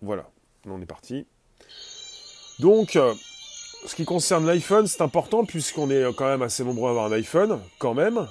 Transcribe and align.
Voilà, 0.00 0.28
on 0.66 0.80
est 0.80 0.86
parti. 0.86 1.26
Donc, 2.60 2.96
euh, 2.96 3.14
ce 3.86 3.94
qui 3.94 4.04
concerne 4.04 4.46
l'iPhone, 4.46 4.86
c'est 4.86 5.02
important 5.02 5.44
puisqu'on 5.44 5.90
est 5.90 6.04
quand 6.16 6.26
même 6.26 6.42
assez 6.42 6.64
nombreux 6.64 6.88
à 6.88 6.90
avoir 6.90 7.06
un 7.06 7.12
iPhone, 7.12 7.60
quand 7.78 7.94
même. 7.94 8.26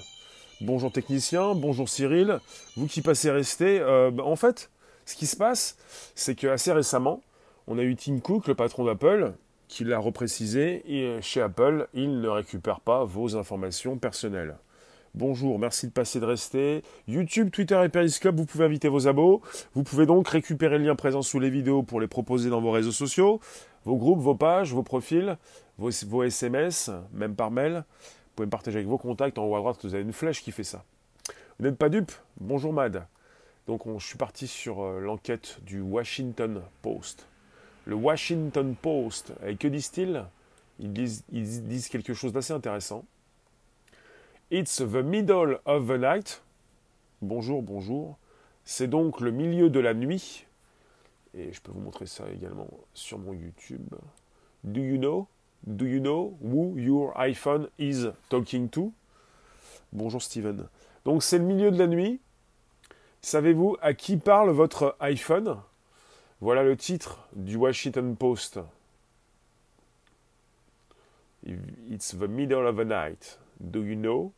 Bonjour 0.62 0.92
technicien, 0.92 1.54
bonjour 1.54 1.88
Cyril, 1.88 2.40
vous 2.76 2.88
qui 2.88 3.02
passez 3.02 3.30
rester. 3.30 3.80
Euh, 3.80 4.12
bah, 4.12 4.24
en 4.24 4.36
fait, 4.36 4.72
ce 5.06 5.16
qui 5.16 5.28
se 5.28 5.36
passe, 5.36 5.78
c'est 6.16 6.36
que 6.36 6.48
assez 6.48 6.72
récemment, 6.72 7.22
on 7.68 7.78
a 7.78 7.84
eu 7.84 7.96
Tim 7.96 8.20
Cook, 8.20 8.48
le 8.48 8.56
patron 8.56 8.86
d'Apple, 8.86 9.34
qui 9.68 9.84
l'a 9.84 10.00
reprécisé, 10.00 10.84
et 10.88 11.22
chez 11.22 11.42
Apple, 11.42 11.88
il 11.94 12.22
ne 12.22 12.30
récupère 12.30 12.80
pas 12.80 13.04
vos 13.04 13.36
informations 13.36 13.98
personnelles. 13.98 14.58
Bonjour, 15.16 15.58
merci 15.58 15.88
de 15.88 15.92
passer 15.92 16.20
de 16.20 16.26
rester. 16.26 16.84
YouTube, 17.08 17.50
Twitter 17.50 17.82
et 17.84 17.90
Periscope, 17.90 18.36
vous 18.36 18.46
pouvez 18.46 18.66
inviter 18.66 18.88
vos 18.88 19.08
abos. 19.08 19.42
Vous 19.74 19.84
pouvez 19.84 20.06
donc 20.06 20.28
récupérer 20.28 20.78
le 20.78 20.86
lien 20.86 20.96
présent 20.96 21.22
sous 21.22 21.40
les 21.40 21.50
vidéos 21.50 21.82
pour 21.82 22.00
les 22.00 22.08
proposer 22.08 22.50
dans 22.50 22.62
vos 22.62 22.72
réseaux 22.72 22.92
sociaux, 22.92 23.40
vos 23.86 23.96
groupes, 23.96 24.20
vos 24.20 24.36
pages, 24.36 24.74
vos 24.74 24.84
profils, 24.84 25.38
vos, 25.78 26.24
SMS, 26.24 26.92
même 27.14 27.36
par 27.36 27.52
mail. 27.52 27.84
Vous 28.00 28.36
pouvez 28.36 28.46
me 28.46 28.52
partager 28.52 28.78
avec 28.78 28.88
vos 28.88 28.98
contacts. 28.98 29.38
En 29.38 29.46
haut 29.46 29.56
à 29.56 29.60
droite, 29.60 29.80
vous 29.84 29.96
avez 29.96 30.04
une 30.04 30.14
flèche 30.14 30.44
qui 30.44 30.52
fait 30.52 30.64
ça. 30.64 30.84
Vous 31.58 31.66
n'êtes 31.66 31.78
pas 31.78 31.90
dupe? 31.90 32.12
Bonjour 32.40 32.74
Mad. 32.74 33.08
Donc 33.66 33.82
je 33.98 34.06
suis 34.06 34.18
parti 34.18 34.48
sur 34.48 34.84
euh, 34.84 35.00
l'enquête 35.00 35.58
du 35.66 35.82
Washington 35.82 36.62
Post. 36.82 37.26
Le 37.86 37.96
Washington 37.96 38.76
Post, 38.80 39.34
et 39.46 39.56
que 39.56 39.68
disent-ils? 39.68 40.24
Ils 40.80 40.94
disent 40.94 41.88
quelque 41.90 42.14
chose 42.14 42.34
d'assez 42.34 42.54
intéressant. 42.54 43.04
It's 44.50 44.78
the 44.78 45.04
middle 45.04 45.60
of 45.66 45.88
the 45.88 45.98
night. 45.98 46.42
Bonjour, 47.22 47.62
bonjour. 47.62 48.18
C'est 48.64 48.88
donc 48.88 49.20
le 49.20 49.32
milieu 49.32 49.70
de 49.70 49.82
la 49.82 49.94
nuit. 49.94 50.46
Et 51.34 51.52
je 51.52 51.60
peux 51.60 51.74
vous 51.74 51.82
montrer 51.82 52.06
ça 52.06 52.24
également 52.32 52.70
sur 52.94 53.20
mon 53.20 53.34
YouTube. 53.34 53.94
Do 54.64 54.80
you 54.80 54.98
know? 54.98 55.28
Do 55.66 55.86
you 55.86 56.00
know 56.00 56.38
who 56.42 56.78
your 56.78 57.12
iPhone 57.20 57.68
is 57.78 58.06
talking 58.30 58.70
to? 58.70 58.94
Bonjour 59.92 60.22
Steven. 60.22 60.70
Donc 61.04 61.24
c'est 61.24 61.40
le 61.40 61.44
milieu 61.44 61.70
de 61.70 61.78
la 61.78 61.88
nuit. 61.88 62.22
Savez-vous 63.22 63.76
à 63.82 63.94
qui 63.94 64.16
parle 64.16 64.52
votre 64.52 64.96
iPhone? 65.02 65.58
Voilà 66.40 66.64
le 66.64 66.78
titre 66.78 67.20
du 67.36 67.58
Washington 67.58 68.16
Post. 68.16 68.62
It's 71.46 72.16
the 72.18 72.30
middle 72.30 72.66
of 72.66 72.78
the 72.78 72.86
night. 72.86 73.40
Do 73.60 73.84
you 73.84 73.96
know? 73.96 74.32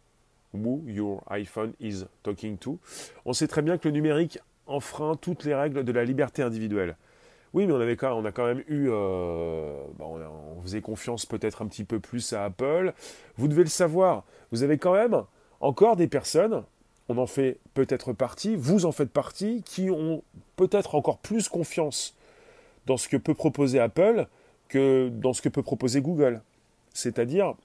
Who 0.53 0.81
your 0.85 1.23
iPhone 1.29 1.73
is 1.79 2.05
talking 2.23 2.57
to 2.57 2.79
On 3.25 3.33
sait 3.33 3.47
très 3.47 3.61
bien 3.61 3.77
que 3.77 3.87
le 3.87 3.93
numérique 3.93 4.39
enfreint 4.67 5.15
toutes 5.15 5.43
les 5.43 5.55
règles 5.55 5.83
de 5.83 5.91
la 5.91 6.05
liberté 6.05 6.41
individuelle. 6.41 6.95
Oui, 7.53 7.65
mais 7.65 7.73
on, 7.73 7.79
avait 7.79 7.97
on 8.03 8.25
a 8.25 8.31
quand 8.31 8.45
même 8.45 8.63
eu... 8.67 8.89
Euh, 8.89 9.83
on, 9.99 10.61
faisait 10.61 10.81
confiance 10.81 11.25
peut-être 11.25 11.61
un 11.61 11.67
petit 11.67 11.83
peu 11.83 11.99
plus 11.99 12.33
à 12.33 12.45
Apple. 12.45 12.93
Vous 13.37 13.47
devez 13.47 13.63
le 13.63 13.69
savoir, 13.69 14.23
vous 14.51 14.61
avez 14.61 14.77
quand 14.77 14.93
même 14.93 15.23
encore 15.61 15.95
des 15.95 16.07
personnes, 16.07 16.63
on 17.07 17.17
en 17.17 17.25
fait 17.25 17.57
peut-être 17.73 18.13
partie, 18.13 18.55
vous 18.55 18.85
en 18.85 18.91
faites 18.91 19.09
partie, 19.09 19.63
qui 19.63 19.89
ont 19.89 20.21
peut-être 20.57 20.95
encore 20.95 21.17
plus 21.17 21.49
confiance 21.49 22.15
dans 22.85 22.97
ce 22.97 23.07
que 23.07 23.17
peut 23.17 23.33
proposer 23.33 23.79
Apple 23.79 24.27
que 24.67 25.09
dans 25.09 25.33
ce 25.33 25.41
que 25.41 25.49
peut 25.49 25.63
proposer 25.63 26.01
Google. 26.01 26.41
C'est-à-dire, 26.93 27.55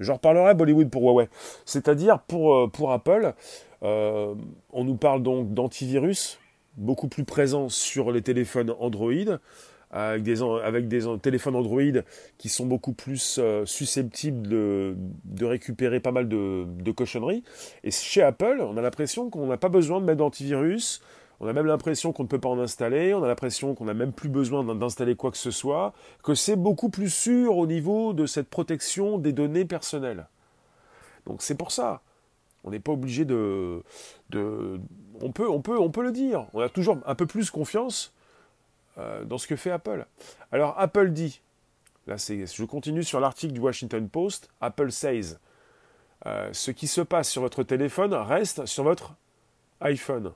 J'en 0.00 0.14
reparlerai 0.14 0.54
Bollywood 0.54 0.90
pour 0.90 1.02
Huawei. 1.02 1.28
C'est-à-dire 1.64 2.20
pour, 2.20 2.54
euh, 2.54 2.66
pour 2.68 2.90
Apple, 2.92 3.34
euh, 3.82 4.34
on 4.72 4.84
nous 4.84 4.96
parle 4.96 5.22
donc 5.22 5.52
d'antivirus, 5.52 6.38
beaucoup 6.76 7.08
plus 7.08 7.24
présent 7.24 7.68
sur 7.68 8.10
les 8.10 8.22
téléphones 8.22 8.74
Android, 8.80 9.38
avec 9.92 10.22
des, 10.22 10.42
avec 10.42 10.88
des 10.88 11.04
téléphones 11.20 11.56
Android 11.56 12.02
qui 12.38 12.48
sont 12.48 12.64
beaucoup 12.64 12.92
plus 12.92 13.38
euh, 13.38 13.66
susceptibles 13.66 14.46
de, 14.46 14.94
de, 15.24 15.44
récupérer 15.44 15.98
pas 15.98 16.12
mal 16.12 16.28
de, 16.28 16.64
de 16.64 16.90
cochonneries. 16.92 17.42
Et 17.82 17.90
chez 17.90 18.22
Apple, 18.22 18.58
on 18.60 18.76
a 18.76 18.82
l'impression 18.82 19.30
qu'on 19.30 19.46
n'a 19.46 19.56
pas 19.56 19.68
besoin 19.68 20.00
de 20.00 20.06
mettre 20.06 20.18
d'antivirus, 20.18 21.02
on 21.40 21.48
a 21.48 21.52
même 21.54 21.66
l'impression 21.66 22.12
qu'on 22.12 22.24
ne 22.24 22.28
peut 22.28 22.38
pas 22.38 22.50
en 22.50 22.58
installer, 22.58 23.14
on 23.14 23.24
a 23.24 23.28
l'impression 23.28 23.74
qu'on 23.74 23.86
n'a 23.86 23.94
même 23.94 24.12
plus 24.12 24.28
besoin 24.28 24.62
d'installer 24.74 25.16
quoi 25.16 25.30
que 25.30 25.38
ce 25.38 25.50
soit, 25.50 25.94
que 26.22 26.34
c'est 26.34 26.56
beaucoup 26.56 26.90
plus 26.90 27.08
sûr 27.08 27.56
au 27.56 27.66
niveau 27.66 28.12
de 28.12 28.26
cette 28.26 28.48
protection 28.48 29.16
des 29.16 29.32
données 29.32 29.64
personnelles. 29.64 30.26
Donc 31.26 31.40
c'est 31.42 31.54
pour 31.54 31.72
ça. 31.72 32.02
On 32.62 32.70
n'est 32.70 32.78
pas 32.80 32.92
obligé 32.92 33.24
de, 33.24 33.82
on 35.22 35.32
peut, 35.32 35.48
on 35.48 35.62
peut, 35.62 35.78
on 35.78 35.90
peut 35.90 36.02
le 36.02 36.12
dire. 36.12 36.46
On 36.52 36.60
a 36.60 36.68
toujours 36.68 36.98
un 37.06 37.14
peu 37.14 37.26
plus 37.26 37.50
confiance 37.50 38.12
euh, 38.98 39.24
dans 39.24 39.38
ce 39.38 39.46
que 39.46 39.56
fait 39.56 39.70
Apple. 39.70 40.04
Alors 40.52 40.78
Apple 40.78 41.10
dit, 41.10 41.40
là 42.06 42.18
c'est, 42.18 42.44
je 42.46 42.64
continue 42.64 43.02
sur 43.02 43.18
l'article 43.18 43.54
du 43.54 43.60
Washington 43.60 44.06
Post. 44.10 44.50
Apple 44.60 44.92
says, 44.92 45.36
euh, 46.26 46.50
ce 46.52 46.70
qui 46.70 46.86
se 46.86 47.00
passe 47.00 47.30
sur 47.30 47.40
votre 47.40 47.62
téléphone 47.62 48.12
reste 48.12 48.66
sur 48.66 48.84
votre 48.84 49.14
iPhone. 49.80 50.32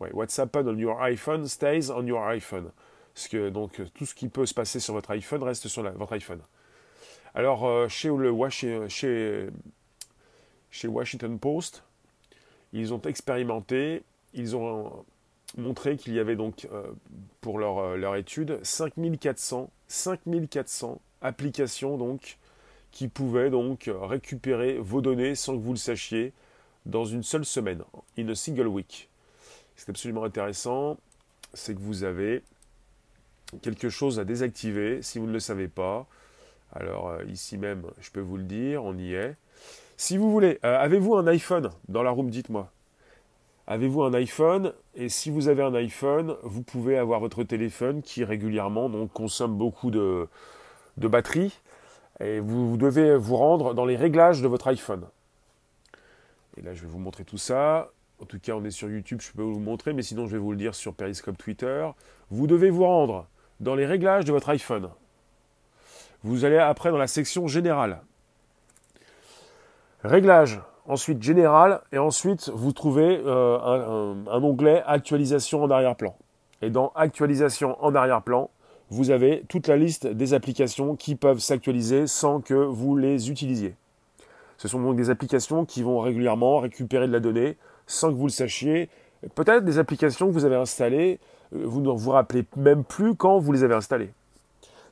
What's 0.00 0.38
happened 0.38 0.68
on 0.68 0.78
your 0.78 1.00
iPhone 1.00 1.46
stays 1.48 1.90
on 1.90 2.06
your 2.06 2.22
iPhone. 2.28 2.70
Parce 3.14 3.28
que 3.28 3.50
donc 3.50 3.80
tout 3.94 4.06
ce 4.06 4.14
qui 4.14 4.28
peut 4.28 4.46
se 4.46 4.54
passer 4.54 4.78
sur 4.78 4.94
votre 4.94 5.10
iPhone 5.10 5.42
reste 5.42 5.66
sur 5.66 5.82
votre 5.82 6.12
iPhone. 6.12 6.40
Alors 7.34 7.66
euh, 7.66 7.88
chez 7.88 8.08
le 8.08 8.32
chez, 8.88 9.48
chez 10.70 10.88
Washington 10.88 11.38
Post, 11.38 11.82
ils 12.72 12.94
ont 12.94 13.02
expérimenté, 13.02 14.02
ils 14.34 14.54
ont 14.54 15.04
montré 15.56 15.96
qu'il 15.96 16.14
y 16.14 16.20
avait 16.20 16.36
donc 16.36 16.68
euh, 16.72 16.92
pour 17.40 17.58
leur, 17.58 17.78
euh, 17.78 17.96
leur 17.96 18.14
étude 18.14 18.60
5400 18.62 19.70
5400 19.88 21.00
applications 21.22 21.96
donc 21.96 22.38
qui 22.92 23.08
pouvaient 23.08 23.50
donc 23.50 23.90
récupérer 23.92 24.78
vos 24.78 25.00
données 25.00 25.34
sans 25.34 25.54
que 25.54 25.62
vous 25.62 25.72
le 25.72 25.78
sachiez 25.78 26.32
dans 26.86 27.04
une 27.04 27.22
seule 27.22 27.44
semaine, 27.44 27.82
in 28.16 28.28
a 28.28 28.34
single 28.34 28.68
week 28.68 29.07
c'est 29.78 29.90
absolument 29.90 30.24
intéressant, 30.24 30.98
c'est 31.54 31.72
que 31.72 31.80
vous 31.80 32.02
avez 32.02 32.42
quelque 33.62 33.88
chose 33.88 34.18
à 34.18 34.24
désactiver 34.24 35.02
si 35.02 35.20
vous 35.20 35.26
ne 35.26 35.32
le 35.32 35.40
savez 35.40 35.68
pas. 35.68 36.06
Alors 36.72 37.08
euh, 37.08 37.24
ici 37.28 37.56
même, 37.56 37.84
je 38.00 38.10
peux 38.10 38.20
vous 38.20 38.36
le 38.36 38.42
dire, 38.42 38.84
on 38.84 38.98
y 38.98 39.14
est. 39.14 39.36
Si 39.96 40.16
vous 40.16 40.32
voulez, 40.32 40.58
euh, 40.64 40.78
avez-vous 40.78 41.14
un 41.14 41.26
iPhone 41.28 41.70
dans 41.88 42.02
la 42.02 42.10
room 42.10 42.28
Dites-moi. 42.28 42.70
Avez-vous 43.68 44.02
un 44.02 44.14
iPhone? 44.14 44.72
Et 44.96 45.08
si 45.08 45.30
vous 45.30 45.46
avez 45.46 45.62
un 45.62 45.74
iPhone, 45.74 46.34
vous 46.42 46.62
pouvez 46.62 46.98
avoir 46.98 47.20
votre 47.20 47.44
téléphone 47.44 48.02
qui 48.02 48.24
régulièrement 48.24 48.90
consomme 49.06 49.56
beaucoup 49.56 49.92
de, 49.92 50.28
batterie. 50.96 51.56
Et 52.18 52.40
vous 52.40 52.76
devez 52.76 53.16
vous 53.16 53.36
rendre 53.36 53.74
dans 53.74 53.84
les 53.84 53.96
réglages 53.96 54.42
de 54.42 54.48
votre 54.48 54.66
iPhone. 54.66 55.06
Et 56.56 56.62
là, 56.62 56.74
je 56.74 56.80
vais 56.80 56.88
vous 56.88 56.98
montrer 56.98 57.24
tout 57.24 57.38
ça. 57.38 57.90
En 58.20 58.24
tout 58.24 58.40
cas, 58.40 58.52
on 58.54 58.64
est 58.64 58.70
sur 58.70 58.90
YouTube, 58.90 59.20
je 59.20 59.30
peux 59.32 59.42
vous 59.42 59.60
montrer, 59.60 59.92
mais 59.92 60.02
sinon 60.02 60.26
je 60.26 60.32
vais 60.32 60.38
vous 60.38 60.50
le 60.50 60.56
dire 60.56 60.74
sur 60.74 60.92
Periscope 60.92 61.38
Twitter. 61.38 61.88
Vous 62.30 62.48
devez 62.48 62.70
vous 62.70 62.84
rendre 62.84 63.26
dans 63.60 63.76
les 63.76 63.86
réglages 63.86 64.24
de 64.24 64.32
votre 64.32 64.48
iPhone. 64.48 64.90
Vous 66.24 66.44
allez 66.44 66.58
après 66.58 66.90
dans 66.90 66.98
la 66.98 67.06
section 67.06 67.46
générale. 67.46 68.00
Réglages, 70.02 70.60
ensuite 70.86 71.22
général, 71.22 71.80
et 71.92 71.98
ensuite 71.98 72.48
vous 72.48 72.72
trouvez 72.72 73.22
euh, 73.24 74.14
un, 74.26 74.42
onglet 74.42 74.82
actualisation 74.84 75.62
en 75.62 75.70
arrière-plan. 75.70 76.16
Et 76.60 76.70
dans 76.70 76.90
actualisation 76.96 77.76
en 77.84 77.94
arrière-plan, 77.94 78.50
vous 78.90 79.10
avez 79.10 79.44
toute 79.48 79.68
la 79.68 79.76
liste 79.76 80.08
des 80.08 80.34
applications 80.34 80.96
qui 80.96 81.14
peuvent 81.14 81.38
s'actualiser 81.38 82.08
sans 82.08 82.40
que 82.40 82.54
vous 82.54 82.96
les 82.96 83.30
utilisiez. 83.30 83.76
Ce 84.56 84.66
sont 84.66 84.80
donc 84.80 84.96
des 84.96 85.08
applications 85.08 85.64
qui 85.64 85.84
vont 85.84 86.00
régulièrement 86.00 86.58
récupérer 86.58 87.06
de 87.06 87.12
la 87.12 87.20
donnée 87.20 87.56
sans 87.88 88.10
que 88.10 88.16
vous 88.16 88.26
le 88.26 88.32
sachiez. 88.32 88.88
Peut-être 89.34 89.64
des 89.64 89.80
applications 89.80 90.28
que 90.28 90.32
vous 90.32 90.44
avez 90.44 90.54
installées, 90.54 91.18
euh, 91.56 91.62
vous 91.64 91.80
ne 91.80 91.90
vous 91.90 92.10
rappelez 92.10 92.44
même 92.56 92.84
plus 92.84 93.16
quand 93.16 93.40
vous 93.40 93.50
les 93.50 93.64
avez 93.64 93.74
installées. 93.74 94.10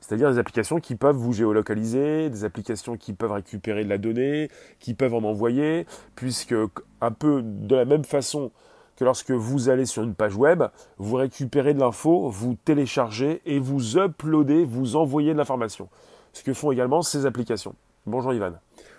C'est-à-dire 0.00 0.30
des 0.30 0.38
applications 0.38 0.80
qui 0.80 0.94
peuvent 0.94 1.16
vous 1.16 1.32
géolocaliser, 1.32 2.30
des 2.30 2.44
applications 2.44 2.96
qui 2.96 3.12
peuvent 3.12 3.32
récupérer 3.32 3.84
de 3.84 3.88
la 3.88 3.98
donnée, 3.98 4.50
qui 4.80 4.94
peuvent 4.94 5.14
en 5.14 5.22
envoyer, 5.22 5.86
puisque 6.14 6.54
un 7.00 7.10
peu 7.10 7.42
de 7.42 7.76
la 7.76 7.84
même 7.84 8.04
façon 8.04 8.50
que 8.96 9.04
lorsque 9.04 9.30
vous 9.30 9.68
allez 9.68 9.84
sur 9.84 10.02
une 10.02 10.14
page 10.14 10.36
web, 10.36 10.64
vous 10.98 11.16
récupérez 11.16 11.74
de 11.74 11.80
l'info, 11.80 12.28
vous 12.30 12.56
téléchargez 12.64 13.42
et 13.46 13.58
vous 13.58 13.98
uploadez, 13.98 14.64
vous 14.64 14.96
envoyez 14.96 15.32
de 15.32 15.38
l'information. 15.38 15.88
Ce 16.32 16.42
que 16.42 16.54
font 16.54 16.72
également 16.72 17.02
ces 17.02 17.26
applications. 17.26 17.74
Bonjour 18.06 18.32
Ivan. 18.32 18.52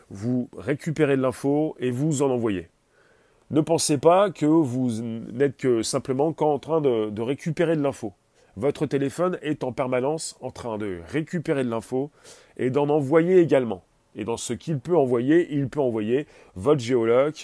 Vous 0.10 0.50
récupérez 0.58 1.18
de 1.18 1.22
l'info 1.22 1.76
et 1.80 1.92
vous 1.92 2.22
en 2.22 2.30
envoyez. 2.30 2.68
Ne 3.50 3.62
pensez 3.62 3.98
pas 3.98 4.30
que 4.30 4.46
vous 4.46 4.92
n'êtes 5.02 5.56
que 5.56 5.82
simplement 5.82 6.34
qu'en 6.34 6.60
train 6.60 6.82
de, 6.82 7.22
récupérer 7.22 7.78
de 7.78 7.82
l'info. 7.82 8.14
Votre 8.58 8.86
téléphone 8.86 9.38
est 9.42 9.64
en 9.64 9.72
permanence 9.72 10.36
en 10.42 10.52
train 10.52 10.78
de 10.78 11.00
récupérer 11.08 11.64
de 11.64 11.70
l'info 11.70 12.12
et 12.58 12.70
d'en 12.70 12.90
envoyer 12.90 13.40
également. 13.40 13.86
Et 14.16 14.26
dans 14.26 14.36
ce 14.36 14.52
qu'il 14.52 14.80
peut 14.80 14.98
envoyer, 14.98 15.48
il 15.54 15.70
peut 15.70 15.80
envoyer 15.80 16.28
votre 16.56 16.82
géologue 16.82 17.36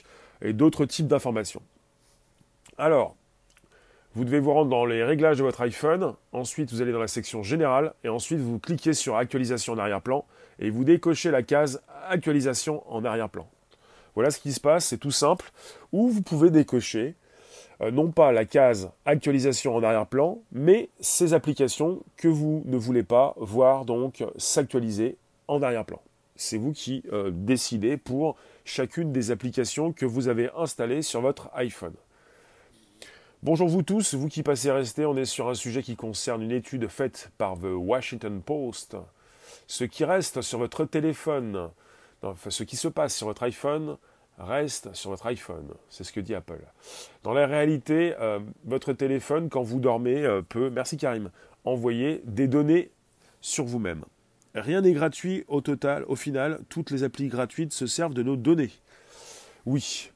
et 0.41 0.51
d'autres 0.51 0.85
types 0.85 1.07
d'informations. 1.07 1.61
Alors, 2.77 3.15
Vous 4.15 4.25
devez 4.25 4.39
vous 4.39 4.53
rendre 4.53 4.69
dans 4.69 4.85
les 4.85 5.03
réglages 5.03 5.37
de 5.37 5.43
votre 5.43 5.61
iPhone, 5.61 6.13
ensuite 6.33 6.71
vous 6.71 6.83
allez 6.83 6.91
dans 6.91 6.99
la 6.99 7.07
section 7.07 7.41
générale 7.41 7.93
et 8.03 8.09
ensuite 8.09 8.39
vous 8.39 8.59
cliquez 8.59 8.93
sur 8.93 9.15
actualisation 9.15 9.73
en 9.73 9.79
arrière-plan 9.79 10.23
et 10.59 10.69
vous 10.69 10.83
décochez 10.83 11.31
la 11.31 11.41
case 11.41 11.81
actualisation 12.09 12.83
en 12.93 13.03
arrière-plan. 13.05 13.47
Voilà 14.15 14.31
ce 14.31 14.39
qui 14.39 14.53
se 14.53 14.59
passe, 14.59 14.85
c'est 14.85 14.97
tout 14.97 15.11
simple. 15.11 15.51
Ou 15.91 16.09
vous 16.09 16.21
pouvez 16.21 16.49
décocher 16.49 17.15
euh, 17.81 17.91
non 17.91 18.11
pas 18.11 18.31
la 18.31 18.45
case 18.45 18.89
actualisation 19.05 19.75
en 19.75 19.83
arrière-plan, 19.83 20.39
mais 20.51 20.89
ces 20.99 21.33
applications 21.33 22.03
que 22.17 22.27
vous 22.27 22.63
ne 22.65 22.77
voulez 22.77 23.03
pas 23.03 23.33
voir 23.37 23.85
donc 23.85 24.23
s'actualiser 24.37 25.17
en 25.47 25.61
arrière-plan. 25.61 26.01
C'est 26.35 26.57
vous 26.57 26.73
qui 26.73 27.03
euh, 27.11 27.31
décidez 27.33 27.97
pour 27.97 28.35
chacune 28.65 29.11
des 29.11 29.31
applications 29.31 29.91
que 29.91 30.05
vous 30.05 30.27
avez 30.27 30.49
installées 30.57 31.01
sur 31.01 31.21
votre 31.21 31.49
iPhone. 31.53 31.93
Bonjour 33.43 33.67
vous 33.67 33.83
tous, 33.83 34.13
vous 34.13 34.29
qui 34.29 34.41
passez 34.41 34.71
rester, 34.71 35.05
on 35.05 35.17
est 35.17 35.25
sur 35.25 35.49
un 35.49 35.53
sujet 35.53 35.83
qui 35.83 35.95
concerne 35.95 36.41
une 36.41 36.51
étude 36.51 36.87
faite 36.87 37.29
par 37.37 37.57
The 37.57 37.73
Washington 37.75 38.41
Post. 38.41 38.95
Ce 39.67 39.83
qui 39.83 40.05
reste 40.05 40.41
sur 40.41 40.59
votre 40.59 40.85
téléphone, 40.85 41.69
ce 42.49 42.63
qui 42.63 42.77
se 42.77 42.87
passe 42.87 43.15
sur 43.15 43.27
votre 43.27 43.43
iPhone, 43.43 43.97
reste 44.37 44.93
sur 44.93 45.09
votre 45.09 45.25
iPhone. 45.27 45.67
C'est 45.89 46.03
ce 46.03 46.11
que 46.11 46.19
dit 46.19 46.35
Apple. 46.35 46.61
Dans 47.23 47.33
la 47.33 47.47
réalité, 47.47 48.15
euh, 48.19 48.39
votre 48.65 48.93
téléphone, 48.93 49.49
quand 49.49 49.63
vous 49.63 49.79
dormez, 49.79 50.23
euh, 50.23 50.41
peut, 50.41 50.69
merci 50.69 50.97
Karim, 50.97 51.29
envoyer 51.65 52.21
des 52.25 52.47
données 52.47 52.89
sur 53.41 53.65
vous-même. 53.65 54.03
Rien 54.55 54.81
n'est 54.81 54.93
gratuit 54.93 55.43
au 55.47 55.61
total, 55.61 56.03
au 56.07 56.15
final, 56.15 56.59
toutes 56.69 56.91
les 56.91 57.03
applis 57.03 57.27
gratuites 57.27 57.73
se 57.73 57.87
servent 57.87 58.13
de 58.13 58.23
nos 58.23 58.35
données. 58.35 58.71
Oui, 59.65 60.11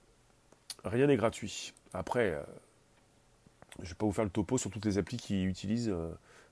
rien 0.83 1.07
n'est 1.07 1.17
gratuit. 1.17 1.73
Après, 1.93 2.31
euh, 2.31 2.41
je 3.79 3.85
ne 3.85 3.89
vais 3.89 3.95
pas 3.95 4.05
vous 4.05 4.11
faire 4.11 4.25
le 4.25 4.29
topo 4.29 4.57
sur 4.57 4.69
toutes 4.69 4.85
les 4.85 4.97
applis 4.97 5.17
qui 5.17 5.43
utilisent 5.43 5.93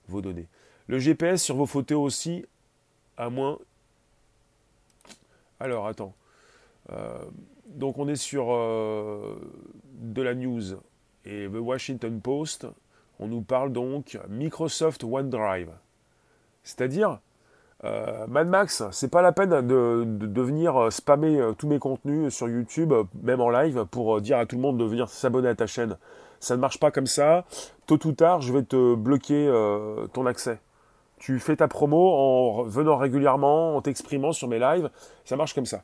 vos 0.07 0.21
données. 0.21 0.47
Le 0.87 0.99
GPS 0.99 1.43
sur 1.43 1.55
vos 1.55 1.65
photos 1.65 1.99
aussi, 1.99 2.45
à 3.17 3.29
moins. 3.29 3.59
Alors, 5.59 5.87
attends. 5.87 6.13
Euh, 6.91 7.17
donc, 7.67 7.97
on 7.97 8.07
est 8.07 8.15
sur 8.15 8.53
euh, 8.53 9.35
de 9.93 10.21
la 10.21 10.35
news 10.35 10.61
et 11.25 11.47
The 11.47 11.59
Washington 11.59 12.21
Post. 12.21 12.67
On 13.19 13.27
nous 13.27 13.41
parle 13.41 13.71
donc 13.71 14.19
Microsoft 14.29 15.03
OneDrive. 15.03 15.71
C'est-à-dire, 16.63 17.19
Mad 18.27 18.47
Max, 18.47 18.83
c'est 18.91 19.09
pas 19.09 19.21
la 19.21 19.31
peine 19.31 19.67
de, 19.67 20.03
de 20.05 20.41
venir 20.41 20.91
spammer 20.91 21.39
tous 21.57 21.67
mes 21.67 21.77
contenus 21.77 22.33
sur 22.33 22.49
YouTube, 22.49 22.93
même 23.21 23.41
en 23.41 23.49
live, 23.49 23.85
pour 23.91 24.19
dire 24.21 24.39
à 24.39 24.47
tout 24.47 24.55
le 24.55 24.61
monde 24.63 24.79
de 24.79 24.83
venir 24.83 25.07
s'abonner 25.07 25.49
à 25.49 25.55
ta 25.55 25.67
chaîne 25.67 25.95
ça 26.45 26.55
ne 26.55 26.61
marche 26.61 26.79
pas 26.79 26.91
comme 26.91 27.07
ça. 27.07 27.45
Tôt 27.87 27.99
ou 28.05 28.11
tard, 28.11 28.41
je 28.41 28.53
vais 28.53 28.63
te 28.63 28.95
bloquer 28.95 29.47
euh, 29.47 30.07
ton 30.07 30.25
accès. 30.25 30.59
Tu 31.19 31.39
fais 31.39 31.55
ta 31.55 31.67
promo 31.67 32.13
en 32.13 32.63
venant 32.63 32.97
régulièrement, 32.97 33.75
en 33.75 33.81
t'exprimant 33.81 34.33
sur 34.33 34.47
mes 34.47 34.59
lives. 34.59 34.89
Ça 35.23 35.35
marche 35.35 35.53
comme 35.53 35.65
ça. 35.65 35.83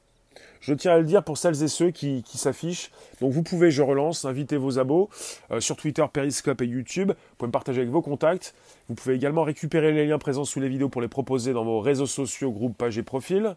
Je 0.62 0.76
tiens 0.76 0.94
à 0.94 0.98
le 1.00 1.06
dire 1.06 1.24
pour 1.24 1.38
celles 1.38 1.64
et 1.64 1.68
ceux 1.68 1.90
qui, 1.90 2.24
s'affichent. 2.26 2.92
Donc 3.20 3.32
vous 3.32 3.42
pouvez, 3.42 3.72
je 3.72 3.82
relance, 3.82 4.26
inviter 4.26 4.58
vos 4.58 4.78
abos 4.78 5.10
euh, 5.50 5.60
sur 5.60 5.76
Twitter, 5.76 6.06
Periscope 6.12 6.62
et 6.62 6.68
YouTube. 6.68 7.10
Vous 7.10 7.36
pouvez 7.38 7.48
me 7.48 7.52
partager 7.52 7.82
avec 7.82 7.92
vos 7.92 8.04
contacts. 8.04 8.54
Vous 8.88 8.94
pouvez 8.94 9.16
également 9.16 9.44
récupérer 9.44 9.92
les 9.92 10.06
liens 10.06 10.20
présents 10.20 10.46
sous 10.46 10.60
les 10.60 10.70
vidéos 10.70 10.90
pour 10.90 11.02
les 11.02 11.08
proposer 11.08 11.54
dans 11.54 11.64
vos 11.64 11.80
réseaux 11.80 12.06
sociaux, 12.06 12.52
groupes, 12.52 12.78
pages 12.78 12.98
et 12.98 13.04
profils. 13.04 13.56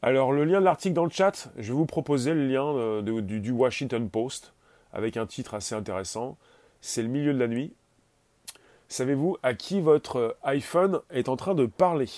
Alors 0.00 0.32
le 0.32 0.44
lien 0.44 0.60
de 0.60 0.64
l'article 0.64 0.94
dans 0.94 1.04
le 1.04 1.10
chat, 1.10 1.50
je 1.58 1.72
vais 1.72 1.76
vous 1.76 1.86
proposer 1.86 2.32
le 2.32 2.46
lien 2.46 2.64
euh, 2.64 3.02
du 3.20 3.50
Washington 3.50 4.08
Post 4.08 4.52
avec 4.92 5.16
un 5.16 5.26
titre 5.26 5.54
assez 5.54 5.74
intéressant. 5.74 6.38
C'est 6.80 7.02
le 7.02 7.08
milieu 7.08 7.34
de 7.34 7.38
la 7.38 7.48
nuit. 7.48 7.72
Savez-vous 8.90 9.36
à 9.42 9.52
qui 9.52 9.82
votre 9.82 10.36
iPhone 10.44 11.00
est 11.10 11.28
en 11.28 11.36
train 11.36 11.54
de 11.54 11.66
parler? 11.66 12.08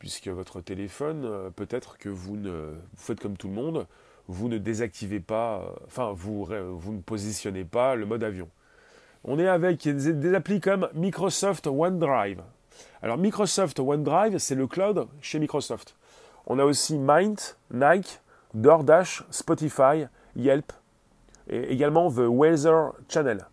Puisque 0.00 0.26
votre 0.26 0.60
téléphone, 0.60 1.24
euh, 1.24 1.50
peut-être 1.50 1.98
que 1.98 2.08
vous, 2.08 2.36
ne, 2.36 2.50
vous 2.50 2.96
faites 2.96 3.20
comme 3.20 3.36
tout 3.36 3.46
le 3.46 3.54
monde, 3.54 3.86
vous 4.26 4.48
ne 4.48 4.58
désactivez 4.58 5.20
pas, 5.20 5.60
euh, 5.60 5.86
enfin, 5.86 6.12
vous, 6.16 6.48
ne 6.48 7.00
positionnez 7.00 7.64
pas 7.64 7.94
le 7.94 8.06
mode 8.06 8.24
avion. 8.24 8.48
On 9.22 9.38
est 9.38 9.46
avec 9.46 9.86
des, 9.86 10.12
des 10.12 10.34
applis 10.34 10.60
comme 10.60 10.88
Microsoft 10.94 11.68
OneDrive. 11.68 12.42
Alors, 13.00 13.16
Microsoft 13.16 13.78
OneDrive, 13.78 14.38
c'est 14.38 14.56
le 14.56 14.66
cloud 14.66 15.06
chez 15.20 15.38
Microsoft. 15.38 15.94
On 16.46 16.58
a 16.58 16.64
aussi 16.64 16.98
Mind, 16.98 17.38
Nike, 17.70 18.18
DoorDash, 18.54 19.22
Spotify, 19.30 20.06
Yelp, 20.34 20.72
et 21.48 21.72
également 21.72 22.10
The 22.10 22.26
Weather 22.26 22.92
Channel. 23.08 23.46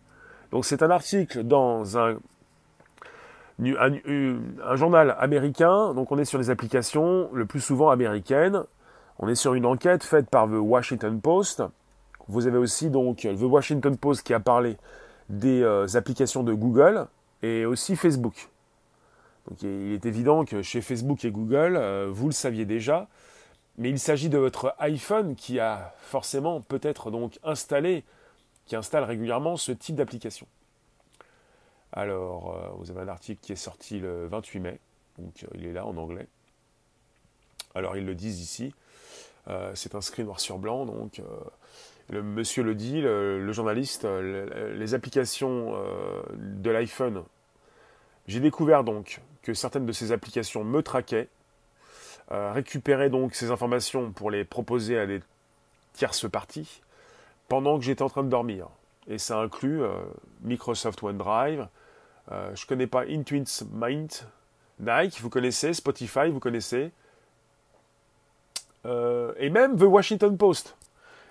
Donc 0.52 0.64
c'est 0.64 0.82
un 0.82 0.90
article 0.90 1.44
dans 1.44 1.98
un, 1.98 2.16
un, 3.60 4.76
journal 4.76 5.16
américain, 5.18 5.92
donc 5.94 6.10
on 6.12 6.18
est 6.18 6.24
sur 6.24 6.38
des 6.38 6.50
applications 6.50 7.28
le 7.32 7.46
plus 7.46 7.60
souvent 7.60 7.90
américaines. 7.90 8.64
On 9.18 9.28
est 9.28 9.34
sur 9.34 9.54
une 9.54 9.66
enquête 9.66 10.04
faite 10.04 10.30
par 10.30 10.46
The 10.46 10.58
Washington 10.60 11.20
Post. 11.20 11.62
Vous 12.28 12.46
avez 12.46 12.58
aussi 12.58 12.88
donc 12.88 13.18
The 13.22 13.42
Washington 13.42 13.96
Post 13.96 14.22
qui 14.22 14.32
a 14.32 14.40
parlé 14.40 14.76
des 15.28 15.62
euh, 15.62 15.86
applications 15.94 16.42
de 16.42 16.52
Google 16.52 17.06
et 17.42 17.66
aussi 17.66 17.96
Facebook. 17.96 18.48
Donc 19.48 19.62
il 19.62 19.92
est 19.92 20.06
évident 20.06 20.44
que 20.44 20.62
chez 20.62 20.80
Facebook 20.80 21.24
et 21.24 21.30
Google, 21.30 21.76
euh, 21.76 22.08
vous 22.10 22.26
le 22.26 22.32
saviez 22.32 22.64
déjà, 22.64 23.08
mais 23.78 23.90
il 23.90 23.98
s'agit 23.98 24.28
de 24.28 24.38
votre 24.38 24.74
iPhone 24.78 25.34
qui 25.34 25.58
a 25.58 25.94
forcément 26.02 26.60
peut-être 26.60 27.10
donc 27.10 27.38
installé, 27.44 28.04
qui 28.68 28.76
installe 28.76 29.04
régulièrement 29.04 29.56
ce 29.56 29.72
type 29.72 29.96
d'application. 29.96 30.46
Alors, 31.92 32.54
euh, 32.54 32.68
vous 32.76 32.90
avez 32.90 33.00
un 33.00 33.08
article 33.08 33.40
qui 33.40 33.52
est 33.52 33.56
sorti 33.56 33.98
le 33.98 34.26
28 34.28 34.60
mai, 34.60 34.78
donc 35.18 35.42
euh, 35.42 35.46
il 35.54 35.66
est 35.66 35.72
là 35.72 35.86
en 35.86 35.96
anglais. 35.96 36.26
Alors, 37.74 37.96
ils 37.96 38.04
le 38.04 38.14
disent 38.14 38.40
ici. 38.40 38.72
Euh, 39.48 39.72
c'est 39.74 39.94
inscrit 39.94 40.24
noir 40.24 40.40
sur 40.40 40.58
blanc, 40.58 40.84
donc 40.84 41.22
le 42.10 42.22
monsieur 42.22 42.62
le 42.62 42.74
dit, 42.74 43.00
le, 43.00 43.52
journaliste, 43.52 44.04
les 44.04 44.94
applications 44.94 45.74
de 46.34 46.70
l'iPhone. 46.70 47.24
J'ai 48.26 48.40
découvert 48.40 48.84
donc 48.84 49.20
que 49.42 49.54
certaines 49.54 49.86
de 49.86 49.92
ces 49.92 50.12
applications 50.12 50.64
me 50.64 50.82
traquaient 50.82 51.28
euh, 52.30 52.52
récupérer 52.52 53.08
donc 53.08 53.34
ces 53.34 53.50
informations 53.50 54.12
pour 54.12 54.30
les 54.30 54.44
proposer 54.44 54.98
à 54.98 55.06
des 55.06 55.22
tierces 55.94 56.30
parties 56.30 56.82
pendant 57.48 57.78
que 57.78 57.84
j'étais 57.84 58.02
en 58.02 58.08
train 58.08 58.22
de 58.22 58.28
dormir. 58.28 58.68
Et 59.08 59.18
ça 59.18 59.38
inclut 59.38 59.82
euh, 59.82 59.92
Microsoft 60.42 61.02
OneDrive, 61.02 61.66
euh, 62.30 62.54
je 62.54 62.64
ne 62.64 62.68
connais 62.68 62.86
pas 62.86 63.04
Intuit's 63.04 63.64
Mind, 63.72 64.12
Nike, 64.80 65.20
vous 65.20 65.30
connaissez, 65.30 65.72
Spotify, 65.72 66.28
vous 66.30 66.40
connaissez, 66.40 66.90
et 69.38 69.50
même 69.50 69.76
The 69.76 69.82
Washington 69.82 70.38
Post. 70.38 70.74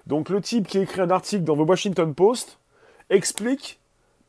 Donc 0.05 0.29
le 0.29 0.41
type 0.41 0.67
qui 0.67 0.77
écrit 0.77 1.01
un 1.01 1.09
article 1.09 1.43
dans 1.43 1.55
The 1.55 1.67
Washington 1.67 2.13
Post 2.13 2.59
explique 3.09 3.79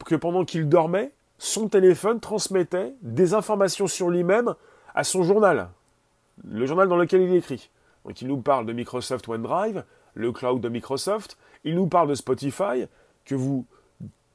que 0.07 0.15
pendant 0.15 0.47
qu'il 0.47 0.67
dormait, 0.67 1.11
son 1.39 1.69
téléphone 1.69 2.21
transmettait 2.21 2.95
des 3.03 3.35
informations 3.35 3.87
sur 3.87 4.09
lui-même 4.09 4.55
à 4.95 5.05
son 5.05 5.25
journal 5.25 5.69
le 6.45 6.67
journal 6.67 6.89
dans 6.89 6.97
lequel 6.97 7.23
il 7.23 7.35
écrit. 7.35 7.71
Donc 8.05 8.21
il 8.21 8.29
nous 8.29 8.39
parle 8.39 8.67
de 8.67 8.73
Microsoft 8.73 9.27
OneDrive, 9.29 9.85
le 10.15 10.33
cloud 10.33 10.61
de 10.61 10.69
Microsoft, 10.69 11.37
il 11.65 11.75
nous 11.75 11.87
parle 11.87 12.09
de 12.09 12.15
Spotify, 12.15 12.87
que 13.25 13.35
vous 13.35 13.67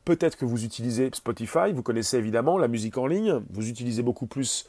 peut-être 0.06 0.38
que 0.38 0.46
vous 0.46 0.66
utilisez 0.66 1.10
Spotify, 1.14 1.72
vous 1.74 1.84
connaissez 1.84 2.18
évidemment 2.18 2.58
la 2.58 2.68
musique 2.68 2.98
en 2.98 3.08
ligne, 3.08 3.42
vous 3.52 3.70
utilisez 3.70 4.04
beaucoup 4.04 4.26
plus, 4.26 4.68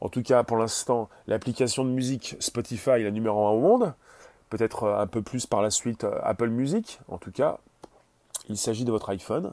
en 0.00 0.08
tout 0.08 0.22
cas 0.22 0.44
pour 0.44 0.56
l'instant, 0.56 1.08
l'application 1.26 1.84
de 1.84 1.90
musique 1.90 2.36
Spotify, 2.38 3.02
la 3.02 3.10
numéro 3.10 3.46
1 3.46 3.50
au 3.50 3.60
monde, 3.60 3.94
peut-être 4.48 4.88
un 4.88 5.06
peu 5.06 5.22
plus 5.22 5.46
par 5.46 5.62
la 5.62 5.70
suite 5.70 6.04
euh, 6.04 6.18
Apple 6.22 6.48
Music, 6.48 7.00
en 7.08 7.18
tout 7.18 7.32
cas, 7.32 7.58
il 8.48 8.56
s'agit 8.56 8.84
de 8.84 8.90
votre 8.90 9.10
iPhone. 9.10 9.52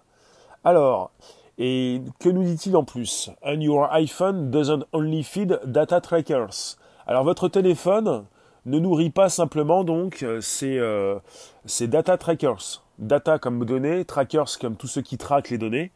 Alors, 0.63 1.12
et 1.58 2.01
que 2.20 2.29
nous 2.29 2.44
dit-il 2.44 2.75
en 2.75 2.84
plus? 2.84 3.32
And 3.44 3.62
your 3.62 3.91
iPhone 3.91 4.51
doesn't 4.51 4.84
only 4.94 5.24
feed 5.24 5.60
data 5.65 6.01
trackers. 6.01 6.77
Alors 7.08 7.24
votre 7.24 7.48
téléphone 7.48 8.25
ne 8.67 8.79
nourrit 8.79 9.09
pas 9.09 9.29
simplement 9.29 9.83
donc 9.83 10.24
euh, 10.24 10.41
euh, 10.63 11.19
ces, 11.65 11.88
data 11.88 12.17
trackers. 12.17 12.83
Data 13.00 13.39
comme 13.39 13.65
données, 13.65 14.05
trackers 14.05 14.59
comme 14.59 14.75
tous 14.75 14.88
ceux 14.88 15.01
qui 15.01 15.17
traquent 15.17 15.50
les 15.50 15.57
données. 15.57 15.91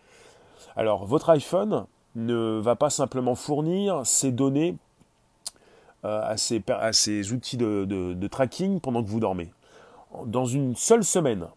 Alors 0.75 1.05
votre 1.05 1.29
iPhone 1.29 1.85
ne 2.15 2.59
va 2.59 2.75
pas 2.75 2.89
simplement 2.89 3.35
fournir 3.35 4.05
ces 4.05 4.31
données 4.31 4.75
euh, 6.05 6.21
à, 6.23 6.37
ces, 6.93 7.33
outils 7.33 7.57
de, 7.57 8.27
tracking 8.27 8.79
pendant 8.79 9.03
que 9.03 9.09
vous 9.09 9.19
dormez. 9.19 9.49
Dans 10.25 10.45
une 10.45 10.75
seule 10.75 11.03
semaine. 11.03 11.47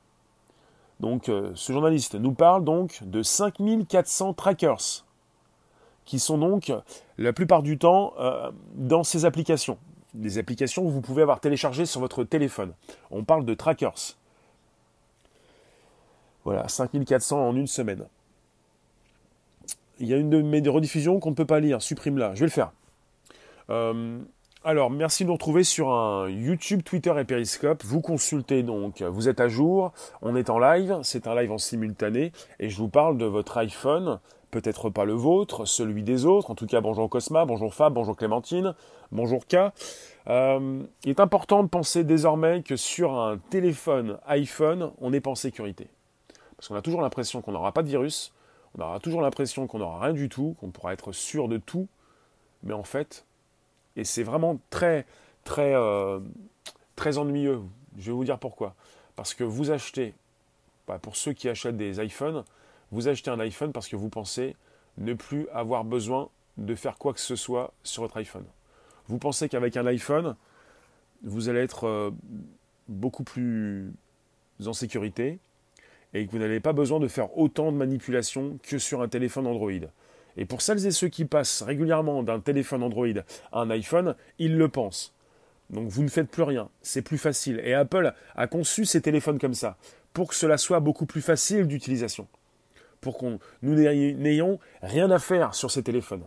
Donc 1.01 1.25
ce 1.27 1.73
journaliste 1.73 2.15
nous 2.15 2.33
parle 2.33 2.65
donc 2.65 3.01
de 3.03 3.23
5400 3.23 4.33
trackers 4.35 5.05
qui 6.05 6.19
sont 6.19 6.39
donc 6.39 6.73
la 7.19 7.33
plupart 7.33 7.63
du 7.63 7.79
temps 7.79 8.15
dans 8.77 9.03
ces 9.03 9.25
applications. 9.25 9.77
Des 10.15 10.39
applications 10.39 10.85
que 10.85 10.91
vous 10.91 11.01
pouvez 11.01 11.23
avoir 11.23 11.41
téléchargées 11.41 11.87
sur 11.87 12.01
votre 12.01 12.25
téléphone. 12.25 12.73
On 13.11 13.25
parle 13.25 13.45
de 13.45 13.55
trackers. 13.55 14.17
Voilà, 16.45 16.69
5400 16.69 17.49
en 17.49 17.57
une 17.57 17.67
semaine. 17.67 18.07
Il 19.99 20.07
y 20.07 20.15
a 20.15 20.17
une 20.17 20.31
de 20.31 20.43
mes 20.43 20.67
rediffusions 20.69 21.21
qu'on 21.21 21.31
ne 21.31 21.35
peut 21.35 21.47
pas 21.47 21.61
lire, 21.61 21.81
supprime-la. 21.83 22.35
Je 22.35 22.41
vais 22.41 22.47
le 22.47 22.53
faire. 22.53 22.73
Euh, 23.71 24.19
alors, 24.67 24.91
merci 24.91 25.25
de 25.25 25.29
nous 25.29 25.35
retrouver 25.35 25.63
sur 25.63 25.91
un 25.91 26.29
YouTube, 26.31 26.83
Twitter 26.83 27.13
et 27.19 27.25
Periscope. 27.25 27.85
Vous 27.85 28.01
consultez 28.01 28.63
donc, 28.63 29.03
vous 29.03 29.29
êtes 29.29 29.41
à 29.41 29.49
jour, 29.49 29.93
on 30.23 30.37
est 30.37 30.49
en 30.49 30.59
live, 30.59 30.99
c'est 31.03 31.27
un 31.27 31.35
live 31.35 31.53
en 31.53 31.59
simultané, 31.59 32.33
et 32.61 32.71
je 32.71 32.79
vous 32.79 32.89
parle 32.89 33.19
de 33.19 33.27
votre 33.27 33.59
iPhone, 33.59 34.21
peut-être 34.55 34.89
pas 34.89 35.05
le 35.05 35.15
vôtre, 35.15 35.65
celui 35.65 36.05
des 36.05 36.27
autres. 36.27 36.53
En 36.53 36.55
tout 36.55 36.67
cas, 36.67 36.81
bonjour 36.81 37.11
Cosma, 37.11 37.45
bonjour 37.45 37.75
Fab, 37.75 37.93
bonjour 37.93 38.17
Clémentine, 38.17 38.77
bonjour 39.11 39.49
K. 39.49 39.57
Euh, 40.29 40.81
il 41.03 41.11
est 41.11 41.19
important 41.19 41.65
de 41.65 41.69
penser 41.69 42.05
désormais 42.05 42.63
que 42.63 42.77
sur 42.77 43.19
un 43.19 43.39
téléphone 43.51 44.17
iPhone, 44.27 44.93
on 45.01 45.11
n'est 45.11 45.21
pas 45.21 45.33
en 45.33 45.35
sécurité. 45.35 45.89
Parce 46.57 46.69
qu'on 46.69 46.77
a 46.77 46.83
toujours 46.83 47.03
l'impression 47.03 47.43
qu'on 47.43 47.51
n'aura 47.51 47.73
pas 47.73 47.83
de 47.83 47.89
virus, 47.89 48.33
on 48.79 48.83
aura 48.83 49.01
toujours 49.01 49.23
l'impression 49.23 49.67
qu'on 49.67 49.81
n'aura 49.81 49.99
rien 50.05 50.13
du 50.13 50.29
tout, 50.29 50.55
qu'on 50.61 50.71
pourra 50.71 50.93
être 50.93 51.11
sûr 51.11 51.49
de 51.49 51.57
tout, 51.57 51.89
mais 52.63 52.75
en 52.75 52.85
fait, 52.85 53.25
et 53.97 54.05
c'est 54.05 54.23
vraiment 54.23 54.61
très, 54.71 55.05
très, 55.43 55.75
euh, 55.75 56.21
très 56.95 57.19
ennuyeux. 57.19 57.61
Je 57.99 58.07
vais 58.07 58.13
vous 58.13 58.25
dire 58.25 58.39
pourquoi. 58.39 58.77
Parce 59.17 59.35
que 59.35 59.43
vous 59.43 59.73
achetez, 59.73 60.15
bah, 60.87 61.01
pour 61.03 61.17
ceux 61.17 61.33
qui 61.33 61.49
achètent 61.49 61.77
des 61.77 62.01
iPhones, 62.01 62.45
vous 62.93 63.09
achetez 63.09 63.31
un 63.31 63.41
iPhone 63.41 63.73
parce 63.73 63.89
que 63.89 63.97
vous 63.97 64.09
pensez 64.09 64.57
ne 64.99 65.15
plus 65.15 65.49
avoir 65.53 65.85
besoin 65.85 66.29
de 66.57 66.75
faire 66.75 66.99
quoi 66.99 67.13
que 67.13 67.21
ce 67.21 67.37
soit 67.37 67.73
sur 67.83 68.03
votre 68.03 68.17
iPhone. 68.17 68.45
Vous 69.09 69.19
pensez 69.19 69.49
qu'avec 69.49 69.77
un 69.77 69.87
iPhone, 69.87 70.37
vous 71.23 71.49
allez 71.49 71.61
être 71.61 71.87
euh, 71.87 72.11
beaucoup 72.89 73.25
plus 73.25 73.93
en 74.65 74.73
sécurité 74.73 75.39
et 76.13 76.27
que 76.27 76.31
vous 76.31 76.39
n'avez 76.39 76.61
pas 76.61 76.73
besoin 76.73 77.01
de 77.01 77.09
faire 77.09 77.37
autant 77.37 77.73
de 77.73 77.77
manipulations 77.77 78.59
que 78.63 78.79
sur 78.79 79.03
un 79.03 79.09
téléphone 79.09 79.47
Android. 79.47 79.73
Et 80.37 80.45
pour 80.45 80.63
celles 80.63 80.87
et 80.87 80.91
ceux 80.91 81.09
qui 81.09 81.25
passent 81.25 81.63
régulièrement 81.63 82.23
d'un 82.23 82.41
téléphone 82.41 82.83
Android 82.83 83.07
à 83.53 83.61
un 83.61 83.71
iPhone, 83.71 84.15
ils 84.39 84.57
le 84.57 84.69
pensent. 84.69 85.13
Donc 85.71 85.89
vous 85.89 86.03
ne 86.03 86.09
faites 86.09 86.31
plus 86.31 86.43
rien, 86.43 86.69
c'est 86.83 87.03
plus 87.03 87.19
facile. 87.19 87.61
Et 87.65 87.75
Apple 87.75 88.13
a 88.37 88.47
conçu 88.47 88.85
ces 88.85 89.01
téléphones 89.01 89.39
comme 89.39 89.55
ça, 89.55 89.77
pour 90.13 90.29
que 90.29 90.35
cela 90.35 90.59
soit 90.59 90.81
beaucoup 90.81 91.07
plus 91.07 91.23
facile 91.23 91.67
d'utilisation. 91.67 92.29
Pour 93.05 93.19
que 93.19 93.39
nous 93.61 93.75
n'ayons 93.75 94.59
rien 94.83 95.11
à 95.11 95.19
faire 95.19 95.55
sur 95.55 95.71
ces 95.71 95.83
téléphones. 95.83 96.25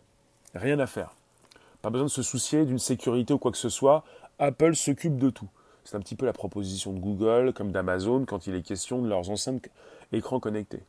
Rien 0.54 0.78
à 0.78 0.86
faire. 0.86 1.16
Pas 1.82 1.90
besoin 1.90 2.06
de 2.06 2.12
se 2.12 2.22
soucier 2.22 2.66
d'une 2.66 2.78
sécurité 2.78 3.34
ou 3.34 3.40
quoi 3.40 3.52
que 3.52 3.58
ce 3.58 3.70
soit. 3.70 4.04
Apple 4.38 4.76
s'occupe 4.76 5.18
de 5.18 5.32
tout. 5.32 5.50
C'est 5.84 5.98
un 5.98 6.00
petit 6.00 6.16
peu 6.16 6.28
la 6.28 6.34
proposition 6.34 6.94
de 6.94 7.00
Google, 7.00 7.52
comme 7.54 7.72
d'Amazon, 7.72 8.26
quand 8.26 8.46
il 8.46 8.54
est 8.54 8.62
question 8.62 9.02
de 9.02 9.10
leurs 9.10 9.32
enceintes 9.32 9.70
écrans 10.12 10.40
connectés. 10.40 10.84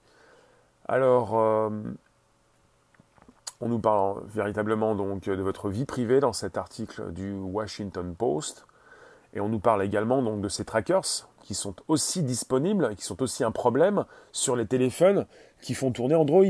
Alors, 0.87 1.39
euh, 1.39 1.71
on 3.63 3.69
nous 3.69 3.79
parle 3.79 4.23
véritablement 4.27 4.95
donc 4.95 5.25
de 5.25 5.41
votre 5.41 5.71
vie 5.71 5.87
privée 5.87 6.21
dans 6.21 6.35
cet 6.35 6.59
article 6.59 7.13
du 7.13 7.33
Washington 7.33 8.15
Post. 8.15 8.67
Et 9.35 9.41
on 9.41 9.49
nous 9.49 9.59
parle 9.59 9.83
également 9.83 10.23
donc 10.23 10.41
de 10.41 10.49
ces 10.49 10.65
trackers 10.65 11.29
qui 11.43 11.55
sont 11.55 11.75
aussi 11.89 12.23
disponibles, 12.23 12.95
qui 12.97 13.05
sont 13.05 13.23
aussi 13.23 13.45
un 13.45 13.51
problème 13.51 14.05
sur 14.33 14.57
les 14.57 14.67
téléphones 14.67 15.27
qui 15.63 15.75
font 15.75 15.91
tourner 15.91 16.15
Android. 16.15 16.45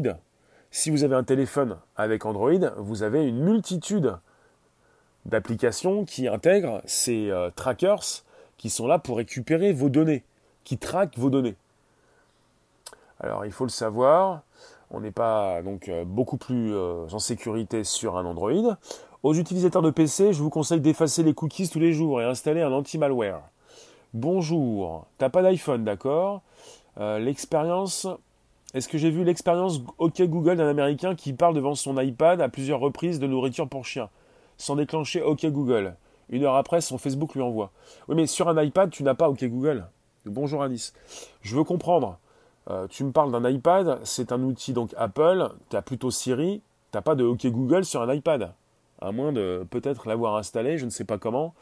Si 0.70 0.90
vous 0.90 1.04
avez 1.04 1.14
un 1.14 1.24
téléphone 1.24 1.76
avec 1.96 2.26
Android, 2.26 2.58
vous 2.76 3.02
avez 3.02 3.24
une 3.24 3.42
multitude 3.42 4.16
d'applications 5.24 6.04
qui 6.04 6.28
intègrent 6.28 6.82
ces 6.84 7.30
euh, 7.30 7.50
trackers 7.54 8.22
qui 8.56 8.70
sont 8.70 8.86
là 8.86 8.98
pour 8.98 9.18
récupérer 9.18 9.72
vos 9.72 9.88
données, 9.88 10.24
qui 10.64 10.78
traquent 10.78 11.16
vos 11.16 11.30
données. 11.30 11.54
Alors 13.20 13.44
il 13.46 13.52
faut 13.52 13.64
le 13.64 13.70
savoir, 13.70 14.42
on 14.90 15.00
n'est 15.00 15.10
pas 15.10 15.62
donc 15.62 15.88
euh, 15.88 16.04
beaucoup 16.04 16.36
plus 16.36 16.74
euh, 16.74 17.06
en 17.12 17.18
sécurité 17.18 17.84
sur 17.84 18.16
un 18.16 18.24
Android. 18.24 18.76
Aux 19.24 19.34
utilisateurs 19.34 19.82
de 19.82 19.90
PC, 19.90 20.32
je 20.32 20.40
vous 20.40 20.48
conseille 20.48 20.80
d'effacer 20.80 21.24
les 21.24 21.34
cookies 21.34 21.68
tous 21.68 21.80
les 21.80 21.92
jours 21.92 22.20
et 22.20 22.24
installer 22.24 22.62
un 22.62 22.70
anti-malware. 22.70 23.40
Bonjour, 24.14 25.06
t'as 25.18 25.28
pas 25.28 25.42
d'iPhone, 25.42 25.82
d'accord? 25.82 26.42
Euh, 27.00 27.18
L'expérience, 27.18 28.06
est-ce 28.74 28.88
que 28.88 28.96
j'ai 28.96 29.10
vu 29.10 29.24
l'expérience 29.24 29.80
OK 29.98 30.22
Google 30.22 30.56
d'un 30.58 30.68
Américain 30.68 31.16
qui 31.16 31.32
parle 31.32 31.54
devant 31.54 31.74
son 31.74 32.00
iPad 32.00 32.40
à 32.40 32.48
plusieurs 32.48 32.78
reprises 32.78 33.18
de 33.18 33.26
nourriture 33.26 33.68
pour 33.68 33.84
chien, 33.84 34.08
sans 34.56 34.76
déclencher 34.76 35.20
OK 35.20 35.44
Google 35.46 35.96
Une 36.30 36.44
heure 36.44 36.54
après, 36.54 36.80
son 36.80 36.96
Facebook 36.96 37.34
lui 37.34 37.42
envoie. 37.42 37.72
Oui, 38.06 38.14
mais 38.14 38.28
sur 38.28 38.48
un 38.48 38.62
iPad, 38.62 38.88
tu 38.88 39.02
n'as 39.02 39.14
pas 39.14 39.28
OK 39.28 39.44
Google. 39.44 39.84
Bonjour 40.26 40.62
Alice. 40.62 40.92
Je 41.42 41.56
veux 41.56 41.64
comprendre. 41.64 42.18
Euh, 42.70 42.86
tu 42.86 43.02
me 43.02 43.10
parles 43.10 43.32
d'un 43.32 43.50
iPad, 43.50 43.98
c'est 44.04 44.30
un 44.30 44.42
outil 44.44 44.74
donc 44.74 44.94
Apple, 44.96 45.50
tu 45.70 45.76
as 45.76 45.82
plutôt 45.82 46.12
Siri, 46.12 46.60
tu 46.92 46.96
n'as 46.96 47.02
pas 47.02 47.16
de 47.16 47.24
OK 47.24 47.44
Google 47.46 47.84
sur 47.84 48.00
un 48.00 48.14
iPad. 48.14 48.52
À 49.00 49.12
moins 49.12 49.32
de 49.32 49.66
peut-être 49.70 50.08
l'avoir 50.08 50.36
installé, 50.36 50.78
je 50.78 50.84
ne 50.84 50.90
sais 50.90 51.04
pas 51.04 51.18
comment. 51.18 51.54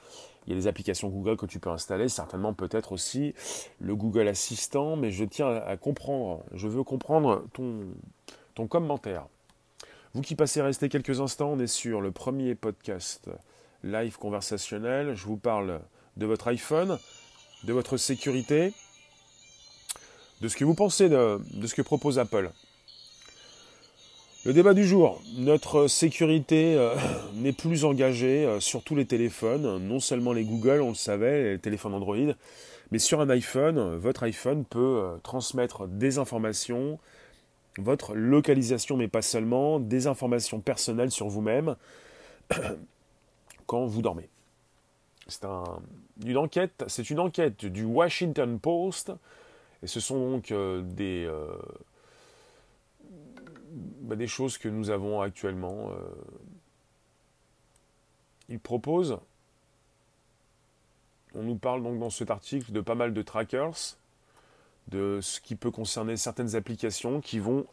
Il 0.46 0.54
y 0.54 0.56
a 0.56 0.60
des 0.60 0.66
applications 0.68 1.08
Google 1.08 1.36
que 1.36 1.46
tu 1.46 1.58
peux 1.58 1.70
installer, 1.70 2.08
certainement 2.08 2.54
peut-être 2.54 2.92
aussi 2.92 3.34
le 3.80 3.96
Google 3.96 4.28
Assistant, 4.28 4.96
mais 4.96 5.10
je 5.10 5.24
tiens 5.24 5.48
à 5.48 5.76
comprendre, 5.76 6.44
je 6.52 6.68
veux 6.68 6.84
comprendre 6.84 7.44
ton, 7.52 7.80
ton 8.54 8.66
commentaire. 8.68 9.26
Vous 10.14 10.22
qui 10.22 10.34
passez 10.34 10.62
rester 10.62 10.88
quelques 10.88 11.20
instants, 11.20 11.50
on 11.52 11.58
est 11.58 11.66
sur 11.66 12.00
le 12.00 12.10
premier 12.10 12.54
podcast 12.54 13.28
live 13.82 14.16
conversationnel. 14.18 15.14
Je 15.14 15.26
vous 15.26 15.36
parle 15.36 15.80
de 16.16 16.26
votre 16.26 16.48
iPhone, 16.48 16.98
de 17.64 17.72
votre 17.72 17.96
sécurité, 17.96 18.72
de 20.40 20.48
ce 20.48 20.56
que 20.56 20.64
vous 20.64 20.74
pensez 20.74 21.08
de, 21.08 21.40
ce 21.66 21.74
que 21.74 21.82
propose 21.82 22.18
Apple. 22.18 22.50
Le 24.46 24.52
débat 24.52 24.74
du 24.74 24.86
jour, 24.86 25.20
notre 25.38 25.88
sécurité 25.88 26.76
euh, 26.76 26.94
n'est 27.34 27.52
plus 27.52 27.84
engagée 27.84 28.46
euh, 28.46 28.60
sur 28.60 28.84
tous 28.84 28.94
les 28.94 29.04
téléphones, 29.04 29.78
non 29.78 29.98
seulement 29.98 30.32
les 30.32 30.44
Google, 30.44 30.82
on 30.82 30.90
le 30.90 30.94
savait, 30.94 31.54
les 31.54 31.58
téléphones 31.58 31.94
Android, 31.94 32.32
mais 32.92 33.00
sur 33.00 33.20
un 33.20 33.28
iPhone, 33.28 33.96
votre 33.96 34.22
iPhone 34.22 34.64
peut 34.64 35.00
euh, 35.02 35.16
transmettre 35.24 35.88
des 35.88 36.18
informations, 36.18 37.00
votre 37.78 38.14
localisation, 38.14 38.96
mais 38.96 39.08
pas 39.08 39.20
seulement, 39.20 39.80
des 39.80 40.06
informations 40.06 40.60
personnelles 40.60 41.10
sur 41.10 41.26
vous-même 41.26 41.74
quand 43.66 43.84
vous 43.84 44.00
dormez. 44.00 44.28
C'est 45.26 45.44
une 46.24 46.36
enquête, 46.36 46.84
c'est 46.86 47.10
une 47.10 47.18
enquête 47.18 47.66
du 47.66 47.82
Washington 47.82 48.60
Post 48.60 49.10
et 49.82 49.88
ce 49.88 49.98
sont 49.98 50.30
donc 50.30 50.54
des, 50.94 51.28
bah, 53.76 54.16
des 54.16 54.26
choses 54.26 54.58
que 54.58 54.68
nous 54.68 54.90
avons 54.90 55.20
actuellement. 55.20 55.90
Euh. 55.90 55.98
Il 58.48 58.60
propose, 58.60 59.18
on 61.34 61.42
nous 61.42 61.56
parle 61.56 61.82
donc 61.82 61.98
dans 61.98 62.10
cet 62.10 62.30
article 62.30 62.72
de 62.72 62.80
pas 62.80 62.94
mal 62.94 63.12
de 63.12 63.22
trackers, 63.22 63.96
de 64.88 65.18
ce 65.20 65.40
qui 65.40 65.56
peut 65.56 65.72
concerner 65.72 66.16
certaines 66.16 66.54
applications 66.54 67.20
qui 67.20 67.40
vont 67.40 67.66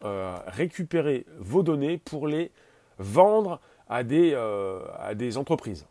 récupérer 0.47 1.27
vos 1.37 1.61
données 1.61 1.99
pour 1.99 2.27
les 2.27 2.51
vendre 2.97 3.61
à 3.87 4.03
des, 4.03 4.33
à 4.33 5.13
des 5.13 5.37
entreprises. 5.37 5.85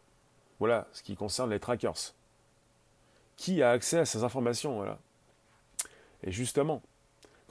Voilà 0.58 0.88
ce 0.92 1.02
qui 1.04 1.14
concerne 1.14 1.50
les 1.50 1.60
trackers. 1.60 2.12
Qui 3.36 3.62
a 3.62 3.70
accès 3.70 3.98
à 3.98 4.04
ces 4.04 4.24
informations 4.24 4.76
voilà. 4.76 4.98
Et 6.24 6.32
justement, 6.32 6.82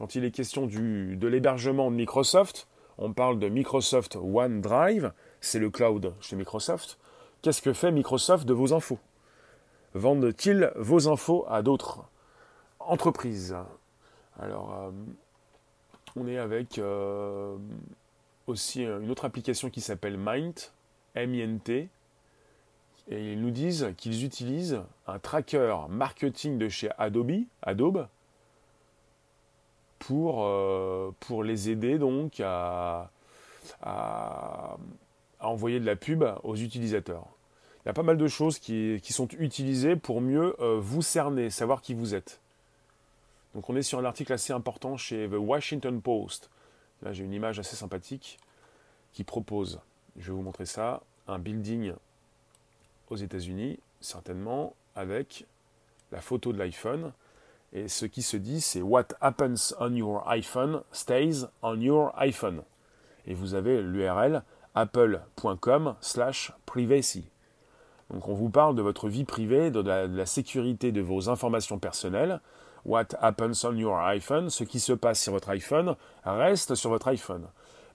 quand 0.01 0.15
il 0.15 0.25
est 0.25 0.31
question 0.31 0.65
du, 0.65 1.15
de 1.15 1.27
l'hébergement 1.27 1.91
de 1.91 1.96
Microsoft, 1.96 2.67
on 2.98 3.13
parle 3.13 3.38
de 3.38 3.48
Microsoft 3.50 4.15
OneDrive, 4.15 5.13
c'est 5.41 5.60
le 5.60 5.70
cloud 5.70 6.15
chez 6.22 6.36
Microsoft. 6.36 6.98
Qu'est-ce 7.43 7.62
que 7.62 7.72
fait 7.72 7.91
Microsoft 7.91 8.48
de 8.48 8.53
vos 8.55 8.74
infos? 8.74 8.98
Vendent-ils 9.93 10.72
vos 10.75 11.08
infos 11.08 11.46
à 11.48 11.62
d'autres 11.62 12.03
entreprises? 12.79 13.55
Alors, 14.39 14.74
euh, 14.74 14.89
on 16.15 16.27
est 16.27 16.39
avec 16.39 16.79
euh, 16.79 17.55
aussi 18.48 18.81
une 18.84 19.12
autre 19.12 19.25
application 19.25 19.70
qui 19.70 19.81
s'appelle 19.81 20.17
Mint, 20.17 20.74
M-I-N-T, 21.13 21.89
et 23.12 23.34
ils 23.34 23.39
nous 23.39 23.51
disent 23.51 23.93
qu'ils 23.98 24.25
utilisent 24.25 24.81
un 25.05 25.20
tracker 25.20 25.75
marketing 25.89 26.58
de 26.58 26.70
chez 26.70 26.89
Adobe, 26.98 27.43
Adobe 27.62 28.08
pour, 30.01 30.43
euh, 30.43 31.12
pour 31.20 31.43
les 31.43 31.70
aider 31.70 32.00
donc 32.00 32.39
à, 32.39 33.12
à, 33.81 34.77
envoyer 35.39 35.79
de 35.79 35.86
la 35.86 35.96
pub 35.96 36.24
aux 36.43 36.55
utilisateurs. 36.55 37.27
Il 37.84 37.88
y 37.88 37.89
a 37.89 37.93
pas 37.93 38.03
mal 38.03 38.17
de 38.17 38.27
choses 38.27 38.60
qui, 38.60 39.00
qui 39.03 39.13
sont 39.13 39.27
utilisées 39.39 39.96
pour 39.96 40.22
mieux 40.22 40.55
euh, 40.60 40.79
vous 40.79 41.01
cerner, 41.01 41.50
savoir 41.50 41.81
qui 41.81 41.93
vous 41.93 42.15
êtes. 42.15 42.39
Donc 43.53 43.70
on 43.70 43.75
est 43.75 43.84
sur 43.84 44.00
un 44.00 44.05
article 44.05 44.34
assez 44.34 44.53
important 44.53 44.98
chez 44.98 45.27
The 45.27 45.36
Washington 45.38 46.01
Post. 46.01 46.50
Là 47.03 47.13
j'ai 47.13 47.24
une 47.24 47.34
image 47.34 47.60
assez 47.60 47.75
sympathique 47.75 48.39
qui 49.13 49.24
propose, 49.24 49.79
je 50.17 50.31
vais 50.31 50.34
vous 50.34 50.41
montrer 50.41 50.65
ça, 50.65 51.01
un 51.27 51.38
building 51.38 51.93
aux 53.10 53.17
États-Unis, 53.17 53.77
certainement, 54.00 54.74
avec 54.96 55.46
la 56.12 56.22
photo 56.22 56.53
de 56.53 56.58
l'iPhone 56.58 57.12
Et 57.73 57.87
ce 57.87 58.05
qui 58.05 58.21
se 58.21 58.37
dit, 58.37 58.59
c'est 58.59 58.81
What 58.81 59.07
happens 59.21 59.73
on 59.79 59.93
your 59.93 60.27
iPhone 60.27 60.81
stays 60.91 61.45
on 61.61 61.79
your 61.79 62.11
iPhone. 62.17 62.63
Et 63.25 63.33
vous 63.33 63.53
avez 63.53 63.81
l'URL 63.81 64.43
apple.com 64.75 65.95
slash 66.01 66.51
privacy. 66.65 67.25
Donc 68.11 68.27
on 68.27 68.33
vous 68.33 68.49
parle 68.49 68.75
de 68.75 68.81
votre 68.81 69.07
vie 69.07 69.23
privée, 69.23 69.71
de 69.71 69.79
la, 69.79 70.25
sécurité 70.25 70.91
de 70.91 71.01
vos 71.01 71.29
informations 71.29 71.79
personnelles. 71.79 72.41
What 72.83 73.15
happens 73.21 73.63
on 73.63 73.75
your 73.75 73.97
iPhone, 73.99 74.49
ce 74.49 74.63
qui 74.63 74.79
se 74.79 74.93
passe 74.93 75.21
sur 75.21 75.33
votre 75.33 75.49
iPhone, 75.49 75.95
reste 76.25 76.75
sur 76.75 76.89
votre 76.89 77.07
iPhone. 77.07 77.47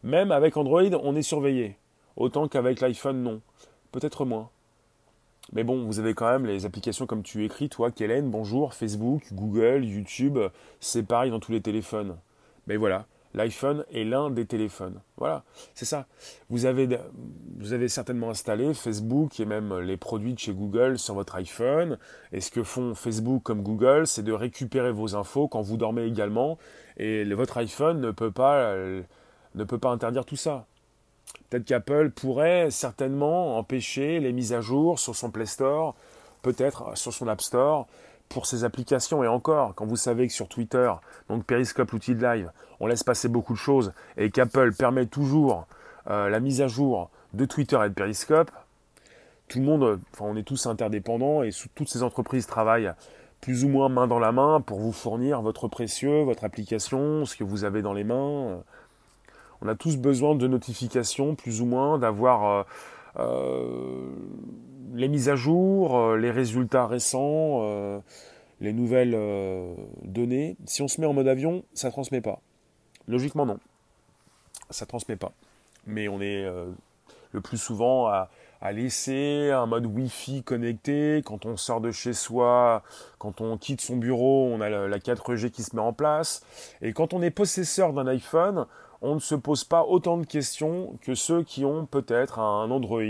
Même 0.03 0.33
avec 0.33 0.57
Android, 0.57 0.85
on 1.03 1.17
est 1.17 1.23
surveillé. 1.23 1.77
Autant 2.17 2.49
qu'avec 2.49 2.81
l'iPhone, 2.81 3.23
non. 3.23 3.41
Peut-être 3.93 4.25
moins. 4.25 4.49
Mais 5.53 5.63
bon, 5.63 5.85
vous 5.85 6.01
avez 6.01 6.15
quand 6.15 6.31
même 6.31 6.45
les 6.45 6.67
applications 6.67 7.07
comme 7.07 7.23
tu 7.23 7.45
écris, 7.45 7.69
toi, 7.69 7.91
Kellen, 7.91 8.31
bonjour, 8.31 8.75
Facebook, 8.75 9.23
Google, 9.33 9.85
YouTube, 9.85 10.39
c'est 10.81 11.05
pareil 11.05 11.31
dans 11.31 11.39
tous 11.39 11.53
les 11.53 11.61
téléphones. 11.61 12.17
Mais 12.67 12.77
voilà, 12.77 13.07
l'iPhone 13.33 13.85
est 13.93 14.03
l'un 14.03 14.31
des 14.31 14.45
téléphones. 14.45 15.01
Voilà, 15.19 15.45
c'est 15.77 15.85
ça. 15.85 16.07
Vous 16.51 16.67
avez, 16.67 16.99
certainement 17.89 18.31
installé 18.31 18.75
Facebook 18.75 19.39
et 19.39 19.45
même 19.45 19.79
les 19.79 19.97
produits 19.97 20.35
de 20.35 20.39
chez 20.39 20.53
Google 20.53 20.99
sur 20.99 21.15
votre 21.15 21.37
iPhone. 21.37 21.97
Et 22.33 22.41
ce 22.41 22.51
que 22.51 22.65
font 22.65 22.97
Facebook 22.97 23.45
comme 23.45 23.63
Google, 23.63 24.09
c'est 24.09 24.25
de 24.25 24.33
récupérer 24.33 24.91
vos 24.91 25.15
infos 25.15 25.47
quand 25.47 25.63
vous 25.63 25.77
dormez 25.77 26.07
également. 26.07 26.59
Et 26.97 27.23
votre 27.35 27.59
iPhone 27.59 28.13
pas, 28.13 28.75
ne 29.55 29.65
peut 29.65 29.79
pas 29.79 29.91
interdire 29.91 30.25
tout 30.25 30.37
ça. 30.37 30.67
Peut-être 31.49 31.65
qu'Apple 31.65 32.11
pourrait 32.11 32.71
certainement 32.71 33.59
empêcher 33.59 34.21
les 34.21 34.33
mises 34.33 34.53
à 34.53 34.61
jour 34.61 34.99
sur 34.99 35.15
son 35.15 35.31
Play 35.31 35.47
Store, 35.47 35.95
peut-être 36.43 36.97
sur 36.97 37.13
son 37.13 37.29
App 37.29 37.41
Store, 37.41 37.87
pour 38.29 38.47
ces 38.47 38.65
applications. 38.65 39.23
Et 39.23 39.29
encore, 39.29 39.75
quand 39.75 39.87
vous 39.87 39.97
savez 39.97 40.27
que 40.27 40.33
sur 40.33 40.49
Twitter, 40.49 40.91
donc 41.29 41.45
Periscope, 41.45 41.91
l'outil 41.93 42.15
de 42.15 42.27
live, 42.27 42.51
on 42.81 42.87
laisse 42.87 43.05
passer 43.05 43.29
beaucoup 43.29 43.53
de 43.53 43.59
choses 43.59 43.93
et 44.17 44.31
qu'Apple 44.31 44.73
permet 44.73 45.07
toujours 45.07 45.67
euh, 46.09 46.29
la 46.29 46.41
mise 46.41 46.61
à 46.61 46.69
jour 46.69 47.11
de 47.33 47.45
Twitter 47.45 47.79
et 47.85 47.89
de 47.89 47.95
Periscope, 47.95 48.51
tout 49.49 49.59
le 49.59 49.65
monde, 49.65 50.01
enfin 50.13 50.25
on 50.29 50.37
est 50.37 50.43
tous 50.43 50.67
interdépendants 50.67 51.43
et 51.43 51.51
toutes 51.75 51.89
ces 51.89 52.03
entreprises 52.03 52.47
travaillent 52.47 52.93
plus 53.41 53.65
ou 53.65 53.69
moins 53.69 53.89
main 53.89 54.07
dans 54.07 54.19
la 54.19 54.33
main 54.33 54.61
pour 54.61 54.81
vous 54.81 54.93
fournir 54.93 55.43
votre 55.43 55.69
précieux, 55.69 56.23
votre 56.23 56.45
application, 56.45 57.25
ce 57.27 57.37
que 57.37 57.45
vous 57.45 57.65
avez 57.65 57.83
dans 57.83 57.93
les 57.93 58.05
mains. 58.05 58.59
On 59.67 59.69
a 59.69 59.75
tous 59.75 59.97
besoin 59.97 60.37
de 60.37 60.47
notifications, 60.47 61.35
plus 61.35 61.61
ou 61.61 61.67
moins, 61.67 61.99
d'avoir 61.99 62.45
euh, 62.47 62.63
euh, 63.19 64.13
les 64.95 65.09
mises 65.09 65.29
à 65.29 65.35
jour, 65.35 65.99
euh, 65.99 66.17
les 66.17 66.31
résultats 66.31 66.87
récents, 66.87 67.67
les 68.61 68.73
nouvelles 68.73 69.19
données. 70.05 70.57
Si 70.67 70.83
on 70.83 70.89
se 70.89 71.01
met 71.01 71.07
en 71.09 71.15
mode 71.15 71.27
avion, 71.27 71.65
ça 71.75 71.89
ne 71.89 71.93
transmet 71.93 72.21
pas. 72.21 72.41
Logiquement, 73.09 73.45
non. 73.45 73.59
Ça 74.71 74.85
ne 74.85 74.89
transmet 74.89 75.17
pas. 75.17 75.33
Mais 75.85 76.07
on 76.07 76.21
est 76.21 76.47
le 77.33 77.41
plus 77.41 77.59
souvent 77.59 78.07
à, 78.07 78.29
laisser 78.73 79.51
un 79.51 79.67
mode 79.67 79.87
Wi-Fi 79.87 80.45
connecté. 80.45 81.23
Quand 81.25 81.45
on 81.45 81.57
sort 81.57 81.81
de 81.81 81.91
chez 81.91 82.13
soi, 82.13 82.85
quand 83.19 83.41
on 83.41 83.57
quitte 83.59 83.81
son 83.81 83.97
bureau, 83.97 84.49
on 84.53 84.61
a 84.61 84.69
la 84.69 84.99
4G 84.99 85.51
qui 85.51 85.65
se 85.65 85.75
met 85.75 85.83
en 85.83 85.93
place. 85.93 86.43
Et 86.83 86.93
quand 86.93 87.15
on 87.15 87.23
est 87.23 87.31
possesseur 87.31 87.93
d'un 87.93 88.07
iPhone, 88.07 88.67
on 89.03 89.15
ne 89.15 89.21
se 89.21 89.35
pose 89.35 89.65
pas 89.65 89.85
autant 89.85 90.19
de 90.19 90.27
questions 90.27 90.97
que 91.03 91.15
ceux 91.15 91.43
qui 91.43 91.65
ont 91.65 91.87
peut-être 91.87 92.39
un 92.39 92.71
Android, 92.71 93.03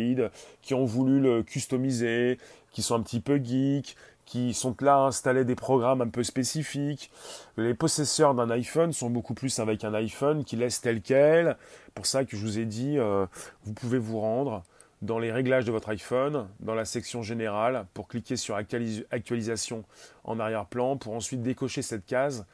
qui 0.62 0.75
ont 0.75 0.85
voulu 0.85 1.21
le 1.21 1.43
customiser, 1.43 2.38
qui 2.73 2.83
sont 2.83 2.97
un 2.97 3.02
petit 3.02 3.21
peu 3.21 3.37
geeks, 3.43 3.97
qui 4.26 4.52
sont 4.52 4.75
là 4.81 4.97
à 4.97 5.07
installer 5.07 5.45
des 5.45 5.55
programmes 5.55 6.02
un 6.02 6.09
peu 6.09 6.25
spécifiques. 6.25 7.11
Les 7.57 7.75
possesseurs 7.75 8.35
d'un 8.35 8.50
iPhone 8.50 8.93
sont 8.93 9.09
beaucoup 9.09 9.35
plus 9.35 9.59
avec 9.61 9.85
un 9.85 9.95
iPhone 9.95 10.45
qui 10.45 10.57
laisse 10.57 10.81
tel 10.81 11.00
quel. 11.00 11.57
Pour 11.95 12.07
ça 12.07 12.25
que 12.25 12.37
je 12.37 12.43
vous 12.43 12.59
ai 12.59 12.64
dit, 12.64 12.99
euh, 12.99 13.26
vous 13.64 13.73
pouvez 13.73 13.99
vous 13.99 14.21
rendre 14.21 14.64
dans 15.02 15.19
les 15.19 15.31
réglages 15.31 15.64
de 15.64 15.71
votre 15.71 15.91
iPhone, 15.91 16.49
dans 16.60 16.75
la 16.75 16.84
section 16.84 17.23
générale, 17.23 17.87
pour 17.95 18.08
cliquer 18.08 18.37
sur 18.37 18.56
actualisation 18.56 19.84
en 20.25 20.41
arrière-plan, 20.41 20.97
pour 20.97 21.15
ensuite 21.15 21.43
décocher 21.43 21.82
cette 21.82 22.06
case 22.06 22.45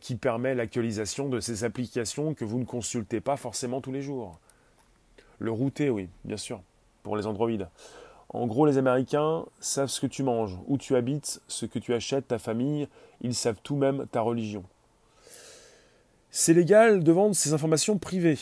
qui 0.00 0.16
permet 0.16 0.54
l'actualisation 0.54 1.28
de 1.28 1.40
ces 1.40 1.64
applications 1.64 2.34
que 2.34 2.44
vous 2.44 2.58
ne 2.58 2.64
consultez 2.64 3.20
pas 3.20 3.36
forcément 3.36 3.80
tous 3.80 3.92
les 3.92 4.02
jours. 4.02 4.38
Le 5.38 5.50
router, 5.50 5.90
oui, 5.90 6.08
bien 6.24 6.36
sûr, 6.36 6.60
pour 7.02 7.16
les 7.16 7.26
Android. 7.26 7.50
En 8.28 8.46
gros, 8.46 8.64
les 8.64 8.78
Américains 8.78 9.44
savent 9.60 9.88
ce 9.88 10.00
que 10.00 10.06
tu 10.06 10.22
manges, 10.22 10.56
où 10.66 10.78
tu 10.78 10.96
habites, 10.96 11.42
ce 11.48 11.66
que 11.66 11.78
tu 11.78 11.92
achètes, 11.92 12.28
ta 12.28 12.38
famille, 12.38 12.88
ils 13.20 13.34
savent 13.34 13.58
tout 13.62 13.76
même 13.76 14.06
ta 14.10 14.20
religion. 14.20 14.64
C'est 16.30 16.54
légal 16.54 17.04
de 17.04 17.12
vendre 17.12 17.34
ces 17.34 17.52
informations 17.52 17.98
privées. 17.98 18.38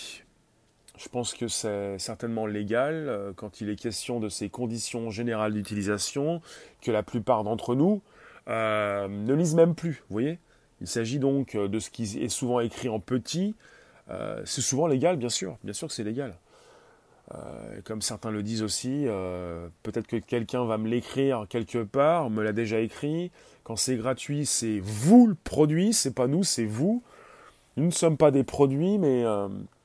Je 0.96 1.08
pense 1.08 1.34
que 1.34 1.48
c'est 1.48 1.98
certainement 1.98 2.46
légal 2.46 3.08
euh, 3.08 3.32
quand 3.34 3.60
il 3.60 3.70
est 3.70 3.76
question 3.76 4.20
de 4.20 4.28
ces 4.28 4.48
conditions 4.48 5.10
générales 5.10 5.54
d'utilisation 5.54 6.40
que 6.82 6.92
la 6.92 7.02
plupart 7.02 7.42
d'entre 7.42 7.74
nous 7.74 8.00
euh, 8.46 9.08
ne 9.08 9.34
lisent 9.34 9.54
même 9.54 9.74
plus, 9.74 10.04
vous 10.08 10.14
voyez? 10.14 10.38
Il 10.80 10.86
s'agit 10.86 11.18
donc 11.18 11.54
euh, 11.54 11.68
de 11.68 11.78
ce 11.78 11.90
qui 11.90 12.04
est 12.18 12.28
souvent 12.28 12.60
écrit 12.60 12.88
en 12.88 13.00
petit. 13.00 13.54
Euh, 14.10 14.40
c'est 14.44 14.60
souvent 14.60 14.86
légal, 14.86 15.16
bien 15.16 15.28
sûr. 15.28 15.56
Bien 15.62 15.72
sûr 15.72 15.88
que 15.88 15.94
c'est 15.94 16.04
légal. 16.04 16.34
Euh, 17.34 17.80
comme 17.84 18.02
certains 18.02 18.30
le 18.30 18.42
disent 18.42 18.62
aussi, 18.62 19.06
peut-être 19.84 20.08
que 20.08 20.16
quelqu'un 20.16 20.64
va 20.64 20.78
me 20.78 20.88
l'écrire 20.88 21.46
quelque 21.48 21.84
part, 21.84 22.28
me 22.28 22.42
l'a 22.42 22.52
déjà 22.52 22.80
écrit. 22.80 23.30
Quand 23.62 23.76
c'est 23.76 23.96
gratuit, 23.96 24.46
c'est 24.46 24.80
vous 24.82 25.28
le 25.28 25.34
produit, 25.34 25.92
c'est 25.92 26.14
pas 26.14 26.26
nous, 26.26 26.42
c'est 26.42 26.64
vous. 26.64 27.04
Nous 27.76 27.86
ne 27.86 27.92
sommes 27.92 28.16
pas 28.16 28.32
des 28.32 28.42
produits, 28.42 28.98
mais 28.98 29.24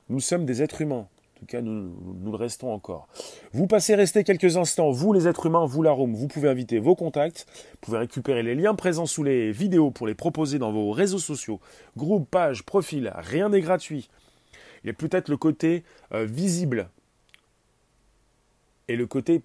nous 0.10 0.19
sommes 0.19 0.47
des 0.47 0.63
êtres 0.63 0.81
humains. 0.81 1.08
Cas, 1.45 1.62
nous, 1.62 1.93
nous 2.21 2.31
le 2.31 2.38
restons 2.38 2.73
encore. 2.73 3.08
Vous 3.53 3.67
passez 3.67 3.95
rester 3.95 4.23
quelques 4.23 4.58
instants, 4.58 4.91
vous 4.91 5.13
les 5.13 5.27
êtres 5.27 5.45
humains, 5.45 5.65
vous 5.65 5.84
la 5.84 5.91
room, 5.91 6.15
vous 6.15 6.27
pouvez 6.27 6.49
inviter 6.49 6.79
vos 6.79 6.95
contacts, 6.95 7.45
vous 7.71 7.77
pouvez 7.81 7.97
récupérer 7.99 8.41
les 8.41 8.55
liens 8.55 8.75
présents 8.75 9.05
sous 9.05 9.23
les 9.23 9.51
vidéos 9.51 9.91
pour 9.91 10.08
les 10.08 10.15
proposer 10.15 10.60
dans 10.60 10.71
vos 10.71 10.91
réseaux 10.91 11.19
sociaux, 11.19 11.60
groupes, 11.97 12.29
pages, 12.29 12.63
profils, 12.63 13.12
rien 13.15 13.49
n'est 13.49 13.62
gratuit. 13.62 14.10
Il 14.84 14.88
y 14.88 14.89
a 14.89 14.93
peut-être 14.93 15.29
le 15.29 15.38
côté 15.38 15.84
euh, 16.13 16.25
visible 16.25 16.89
et 18.88 18.95
le 18.95 19.08
côté 19.08 19.41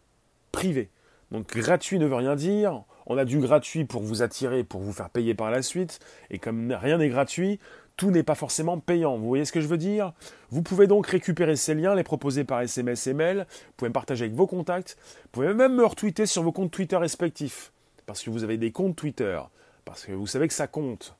privé. 0.53 0.89
Donc 1.31 1.57
gratuit 1.57 1.99
ne 1.99 2.07
veut 2.07 2.15
rien 2.15 2.37
dire. 2.37 2.83
On 3.07 3.17
a 3.17 3.25
du 3.25 3.39
gratuit 3.39 3.85
pour 3.85 4.03
vous 4.03 4.23
attirer, 4.23 4.63
pour 4.65 4.81
vous 4.81 4.93
faire 4.93 5.11
payer 5.11 5.35
par 5.35 5.51
la 5.51 5.63
suite. 5.63 5.99
Et 6.31 6.39
comme 6.39 6.73
rien 6.73 6.99
n'est 6.99 7.09
gratuit, 7.09 7.59
tout 8.01 8.11
n'est 8.11 8.23
pas 8.23 8.35
forcément 8.35 8.79
payant. 8.79 9.19
Vous 9.19 9.29
voyez 9.29 9.45
ce 9.45 9.53
que 9.53 9.61
je 9.61 9.67
veux 9.67 9.77
dire? 9.77 10.15
Vous 10.49 10.63
pouvez 10.63 10.87
donc 10.87 11.07
récupérer 11.07 11.55
ces 11.55 11.75
liens, 11.75 11.95
les 11.95 12.03
proposer 12.03 12.45
par 12.45 12.63
SMS 12.63 13.07
et 13.07 13.13
mail, 13.13 13.47
vous 13.51 13.73
pouvez 13.77 13.91
me 13.91 13.93
partager 13.93 14.25
avec 14.25 14.35
vos 14.35 14.47
contacts, 14.47 14.97
vous 15.25 15.29
pouvez 15.33 15.53
même 15.53 15.75
me 15.75 15.85
retweeter 15.85 16.25
sur 16.25 16.43
vos 16.43 16.51
comptes 16.51 16.71
Twitter 16.71 16.97
respectifs, 16.97 17.73
parce 18.07 18.23
que 18.23 18.31
vous 18.31 18.43
avez 18.43 18.57
des 18.57 18.73
comptes 18.73 18.97
Twitter, 18.97 19.39
parce 19.85 20.07
que 20.07 20.13
vous 20.13 20.27
savez 20.27 20.49
que 20.49 20.55
ça 20.55 20.67
compte. 20.67 21.15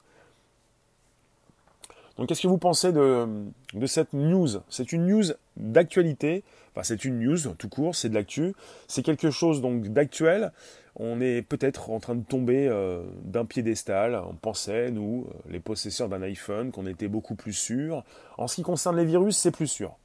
Donc 2.21 2.29
qu'est-ce 2.29 2.43
que 2.43 2.49
vous 2.49 2.59
pensez 2.59 2.93
de, 2.93 3.87
cette 3.87 4.13
news? 4.13 4.47
C'est 4.69 4.93
une 4.93 5.07
news 5.07 5.25
d'actualité, 5.57 6.45
enfin 6.71 6.83
c'est 6.83 7.07
une 7.07 7.19
news 7.19 7.39
tout 7.57 7.71
court, 7.71 7.97
c'est 7.97 8.11
de 8.11 8.15
l'actu, 8.15 8.53
c'est 8.89 9.03
quelque 9.03 9.31
chose 9.31 9.63
donc 9.63 9.89
d'actuel, 9.89 10.53
on 10.97 11.23
est 11.23 11.41
peut-être 11.41 11.89
en 11.89 11.99
train 11.99 12.15
de 12.15 12.23
tomber 12.23 12.69
euh, 12.69 13.03
d'un 13.23 13.47
piédestal. 13.47 14.21
On 14.29 14.35
pensait, 14.35 14.91
nous, 14.91 15.29
euh, 15.31 15.39
les 15.49 15.61
possesseurs 15.61 16.11
d'un 16.11 16.21
iPhone, 16.21 16.73
qu'on 16.73 16.87
était 16.87 17.09
beaucoup 17.09 17.37
plus 17.37 17.55
sûr. 17.55 18.05
En 18.37 18.49
ce 18.49 18.57
qui 18.57 18.63
concerne 18.63 18.99
les 18.99 19.07
virus, 19.07 19.39
c'est 19.39 19.51
plus 19.51 19.69
sûr. 19.69 19.97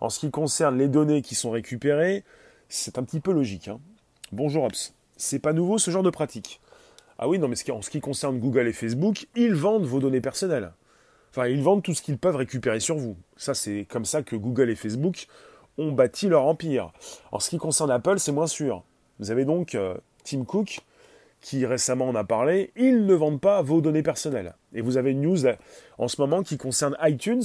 En 0.00 0.08
ce 0.08 0.18
qui 0.18 0.30
concerne 0.30 0.78
les 0.78 0.88
données 0.88 1.20
qui 1.20 1.34
sont 1.34 1.50
récupérées, 1.50 2.24
c'est 2.70 2.96
un 2.96 3.02
petit 3.02 3.20
peu 3.20 3.32
logique. 3.34 3.68
Hein. 3.68 3.78
Bonjour 4.32 4.64
Ops. 4.64 4.94
C'est 5.18 5.38
pas 5.38 5.52
nouveau 5.52 5.76
ce 5.76 5.90
genre 5.90 6.02
de 6.02 6.08
pratique. 6.08 6.62
Ah 7.18 7.28
oui, 7.28 7.38
non, 7.38 7.48
mais 7.48 7.70
en 7.70 7.82
ce 7.82 7.90
qui 7.90 8.00
concerne 8.00 8.38
Google 8.38 8.68
et 8.68 8.72
Facebook, 8.72 9.26
ils 9.36 9.54
vendent 9.54 9.84
vos 9.84 10.00
données 10.00 10.22
personnelles. 10.22 10.72
Enfin, 11.34 11.48
ils 11.48 11.64
vendent 11.64 11.82
tout 11.82 11.94
ce 11.94 12.00
qu'ils 12.00 12.16
peuvent 12.16 12.36
récupérer 12.36 12.78
sur 12.78 12.96
vous. 12.96 13.16
Ça, 13.36 13.54
c'est 13.54 13.86
comme 13.88 14.04
ça 14.04 14.22
que 14.22 14.36
Google 14.36 14.70
et 14.70 14.76
Facebook 14.76 15.26
ont 15.78 15.90
bâti 15.90 16.28
leur 16.28 16.44
empire. 16.44 16.92
En 17.32 17.40
ce 17.40 17.50
qui 17.50 17.58
concerne 17.58 17.90
Apple, 17.90 18.20
c'est 18.20 18.30
moins 18.30 18.46
sûr. 18.46 18.84
Vous 19.18 19.32
avez 19.32 19.44
donc 19.44 19.74
euh, 19.74 19.96
Tim 20.22 20.44
Cook 20.44 20.78
qui 21.40 21.66
récemment 21.66 22.08
en 22.08 22.14
a 22.14 22.22
parlé, 22.22 22.70
ils 22.76 23.04
ne 23.04 23.14
vendent 23.14 23.40
pas 23.40 23.62
vos 23.62 23.80
données 23.80 24.04
personnelles. 24.04 24.54
Et 24.74 24.80
vous 24.80 24.96
avez 24.96 25.10
une 25.10 25.22
news 25.22 25.40
en 25.98 26.06
ce 26.06 26.20
moment 26.20 26.44
qui 26.44 26.56
concerne 26.56 26.96
iTunes. 27.02 27.42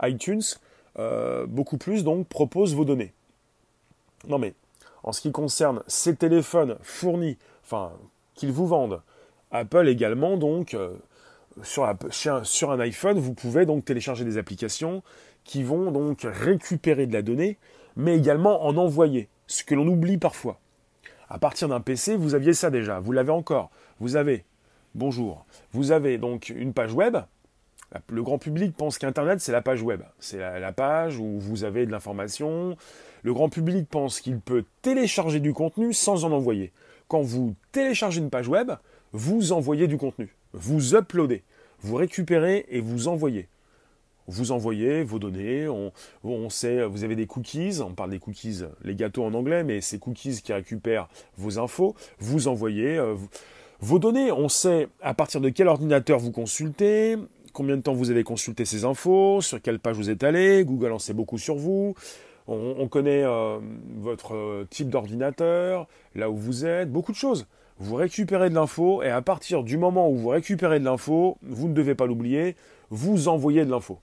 iTunes, 0.00 0.44
euh, 1.00 1.44
beaucoup 1.44 1.78
plus 1.78 2.04
donc, 2.04 2.28
propose 2.28 2.72
vos 2.76 2.84
données. 2.84 3.12
Non 4.28 4.38
mais, 4.38 4.54
en 5.02 5.10
ce 5.10 5.20
qui 5.22 5.32
concerne 5.32 5.82
ces 5.88 6.14
téléphones 6.14 6.76
fournis, 6.82 7.36
enfin, 7.64 7.90
qu'ils 8.36 8.52
vous 8.52 8.68
vendent, 8.68 9.02
Apple 9.50 9.88
également, 9.88 10.36
donc, 10.36 10.72
euh, 10.74 10.94
sur, 11.62 12.70
un 12.70 12.80
iPhone, 12.80 13.18
vous 13.18 13.34
pouvez 13.34 13.66
donc 13.66 13.84
télécharger 13.84 14.24
des 14.24 14.38
applications 14.38 15.02
qui 15.44 15.62
vont 15.62 15.90
donc 15.90 16.20
récupérer 16.24 17.06
de 17.06 17.12
la 17.12 17.22
donnée, 17.22 17.56
mais 17.96 18.16
également 18.16 18.66
en 18.66 18.76
envoyer 18.76 19.28
ce 19.46 19.64
que 19.64 19.74
l'on 19.74 19.86
oublie 19.86 20.18
parfois. 20.18 20.58
À 21.28 21.38
partir 21.38 21.68
d'un 21.68 21.80
PC, 21.80 22.16
vous 22.16 22.34
aviez 22.34 22.52
ça 22.52 22.70
déjà, 22.70 23.00
vous 23.00 23.12
l'avez 23.12 23.32
encore. 23.32 23.70
Vous 24.00 24.16
avez 24.16 24.44
Bonjour. 24.94 25.44
Vous 25.72 25.92
avez 25.92 26.16
donc 26.16 26.48
une 26.48 26.72
page 26.72 26.94
web. 26.94 27.18
Le 28.08 28.22
grand 28.22 28.38
public 28.38 28.74
pense 28.74 28.96
qu'Internet, 28.96 29.40
c'est 29.40 29.52
la 29.52 29.60
page 29.60 29.82
web. 29.82 30.00
C'est 30.20 30.38
la, 30.38 30.72
page 30.72 31.18
où 31.18 31.38
vous 31.38 31.64
avez 31.64 31.84
de 31.84 31.90
l'information. 31.90 32.78
Le 33.22 33.34
grand 33.34 33.50
public 33.50 33.88
pense 33.90 34.20
qu'il 34.20 34.40
peut 34.40 34.64
télécharger 34.82 35.38
du 35.38 35.52
contenu 35.52 35.92
sans 35.92 36.24
en 36.24 36.32
envoyer. 36.32 36.72
Quand 37.08 37.20
vous 37.20 37.54
téléchargez 37.72 38.20
une 38.20 38.30
page 38.30 38.48
web, 38.48 38.72
vous 39.12 39.52
envoyez 39.52 39.86
du 39.86 39.98
contenu. 39.98 40.34
Vous 40.56 40.96
uploadez. 40.96 41.42
Vous 41.82 41.96
récupérez 41.96 42.64
et 42.70 42.80
vous 42.80 43.08
envoyez. 43.08 43.46
Vous 44.26 44.50
envoyez 44.50 45.04
vos 45.04 45.20
données, 45.20 45.68
on, 45.68 46.50
sait, 46.50 46.84
vous 46.84 47.04
avez 47.04 47.14
des 47.14 47.26
cookies, 47.26 47.78
on 47.80 47.94
parle 47.94 48.10
des 48.10 48.18
cookies, 48.18 48.62
les 48.82 48.96
gâteaux 48.96 49.24
en 49.24 49.34
anglais, 49.34 49.62
mais 49.62 49.80
c'est 49.80 49.98
cookies 49.98 50.42
qui 50.42 50.52
récupèrent 50.52 51.08
vos 51.38 51.60
infos, 51.60 51.94
vous 52.18 52.48
envoyez, 52.48 52.96
euh, 52.96 53.14
vos 53.78 54.00
données, 54.00 54.32
on 54.32 54.48
sait 54.48 54.88
à 55.00 55.14
partir 55.14 55.40
de 55.40 55.48
quel 55.48 55.68
ordinateur 55.68 56.18
vous 56.18 56.32
consultez, 56.32 57.16
combien 57.52 57.76
de 57.76 57.82
temps 57.82 57.94
vous 57.94 58.10
avez 58.10 58.24
consulté 58.24 58.64
ces 58.64 58.84
infos, 58.84 59.42
sur 59.42 59.62
quelle 59.62 59.78
page 59.78 59.94
vous 59.94 60.10
êtes 60.10 60.24
allé, 60.24 60.64
Google 60.64 60.90
en 60.90 60.98
sait 60.98 61.14
beaucoup 61.14 61.38
sur 61.38 61.54
vous, 61.54 61.94
on, 62.48 62.88
connaît 62.88 63.22
euh, 63.24 63.58
votre 64.00 64.34
euh, 64.34 64.66
type 64.70 64.88
d'ordinateur, 64.88 65.86
là 66.16 66.30
où 66.30 66.36
vous 66.36 66.64
êtes, 66.64 66.90
beaucoup 66.90 67.12
de 67.12 67.16
choses. 67.16 67.46
Vous 67.78 67.94
récupérez 67.96 68.48
de 68.48 68.54
l'info 68.54 69.02
et 69.02 69.10
à 69.10 69.20
partir 69.20 69.62
du 69.62 69.76
moment 69.76 70.08
où 70.08 70.16
vous 70.16 70.28
récupérez 70.28 70.80
de 70.80 70.84
l'info, 70.84 71.36
vous 71.42 71.68
ne 71.68 71.74
devez 71.74 71.94
pas 71.94 72.06
l'oublier, 72.06 72.56
vous 72.90 73.28
envoyez 73.28 73.64
de 73.64 73.70
l'info. 73.70 73.98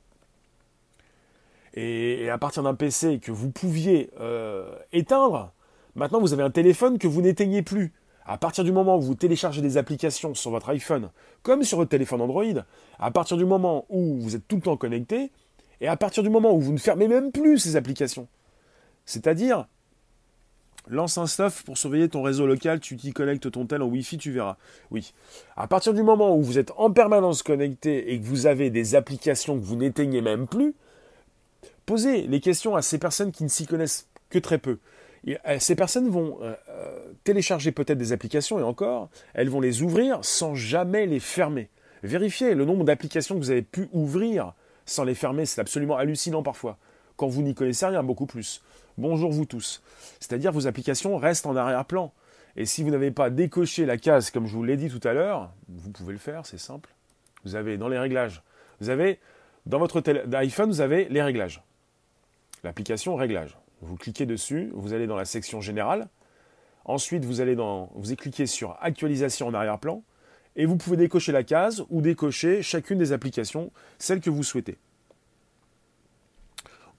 Et, 1.74 2.30
à 2.30 2.38
partir 2.38 2.62
d'un 2.62 2.76
PC 2.76 3.20
que 3.20 3.32
vous 3.32 3.50
pouviez 3.50 4.12
euh, 4.20 4.76
éteindre, 4.92 5.52
maintenant 5.96 6.20
vous 6.20 6.34
avez 6.34 6.44
un 6.44 6.52
téléphone 6.52 7.00
que 7.00 7.08
vous 7.08 7.22
n'éteignez 7.22 7.64
plus. 7.64 7.94
À 8.26 8.38
partir 8.38 8.64
du 8.64 8.72
moment 8.72 8.98
où 8.98 9.02
vous 9.02 9.16
téléchargez 9.16 9.62
des 9.62 9.78
applications 9.78 10.36
sur 10.36 10.52
votre 10.52 10.70
iPhone, 10.70 11.10
comme 11.42 11.64
sur 11.64 11.78
votre 11.78 11.90
téléphone 11.90 12.22
Android, 12.22 12.44
à 13.00 13.12
partir 13.12 13.38
du 13.38 13.46
moment 13.46 13.86
où 13.90 14.20
vous 14.20 14.36
êtes 14.36 14.48
tout 14.48 14.58
le 14.58 14.62
temps 14.62 14.78
connecté, 14.78 15.32
et 15.82 15.88
à 15.88 15.98
partir 15.98 16.24
du 16.24 16.30
moment 16.30 16.54
où 16.54 16.60
vous 16.60 16.72
ne 16.72 16.78
fermez 16.78 17.08
même 17.08 17.32
plus 17.32 17.58
ces 17.58 17.76
applications, 17.76 18.28
c'est-à-dire, 19.06 19.68
lance 20.88 21.18
un 21.18 21.28
stuff 21.28 21.64
pour 21.64 21.78
surveiller 21.78 22.10
ton 22.10 22.22
réseau 22.22 22.46
local, 22.46 22.80
tu 22.80 22.98
t'y 22.98 23.14
connectes 23.14 23.50
ton 23.52 23.66
tel 23.66 23.82
en 23.82 23.88
Wi-Fi, 23.88 24.18
tu 24.18 24.32
verras. 24.32 24.58
Oui. 24.92 25.14
À 25.56 25.68
partir 25.68 25.94
du 25.94 26.04
moment 26.04 26.36
où 26.36 26.44
vous 26.44 26.58
êtes 26.58 26.72
en 26.78 26.92
permanence 26.92 27.44
connecté 27.44 28.14
et 28.14 28.20
que 28.20 28.26
vous 28.26 28.46
avez 28.46 28.70
des 28.70 28.96
applications 28.96 29.60
que 29.60 29.64
vous 29.64 29.76
n'éteignez 29.76 30.22
même 30.22 30.48
plus, 30.48 30.74
posez 31.86 32.28
les 32.28 32.40
questions 32.40 32.76
à 32.76 32.82
ces 32.82 32.98
personnes 32.98 33.32
qui 33.32 33.44
ne 33.44 33.50
s'y 33.50 33.66
connaissent 33.66 34.08
que 34.30 34.40
très 34.40 34.58
peu. 34.58 34.78
Euh, 35.28 35.58
ces 35.60 35.76
personnes 35.76 36.10
vont 36.10 36.40
euh, 36.42 36.54
euh, 36.70 37.00
télécharger 37.24 37.72
peut-être 37.72 37.98
des 37.98 38.12
applications 38.12 38.60
et 38.60 38.64
encore, 38.64 39.10
elles 39.34 39.50
vont 39.50 39.62
les 39.62 39.82
ouvrir 39.82 40.20
sans 40.22 40.56
jamais 40.56 41.06
les 41.06 41.20
fermer. 41.20 41.70
Vérifiez 42.04 42.56
le 42.56 42.66
nombre 42.66 42.84
d'applications 42.84 43.36
que 43.36 43.40
vous 43.40 43.52
avez 43.52 43.62
pu 43.62 43.88
ouvrir 43.94 44.54
sans 44.86 45.06
les 45.06 45.16
fermer, 45.16 45.46
c'est 45.46 45.62
absolument 45.62 45.96
hallucinant 45.96 46.44
parfois. 46.44 46.78
Quand 47.16 47.28
vous 47.28 47.42
n'y 47.42 47.56
connaissez 47.56 47.86
rien, 47.86 48.04
beaucoup 48.04 48.26
plus. 48.26 48.62
Bonjour 49.00 49.32
vous 49.32 49.46
tous. 49.46 49.82
C'est-à-dire 50.20 50.52
vos 50.52 50.68
applications 50.68 51.18
restent 51.18 51.48
en 51.48 51.56
arrière-plan. 51.56 52.14
Et 52.56 52.68
si 52.68 52.84
vous 52.84 52.92
n'avez 52.92 53.10
pas 53.10 53.32
décoché 53.32 53.88
la 53.88 53.98
case 53.98 54.30
comme 54.30 54.46
je 54.46 54.54
vous 54.54 54.64
l'ai 54.64 54.78
dit 54.78 54.90
tout 54.90 55.06
à 55.08 55.14
l'heure, 55.14 55.52
vous 55.68 55.90
pouvez 55.90 56.14
le 56.14 56.20
faire, 56.20 56.46
c'est 56.46 56.60
simple. 56.60 56.90
Vous 57.44 57.56
avez 57.56 57.78
dans 57.78 57.88
les 57.88 57.98
réglages, 57.98 58.44
vous 58.80 58.90
avez 58.90 59.20
dans 59.66 59.80
votre 59.80 60.04
iPhone, 60.34 60.70
vous 60.70 60.82
avez 60.82 61.06
les 61.10 61.24
réglages. 61.24 61.64
L'application 62.64 63.16
réglages. 63.16 63.58
Vous 63.82 63.96
cliquez 63.96 64.28
dessus, 64.28 64.70
vous 64.74 64.94
allez 64.94 65.08
dans 65.08 65.18
la 65.18 65.26
section 65.26 65.60
générale. 65.60 66.08
Ensuite, 66.86 67.26
vous 67.26 67.42
allez 67.42 67.56
dans, 67.56 67.90
vous 67.96 68.16
cliquez 68.16 68.46
sur 68.46 68.78
actualisation 68.82 69.48
en 69.48 69.54
arrière-plan 69.56 70.04
et 70.56 70.68
vous 70.68 70.78
pouvez 70.78 70.98
décocher 70.98 71.32
la 71.32 71.44
case 71.44 71.84
ou 71.90 72.02
décocher 72.02 72.62
chacune 72.62 73.00
des 73.00 73.12
applications, 73.12 73.72
celle 73.98 74.22
que 74.22 74.30
vous 74.30 74.44
souhaitez. 74.44 74.78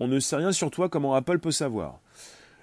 On 0.01 0.09
ne 0.09 0.19
sait 0.19 0.37
rien 0.37 0.53
sur 0.53 0.71
toi 0.71 0.89
comment 0.89 1.15
Apple 1.15 1.39
peut 1.39 1.53
savoir. 1.53 2.01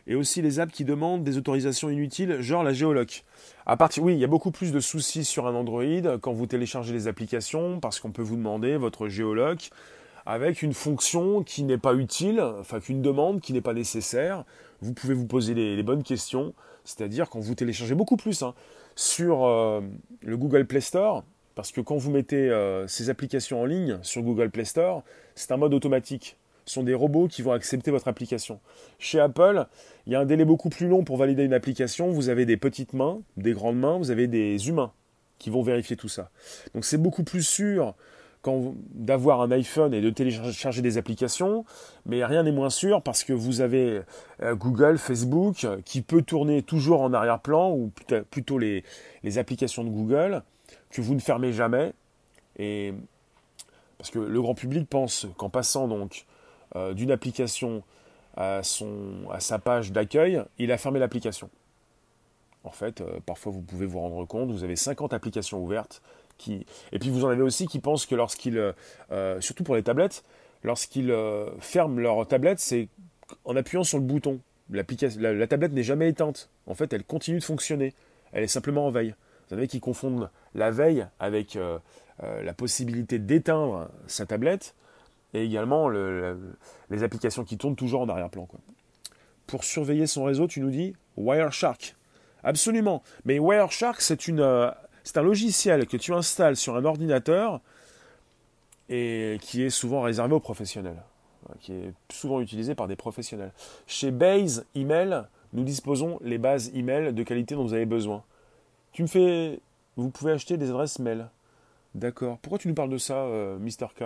Et 0.08 0.16
aussi 0.16 0.42
les 0.42 0.60
apps 0.60 0.74
qui 0.74 0.84
demandent 0.84 1.24
des 1.24 1.38
autorisations 1.38 1.90
inutiles, 1.90 2.42
genre 2.42 2.64
la 2.64 2.74
géoloc. 2.74 3.24
À 3.66 3.78
partir, 3.78 4.04
oui, 4.04 4.14
il 4.14 4.20
y 4.20 4.24
a 4.24 4.28
beaucoup 4.28 4.52
plus 4.52 4.72
de 4.72 4.80
soucis 4.80 5.24
sur 5.24 5.48
un 5.48 5.56
Android 5.56 6.18
quand 6.22 6.34
vous 6.34 6.48
téléchargez 6.48 6.94
les 6.94 7.08
applications 7.08 7.80
parce 7.80 8.00
qu'on 8.00 8.12
peut 8.12 8.22
vous 8.22 8.36
demander 8.36 8.78
votre 8.78 9.08
géoloc 9.08 9.70
avec 10.26 10.62
une 10.62 10.74
fonction 10.74 11.44
qui 11.44 11.64
n'est 11.64 11.78
pas 11.78 11.94
utile, 11.94 12.42
enfin 12.60 12.80
qu'une 12.80 13.02
demande 13.02 13.42
qui 13.42 13.54
n'est 13.54 13.62
pas 13.62 13.74
nécessaire. 13.74 14.44
Vous 14.82 14.94
pouvez 14.94 15.14
vous 15.14 15.26
poser 15.26 15.54
les, 15.54 15.84
bonnes 15.84 16.04
questions, 16.04 16.54
c'est-à-dire 16.84 17.30
quand 17.30 17.40
vous 17.40 17.56
téléchargez 17.56 17.96
beaucoup 17.96 18.18
plus 18.18 18.42
hein, 18.44 18.54
sur 18.96 19.46
euh, 19.46 19.82
le 20.22 20.38
Google 20.38 20.66
Play 20.66 20.82
Store, 20.82 21.24
parce 21.56 21.72
que 21.72 21.82
quand 21.82 21.98
vous 21.98 22.12
mettez 22.12 22.50
euh, 22.50 22.88
ces 22.88 23.10
applications 23.10 23.62
en 23.62 23.66
ligne 23.66 24.00
sur 24.02 24.22
Google 24.22 24.50
Play 24.50 24.66
Store, 24.66 25.04
c'est 25.36 25.52
un 25.52 25.58
mode 25.58 25.74
automatique. 25.74 26.38
Sont 26.66 26.84
des 26.84 26.94
robots 26.94 27.28
qui 27.28 27.42
vont 27.42 27.52
accepter 27.52 27.92
votre 27.92 28.08
application. 28.08 28.60
Chez 29.00 29.20
Apple, 29.20 29.66
il 30.06 30.14
y 30.14 30.16
a 30.16 30.20
un 30.20 30.26
délai 30.26 30.46
beaucoup 30.46 30.70
plus 30.70 30.88
long 30.88 31.04
pour 31.04 31.18
valider 31.18 31.44
une 31.44 31.54
application. 31.54 32.12
Vous 32.12 32.30
avez 32.30 32.46
des 32.46 32.58
petites 32.58 32.94
mains, 32.94 33.20
des 33.38 33.54
grandes 33.54 33.80
mains, 33.80 33.98
vous 33.98 34.12
avez 34.12 34.28
des 34.28 34.70
humains 34.70 34.92
qui 35.40 35.50
vont 35.50 35.64
vérifier 35.64 35.96
tout 35.96 36.08
ça. 36.08 36.30
Donc 36.76 36.86
c'est 36.86 36.98
beaucoup 36.98 37.24
plus 37.24 37.44
sûr 37.44 37.96
d'avoir 38.94 39.42
un 39.42 39.52
iPhone 39.52 39.94
et 39.94 40.02
de 40.02 40.10
télécharger 40.10 40.82
des 40.82 40.98
applications, 40.98 41.66
mais 42.06 42.26
rien 42.26 42.44
n'est 42.44 42.52
moins 42.52 42.70
sûr 42.70 43.02
parce 43.02 43.24
que 43.24 43.34
vous 43.34 43.62
avez 43.62 44.02
euh, 44.42 44.56
Google, 44.56 44.98
Facebook, 44.98 45.68
qui 45.86 46.02
peut 46.02 46.22
tourner 46.22 46.64
toujours 46.64 47.02
en 47.02 47.14
arrière-plan, 47.14 47.72
ou 47.72 47.92
plutôt 48.30 48.58
les, 48.58 48.84
applications 49.38 49.84
de 49.84 49.90
Google, 49.90 50.42
que 50.90 51.02
vous 51.02 51.14
ne 51.14 51.20
fermez 51.20 51.54
jamais. 51.54 51.94
Et 52.58 52.94
parce 53.98 54.10
que 54.10 54.20
le 54.20 54.42
grand 54.42 54.56
public 54.56 54.90
pense 54.90 55.28
qu'en 55.38 55.50
passant 55.50 55.88
donc 55.88 56.26
euh, 56.76 56.94
d'une 56.94 57.12
application 57.12 57.84
à, 58.38 58.64
son, 58.64 59.28
sa 59.40 59.60
page 59.60 59.92
d'accueil, 59.92 60.42
il 60.58 60.72
a 60.72 60.78
fermé 60.78 61.00
l'application. 61.00 61.50
En 62.64 62.72
fait, 62.72 63.02
euh, 63.02 63.20
parfois 63.26 63.52
vous 63.52 63.62
pouvez 63.62 63.86
vous 63.86 64.00
rendre 64.00 64.26
compte, 64.26 64.52
vous 64.52 64.64
avez 64.64 64.76
50 64.76 65.14
applications 65.14 65.62
ouvertes, 65.62 66.02
et 66.48 66.98
puis 67.00 67.10
vous 67.10 67.26
en 67.26 67.30
avez 67.30 67.42
aussi 67.42 67.68
qui 67.68 67.80
pensent 67.80 68.06
que 68.06 68.16
lorsqu'ils, 68.16 68.74
euh, 69.12 69.42
surtout 69.42 69.64
pour 69.64 69.76
les 69.76 69.84
tablettes, 69.84 70.24
lorsqu'ils 70.64 71.14
ferment 71.60 72.00
leur 72.00 72.28
tablette, 72.28 72.60
c'est 72.60 72.88
en 73.46 73.56
appuyant 73.56 73.84
sur 73.84 74.00
le 74.00 74.04
bouton. 74.04 74.40
La, 74.72 74.84
la, 75.34 75.48
tablette 75.48 75.74
n'est 75.74 75.84
jamais 75.84 76.10
éteinte. 76.10 76.50
En 76.66 76.74
fait, 76.74 76.94
elle 76.94 77.04
continue 77.04 77.40
de 77.40 77.44
fonctionner. 77.44 77.94
Elle 78.32 78.44
est 78.44 78.48
simplement 78.48 78.88
en 78.88 78.92
veille. 78.92 79.10
Vous 79.10 79.56
savez 79.56 79.68
qui 79.68 79.80
confondent 79.82 80.30
la 80.56 80.72
veille 80.72 81.06
avec 81.20 81.60
la 82.20 82.54
possibilité 82.54 83.20
d'éteindre 83.20 83.90
sa 84.08 84.26
tablette 84.26 84.74
et 85.34 85.44
également 85.44 85.90
les 85.90 87.04
applications 87.04 87.44
qui 87.44 87.58
tournent 87.58 87.76
toujours 87.76 88.02
en 88.02 88.10
arrière-plan. 88.10 88.48
Pour 89.48 89.64
surveiller 89.64 90.08
son 90.08 90.24
réseau, 90.24 90.48
tu 90.48 90.62
nous 90.62 90.70
dis 90.70 90.96
Wireshark. 91.18 91.96
Absolument. 92.44 93.04
Mais 93.26 93.40
Wireshark, 93.40 94.02
c'est 94.02 94.28
une 94.28 94.74
c'est 95.04 95.18
un 95.18 95.24
logiciel 95.24 95.88
que 95.88 95.98
tu 95.98 96.14
installes 96.14 96.56
sur 96.56 96.76
un 96.76 96.86
ordinateur 96.86 97.60
et 98.90 99.40
qui 99.42 99.64
est 99.64 99.70
souvent 99.70 100.02
réservé 100.02 100.34
aux 100.34 100.40
professionnels, 100.40 101.02
qui 101.60 101.74
est 101.74 101.94
souvent 102.12 102.40
utilisé 102.42 102.76
par 102.76 102.88
des 102.88 102.96
professionnels. 102.96 103.52
Chez 103.88 104.12
Base 104.12 104.66
Email, 104.76 105.24
nous 105.54 105.64
disposons 105.64 106.20
les 106.24 106.38
bases 106.38 106.72
email 106.76 107.14
de 107.14 107.24
qualité 107.24 107.56
dont 107.56 107.64
vous 107.64 107.74
avez 107.74 107.86
besoin. 107.86 108.24
Tu 108.92 109.02
me 109.02 109.08
fais, 109.08 109.60
vous 109.96 110.10
pouvez 110.10 110.34
acheter 110.34 110.58
des 110.58 110.70
adresses 110.70 111.00
mail. 111.00 111.28
D'accord. 111.96 112.38
Pourquoi 112.42 112.60
tu 112.60 112.68
nous 112.68 112.74
parles 112.74 112.90
de 112.90 112.98
ça, 112.98 113.16
euh, 113.16 113.58
Mister 113.60 113.88
K? 113.98 114.04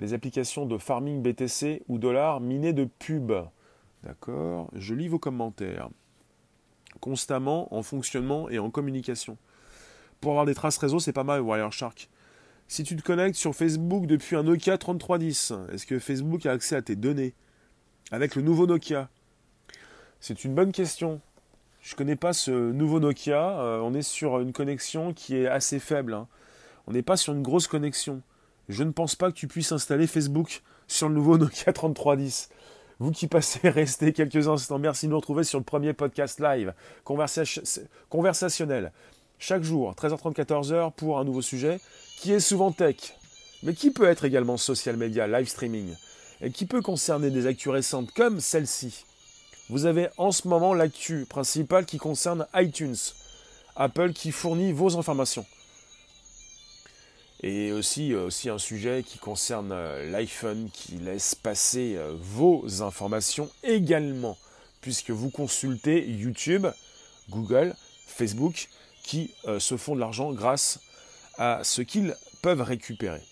Les 0.00 0.14
applications 0.14 0.66
de 0.66 0.78
farming 0.78 1.22
BTC 1.22 1.82
ou 1.88 1.98
dollars 1.98 2.40
minées 2.40 2.72
de 2.72 2.86
pub. 2.86 3.32
D'accord. 4.02 4.70
Je 4.74 4.94
lis 4.94 5.08
vos 5.08 5.18
commentaires 5.18 5.90
constamment 7.00 7.72
en 7.74 7.82
fonctionnement 7.82 8.48
et 8.48 8.58
en 8.58 8.70
communication. 8.70 9.36
Pour 10.20 10.32
avoir 10.32 10.46
des 10.46 10.54
traces 10.54 10.78
réseau, 10.78 10.98
c'est 10.98 11.12
pas 11.12 11.24
mal 11.24 11.40
Wireshark. 11.42 12.08
Si 12.66 12.82
tu 12.82 12.96
te 12.96 13.02
connectes 13.02 13.36
sur 13.36 13.54
Facebook 13.54 14.06
depuis 14.06 14.36
un 14.36 14.42
Nokia 14.42 14.78
3310, 14.78 15.52
est-ce 15.72 15.86
que 15.86 15.98
Facebook 15.98 16.46
a 16.46 16.52
accès 16.52 16.76
à 16.76 16.82
tes 16.82 16.96
données 16.96 17.34
avec 18.10 18.34
le 18.34 18.42
nouveau 18.42 18.66
Nokia? 18.66 19.08
C'est 20.20 20.44
une 20.44 20.54
bonne 20.54 20.72
question. 20.72 21.20
Je 21.82 21.94
ne 21.94 21.96
connais 21.96 22.16
pas 22.16 22.32
ce 22.32 22.72
nouveau 22.72 23.00
Nokia. 23.00 23.58
Euh, 23.60 23.80
on 23.80 23.94
est 23.94 24.02
sur 24.02 24.40
une 24.40 24.52
connexion 24.52 25.12
qui 25.12 25.36
est 25.36 25.46
assez 25.46 25.78
faible. 25.78 26.14
Hein. 26.14 26.26
On 26.86 26.92
n'est 26.92 27.02
pas 27.02 27.16
sur 27.16 27.32
une 27.32 27.42
grosse 27.42 27.66
connexion. 27.66 28.22
Je 28.70 28.84
ne 28.84 28.92
pense 28.92 29.16
pas 29.16 29.32
que 29.32 29.36
tu 29.36 29.48
puisses 29.48 29.72
installer 29.72 30.06
Facebook 30.06 30.62
sur 30.86 31.08
le 31.08 31.14
nouveau 31.16 31.38
Nokia 31.38 31.72
3310. 31.72 32.50
Vous 33.00 33.10
qui 33.10 33.26
passez, 33.26 33.68
restez 33.68 34.12
quelques 34.12 34.46
instants. 34.46 34.78
Merci 34.78 35.06
de 35.06 35.10
nous 35.10 35.16
retrouver 35.16 35.42
sur 35.42 35.58
le 35.58 35.64
premier 35.64 35.92
podcast 35.92 36.38
live 36.38 36.72
conversationnel. 37.04 38.92
Chaque 39.40 39.64
jour, 39.64 39.92
13h30, 39.94 40.34
14h 40.34 40.92
pour 40.92 41.18
un 41.18 41.24
nouveau 41.24 41.42
sujet 41.42 41.80
qui 42.18 42.32
est 42.32 42.40
souvent 42.40 42.70
tech, 42.70 43.16
mais 43.64 43.74
qui 43.74 43.90
peut 43.90 44.06
être 44.06 44.24
également 44.24 44.56
social 44.56 44.96
media, 44.96 45.26
live 45.26 45.48
streaming, 45.48 45.92
et 46.40 46.52
qui 46.52 46.64
peut 46.64 46.82
concerner 46.82 47.30
des 47.30 47.46
actus 47.46 47.72
récentes 47.72 48.12
comme 48.12 48.38
celle-ci. 48.38 49.04
Vous 49.68 49.86
avez 49.86 50.10
en 50.16 50.30
ce 50.30 50.46
moment 50.46 50.74
l'actu 50.74 51.26
principale 51.28 51.86
qui 51.86 51.98
concerne 51.98 52.46
iTunes, 52.54 52.96
Apple 53.74 54.12
qui 54.12 54.30
fournit 54.30 54.72
vos 54.72 54.96
informations. 54.96 55.46
Et 57.42 57.72
aussi, 57.72 58.14
aussi 58.14 58.50
un 58.50 58.58
sujet 58.58 59.02
qui 59.02 59.18
concerne 59.18 59.74
l'iPhone 60.10 60.68
qui 60.72 60.98
laisse 60.98 61.34
passer 61.34 61.98
vos 62.20 62.82
informations 62.82 63.50
également, 63.62 64.36
puisque 64.82 65.10
vous 65.10 65.30
consultez 65.30 66.06
YouTube, 66.06 66.66
Google, 67.30 67.74
Facebook, 68.06 68.68
qui 69.02 69.32
se 69.58 69.76
font 69.78 69.94
de 69.94 70.00
l'argent 70.00 70.32
grâce 70.32 70.80
à 71.38 71.60
ce 71.64 71.80
qu'ils 71.80 72.14
peuvent 72.42 72.60
récupérer. 72.60 73.22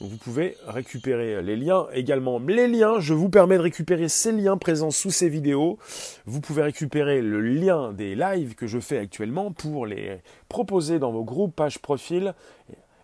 Vous 0.00 0.16
pouvez 0.16 0.56
récupérer 0.66 1.40
les 1.40 1.56
liens 1.56 1.86
également. 1.92 2.40
Les 2.40 2.66
liens, 2.66 2.98
je 2.98 3.14
vous 3.14 3.28
permets 3.28 3.56
de 3.56 3.62
récupérer 3.62 4.08
ces 4.08 4.32
liens 4.32 4.56
présents 4.56 4.90
sous 4.90 5.12
ces 5.12 5.28
vidéos. 5.28 5.78
Vous 6.26 6.40
pouvez 6.40 6.62
récupérer 6.62 7.22
le 7.22 7.40
lien 7.40 7.92
des 7.92 8.16
lives 8.16 8.56
que 8.56 8.66
je 8.66 8.80
fais 8.80 8.98
actuellement 8.98 9.52
pour 9.52 9.86
les 9.86 10.20
proposer 10.48 10.98
dans 10.98 11.12
vos 11.12 11.22
groupes, 11.22 11.54
pages, 11.54 11.78
profils, 11.78 12.34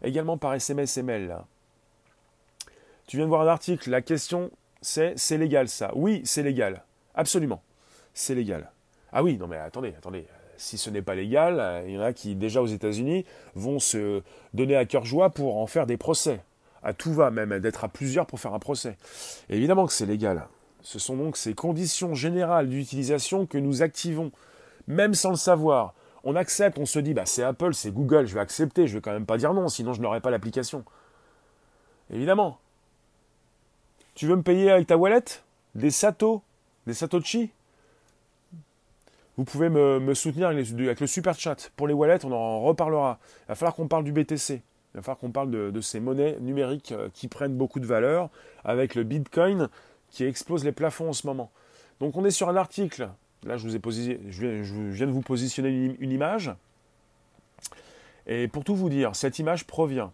également 0.02 0.36
par 0.36 0.52
SMS 0.54 0.96
et 0.98 1.02
mail. 1.02 1.36
Tu 3.06 3.16
viens 3.16 3.26
de 3.26 3.30
voir 3.30 3.42
un 3.42 3.46
article, 3.46 3.88
la 3.88 4.02
question 4.02 4.50
c'est 4.82 5.12
c'est 5.16 5.38
légal 5.38 5.68
ça 5.68 5.92
Oui, 5.94 6.22
c'est 6.24 6.42
légal. 6.42 6.82
Absolument. 7.14 7.62
C'est 8.14 8.34
légal. 8.34 8.70
Ah 9.12 9.22
oui, 9.22 9.36
non 9.36 9.46
mais 9.46 9.58
attendez, 9.58 9.94
attendez 9.96 10.24
si 10.56 10.76
ce 10.76 10.90
n'est 10.90 11.02
pas 11.02 11.14
légal, 11.14 11.84
il 11.86 11.94
y 11.94 11.98
en 11.98 12.02
a 12.02 12.12
qui 12.12 12.34
déjà 12.34 12.60
aux 12.60 12.66
États-Unis 12.66 13.24
vont 13.54 13.78
se 13.78 14.22
donner 14.52 14.76
à 14.76 14.84
cœur 14.84 15.06
joie 15.06 15.30
pour 15.30 15.56
en 15.56 15.66
faire 15.66 15.86
des 15.86 15.96
procès 15.96 16.40
à 16.82 16.92
tout 16.92 17.12
va 17.12 17.30
même, 17.30 17.58
d'être 17.60 17.84
à 17.84 17.88
plusieurs 17.88 18.26
pour 18.26 18.40
faire 18.40 18.54
un 18.54 18.58
procès. 18.58 18.96
évidemment 19.48 19.86
que 19.86 19.92
c'est 19.92 20.06
légal. 20.06 20.46
Ce 20.82 20.98
sont 20.98 21.16
donc 21.16 21.36
ces 21.36 21.54
conditions 21.54 22.14
générales 22.14 22.68
d'utilisation 22.68 23.46
que 23.46 23.58
nous 23.58 23.82
activons, 23.82 24.32
même 24.86 25.14
sans 25.14 25.30
le 25.30 25.36
savoir. 25.36 25.94
On 26.24 26.36
accepte, 26.36 26.78
on 26.78 26.86
se 26.86 26.98
dit, 26.98 27.14
bah, 27.14 27.26
c'est 27.26 27.42
Apple, 27.42 27.74
c'est 27.74 27.90
Google, 27.90 28.26
je 28.26 28.34
vais 28.34 28.40
accepter, 28.40 28.86
je 28.86 28.94
vais 28.94 29.00
quand 29.00 29.12
même 29.12 29.26
pas 29.26 29.38
dire 29.38 29.54
non, 29.54 29.68
sinon 29.68 29.92
je 29.92 30.00
n'aurai 30.00 30.20
pas 30.20 30.30
l'application. 30.30 30.84
Évidemment. 32.12 32.58
Tu 34.14 34.26
veux 34.26 34.36
me 34.36 34.42
payer 34.42 34.70
avec 34.70 34.86
ta 34.86 34.96
wallet? 34.96 35.24
Des 35.74 35.90
sato? 35.90 36.42
Des 36.86 36.94
satoshi? 36.94 37.50
Vous 39.36 39.44
pouvez 39.44 39.70
me, 39.70 40.00
me 40.00 40.12
soutenir 40.12 40.48
avec, 40.48 41.00
le 41.00 41.06
super 41.06 41.38
chat. 41.38 41.70
Pour 41.76 41.88
les 41.88 41.94
wallets, 41.94 42.24
on 42.24 42.32
en 42.32 42.60
reparlera. 42.60 43.18
Il 43.44 43.48
va 43.48 43.54
falloir 43.54 43.74
qu'on 43.74 43.88
parle 43.88 44.04
du 44.04 44.12
BTC. 44.12 44.60
Il 44.92 44.98
va 44.98 45.02
falloir 45.02 45.18
qu'on 45.18 45.30
parle 45.30 45.50
de, 45.50 45.80
ces 45.80 46.00
monnaies 46.00 46.36
numériques 46.40 46.92
euh, 46.92 47.08
qui 47.14 47.28
prennent 47.28 47.54
beaucoup 47.54 47.78
de 47.78 47.86
valeur, 47.86 48.28
avec 48.64 48.94
le 48.94 49.04
Bitcoin 49.04 49.68
qui 50.10 50.24
explose 50.24 50.64
les 50.64 50.72
plafonds 50.72 51.10
en 51.10 51.12
ce 51.12 51.26
moment. 51.26 51.50
Donc 52.00 52.16
on 52.16 52.24
est 52.24 52.30
sur 52.30 52.48
un 52.48 52.56
article, 52.56 53.08
là 53.44 53.56
je, 53.56 53.68
viens, 53.68 55.06
de 55.06 55.12
vous 55.12 55.20
positionner 55.20 55.96
une, 55.98 56.10
image, 56.10 56.52
et 58.26 58.48
pour 58.48 58.64
tout 58.64 58.74
vous 58.74 58.88
dire, 58.88 59.14
cette 59.14 59.38
image 59.38 59.66
provient, 59.66 60.12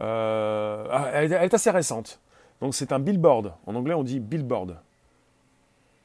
euh, 0.00 0.86
ah, 0.90 1.10
elle, 1.14 1.32
est 1.32 1.54
assez 1.54 1.70
récente, 1.70 2.20
donc 2.60 2.74
c'est 2.74 2.92
un 2.92 2.98
billboard, 2.98 3.54
en 3.66 3.74
anglais 3.76 3.94
on 3.94 4.02
dit 4.02 4.20
billboard, 4.20 4.76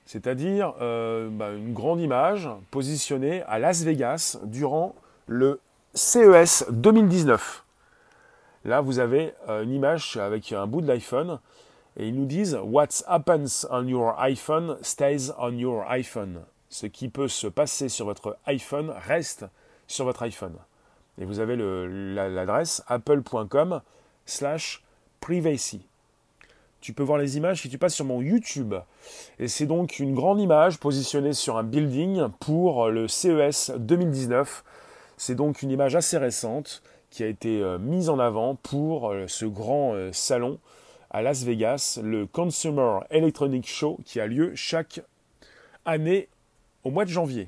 c'est-à-dire 0.06 0.75
euh, 0.82 1.29
bah, 1.29 1.51
une 1.51 1.73
grande 1.73 1.99
image 1.99 2.47
positionnée 2.71 3.41
à 3.43 3.60
Las 3.60 3.84
Vegas 3.84 4.38
durant 4.43 4.95
le 5.27 5.60
CES 5.95 6.65
2019. 6.71 7.63
Là, 8.65 8.82
vous 8.82 8.97
avez 8.97 9.36
euh, 9.47 9.62
une 9.62 9.71
image 9.71 10.17
avec 10.17 10.51
un 10.51 10.65
bout 10.65 10.82
de 10.82 10.88
l'iPhone 10.88 11.39
et 11.97 12.08
ils 12.08 12.15
nous 12.15 12.25
disent 12.25 12.58
What 12.63 13.03
happens 13.06 13.67
on 13.69 13.88
your 13.88 14.19
iPhone 14.19 14.77
stays 14.82 15.32
on 15.38 15.51
your 15.51 15.84
iPhone. 15.89 16.41
Ce 16.69 16.88
qui 16.88 17.10
peut 17.10 17.27
se 17.27 17.45
passer 17.45 17.89
sur 17.89 18.08
votre 18.08 18.38
iPhone 18.47 18.91
reste 19.08 19.45
sur 19.86 20.06
votre 20.06 20.23
iPhone. 20.23 20.56
Et 21.19 21.25
vous 21.25 21.39
avez 21.39 21.56
l'adresse 21.56 22.84
apple.com 22.88 23.82
slash 24.25 24.82
privacy. 25.19 25.86
Tu 26.82 26.93
peux 26.93 27.03
voir 27.03 27.19
les 27.19 27.38
images 27.38 27.62
si 27.62 27.69
tu 27.69 27.77
passes 27.77 27.93
sur 27.93 28.06
mon 28.06 28.19
YouTube. 28.19 28.73
Et 29.38 29.47
c'est 29.47 29.67
donc 29.67 29.99
une 29.99 30.15
grande 30.15 30.39
image 30.39 30.79
positionnée 30.79 31.34
sur 31.34 31.56
un 31.56 31.63
building 31.63 32.29
pour 32.39 32.89
le 32.89 33.08
CES 33.08 33.71
2019 33.77 34.63
c'est 35.23 35.36
donc 35.36 35.62
une 35.62 35.71
image 35.71 35.95
assez 35.95 36.17
récente 36.17 36.83
qui 37.09 37.23
a 37.23 37.27
été 37.27 37.62
euh, 37.62 37.77
mise 37.79 38.09
en 38.09 38.19
avant 38.19 38.55
pour 38.55 39.09
euh, 39.09 39.25
ce 39.29 39.45
grand 39.45 39.93
euh, 39.93 40.12
salon 40.12 40.59
à 41.12 41.21
Las 41.21 41.43
Vegas, 41.45 41.97
le 42.03 42.25
Consumer 42.27 42.99
Electronic 43.09 43.65
Show 43.65 43.99
qui 44.03 44.19
a 44.19 44.27
lieu 44.27 44.51
chaque 44.55 44.99
année 45.86 46.27
au 46.83 46.91
mois 46.91 47.05
de 47.05 47.09
janvier. 47.09 47.47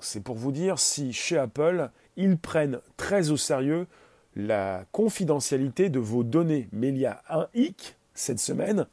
C'est 0.00 0.22
pour 0.22 0.36
vous 0.36 0.52
dire 0.52 0.78
si 0.78 1.12
chez 1.12 1.38
Apple, 1.38 1.90
ils 2.16 2.38
prennent 2.38 2.78
très 2.96 3.30
au 3.30 3.36
sérieux 3.36 3.88
la 4.36 4.84
confidentialité 4.92 5.88
de 5.88 5.98
vos 5.98 6.22
données. 6.22 6.68
Mais 6.70 6.90
il 6.90 6.98
y 6.98 7.06
a 7.06 7.20
un 7.30 7.48
hic 7.54 7.96
cette 8.14 8.38
semaine 8.38 8.86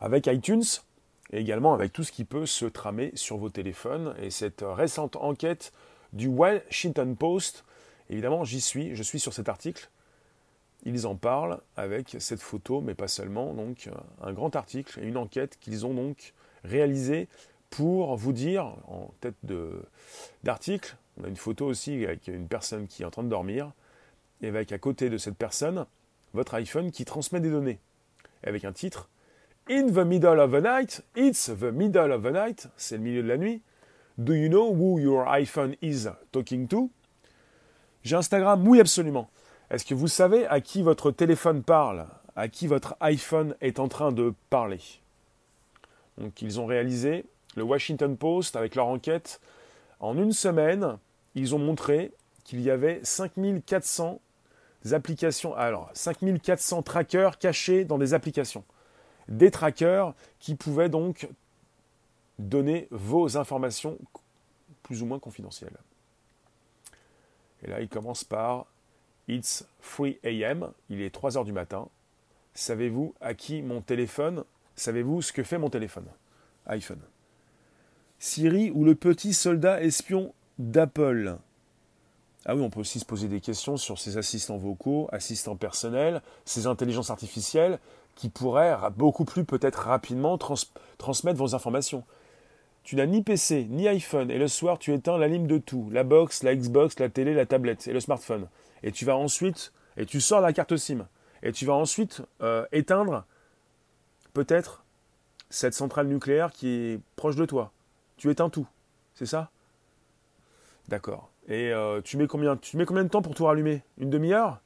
avec 0.00 0.26
iTunes 0.26 0.64
et 1.32 1.38
également 1.38 1.72
avec 1.72 1.94
tout 1.94 2.04
ce 2.04 2.12
qui 2.12 2.24
peut 2.24 2.44
se 2.44 2.66
tramer 2.66 3.10
sur 3.14 3.38
vos 3.38 3.48
téléphones. 3.48 4.14
Et 4.20 4.28
cette 4.28 4.62
récente 4.66 5.16
enquête 5.16 5.72
du 6.14 6.28
Washington 6.28 7.14
Post, 7.16 7.64
évidemment 8.08 8.44
j'y 8.44 8.60
suis, 8.60 8.96
je 8.96 9.02
suis 9.02 9.20
sur 9.20 9.34
cet 9.34 9.48
article, 9.48 9.88
ils 10.86 11.06
en 11.06 11.14
parlent 11.14 11.60
avec 11.76 12.16
cette 12.18 12.40
photo, 12.40 12.80
mais 12.80 12.94
pas 12.94 13.08
seulement, 13.08 13.52
donc 13.52 13.88
un 14.22 14.32
grand 14.32 14.54
article 14.56 15.00
et 15.00 15.06
une 15.06 15.16
enquête 15.16 15.58
qu'ils 15.60 15.84
ont 15.84 15.94
donc 15.94 16.32
réalisée 16.64 17.28
pour 17.70 18.16
vous 18.16 18.32
dire, 18.32 18.64
en 18.86 19.10
tête 19.20 19.34
d'article, 20.42 20.96
on 21.18 21.24
a 21.24 21.28
une 21.28 21.36
photo 21.36 21.66
aussi 21.66 22.04
avec 22.04 22.28
une 22.28 22.46
personne 22.46 22.86
qui 22.86 23.02
est 23.02 23.06
en 23.06 23.10
train 23.10 23.22
de 23.22 23.28
dormir, 23.28 23.72
et 24.42 24.48
avec 24.48 24.72
à 24.72 24.78
côté 24.78 25.10
de 25.10 25.18
cette 25.18 25.36
personne, 25.36 25.86
votre 26.34 26.54
iPhone 26.54 26.90
qui 26.90 27.04
transmet 27.04 27.40
des 27.40 27.50
données, 27.50 27.78
avec 28.42 28.64
un 28.64 28.72
titre, 28.72 29.08
In 29.70 29.86
the 29.86 30.04
middle 30.04 30.38
of 30.38 30.52
the 30.52 30.62
night, 30.62 31.02
it's 31.16 31.46
the 31.46 31.72
middle 31.72 32.12
of 32.12 32.22
the 32.22 32.32
night, 32.32 32.68
c'est 32.76 32.98
le 32.98 33.02
milieu 33.02 33.22
de 33.22 33.28
la 33.28 33.38
nuit. 33.38 33.62
Do 34.16 34.34
you 34.34 34.48
know 34.48 34.72
who 34.72 34.98
your 35.00 35.26
iPhone 35.26 35.76
is 35.82 36.08
talking 36.30 36.68
to? 36.68 36.90
J'ai 38.02 38.16
Instagram, 38.16 38.66
oui 38.66 38.80
absolument. 38.80 39.28
Est-ce 39.70 39.84
que 39.84 39.94
vous 39.94 40.08
savez 40.08 40.46
à 40.46 40.60
qui 40.60 40.82
votre 40.82 41.10
téléphone 41.10 41.62
parle, 41.62 42.06
à 42.36 42.48
qui 42.48 42.66
votre 42.66 42.96
iPhone 43.00 43.56
est 43.60 43.80
en 43.80 43.88
train 43.88 44.12
de 44.12 44.32
parler? 44.50 44.80
Donc 46.18 46.42
ils 46.42 46.60
ont 46.60 46.66
réalisé 46.66 47.24
le 47.56 47.64
Washington 47.64 48.16
Post 48.16 48.56
avec 48.56 48.74
leur 48.74 48.86
enquête. 48.86 49.40
En 50.00 50.16
une 50.16 50.32
semaine, 50.32 50.98
ils 51.34 51.54
ont 51.54 51.58
montré 51.58 52.12
qu'il 52.44 52.60
y 52.60 52.70
avait 52.70 53.00
5400 53.02 54.20
applications, 54.92 55.56
alors 55.56 55.90
5400 55.94 56.82
trackers 56.82 57.38
cachés 57.38 57.84
dans 57.84 57.98
des 57.98 58.14
applications 58.14 58.64
des 59.28 59.50
trackers 59.50 60.14
qui 60.40 60.54
pouvaient 60.54 60.88
donc 60.88 61.28
donner 62.38 62.88
vos 62.90 63.36
informations 63.36 63.98
plus 64.82 65.02
ou 65.02 65.06
moins 65.06 65.18
confidentielles. 65.18 65.76
Et 67.62 67.68
là, 67.68 67.80
il 67.80 67.88
commence 67.88 68.24
par 68.24 68.66
It's 69.28 69.64
3 69.82 70.08
a.m., 70.24 70.70
il 70.90 71.00
est 71.00 71.10
3 71.10 71.38
heures 71.38 71.44
du 71.44 71.52
matin. 71.52 71.88
Savez-vous 72.54 73.14
à 73.20 73.34
qui 73.34 73.62
mon 73.62 73.80
téléphone 73.80 74.44
Savez-vous 74.76 75.22
ce 75.22 75.32
que 75.32 75.42
fait 75.42 75.58
mon 75.58 75.70
téléphone? 75.70 76.06
iPhone. 76.66 77.00
Siri 78.18 78.70
ou 78.70 78.84
le 78.84 78.94
petit 78.94 79.34
soldat 79.34 79.82
espion 79.82 80.34
d'Apple? 80.58 81.36
Ah 82.46 82.54
oui, 82.54 82.62
on 82.62 82.70
peut 82.70 82.80
aussi 82.80 83.00
se 83.00 83.04
poser 83.04 83.28
des 83.28 83.40
questions 83.40 83.76
sur 83.76 83.98
ces 83.98 84.18
assistants 84.18 84.58
vocaux, 84.58 85.08
assistants 85.12 85.56
personnels, 85.56 86.22
ces 86.44 86.66
intelligences 86.66 87.10
artificielles 87.10 87.78
qui 88.16 88.28
pourraient 88.28 88.76
beaucoup 88.96 89.24
plus 89.24 89.44
peut-être 89.44 89.86
rapidement 89.86 90.38
transmettre 90.38 91.38
vos 91.38 91.54
informations. 91.54 92.04
Tu 92.84 92.96
n'as 92.96 93.06
ni 93.06 93.22
PC, 93.22 93.66
ni 93.70 93.88
iPhone, 93.88 94.30
et 94.30 94.38
le 94.38 94.46
soir 94.46 94.78
tu 94.78 94.92
éteins 94.92 95.16
la 95.16 95.26
ligne 95.26 95.46
de 95.46 95.56
tout, 95.56 95.88
la 95.90 96.04
box, 96.04 96.42
la 96.42 96.54
Xbox, 96.54 96.98
la 96.98 97.08
télé, 97.08 97.32
la 97.32 97.46
tablette 97.46 97.88
et 97.88 97.94
le 97.94 98.00
smartphone. 98.00 98.46
Et 98.82 98.92
tu 98.92 99.06
vas 99.06 99.16
ensuite, 99.16 99.72
et 99.96 100.04
tu 100.04 100.20
sors 100.20 100.42
la 100.42 100.52
carte 100.52 100.76
SIM, 100.76 101.06
et 101.42 101.52
tu 101.52 101.64
vas 101.64 101.72
ensuite 101.72 102.20
euh, 102.42 102.66
éteindre 102.72 103.24
peut-être 104.34 104.84
cette 105.48 105.72
centrale 105.72 106.08
nucléaire 106.08 106.52
qui 106.52 106.68
est 106.68 107.00
proche 107.16 107.36
de 107.36 107.46
toi. 107.46 107.72
Tu 108.18 108.30
éteins 108.30 108.50
tout, 108.50 108.66
c'est 109.14 109.26
ça? 109.26 109.50
D'accord. 110.88 111.30
Et 111.48 111.72
euh, 111.72 112.02
tu, 112.02 112.18
mets 112.18 112.26
combien, 112.26 112.56
tu 112.56 112.76
mets 112.76 112.84
combien 112.84 113.04
de 113.04 113.08
temps 113.08 113.22
pour 113.22 113.34
tout 113.34 113.46
rallumer? 113.46 113.82
Une 113.96 114.10
demi-heure? 114.10 114.60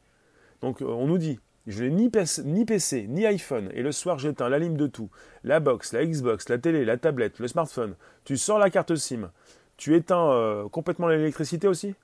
Donc 0.60 0.82
euh, 0.82 0.86
on 0.86 1.06
nous 1.06 1.18
dit, 1.18 1.38
je 1.68 1.84
n'ai 1.84 1.90
ni, 1.90 2.64
PC, 2.64 3.06
ni 3.08 3.26
iPhone, 3.26 3.70
et 3.74 3.82
le 3.82 3.92
soir 3.92 4.18
j'éteins 4.18 4.48
la 4.48 4.58
ligne 4.58 4.76
de 4.76 4.86
tout, 4.86 5.10
la 5.44 5.60
box, 5.60 5.92
la 5.92 6.04
Xbox, 6.04 6.48
la 6.48 6.58
télé, 6.58 6.84
la 6.84 6.96
tablette, 6.96 7.38
le 7.38 7.46
smartphone. 7.46 7.94
Tu 8.24 8.36
sors 8.36 8.58
la 8.58 8.70
carte 8.70 8.96
SIM. 8.96 9.30
Tu 9.76 9.94
éteins 9.94 10.30
euh, 10.30 10.68
complètement 10.68 11.08
l'électricité 11.08 11.68
aussi? 11.68 11.94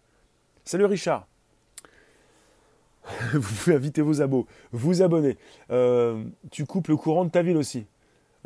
Salut 0.65 0.85
Richard. 0.85 1.27
vous 3.33 3.41
pouvez 3.41 3.77
inviter 3.77 4.03
vos 4.03 4.21
abos, 4.23 4.47
vous 4.73 5.03
abonner. 5.03 5.37
tu 6.51 6.67
coupes 6.67 6.89
le 6.89 6.97
courant 6.97 7.25
de 7.25 7.31
ta 7.31 7.43
ville 7.43 7.57
aussi. 7.57 7.87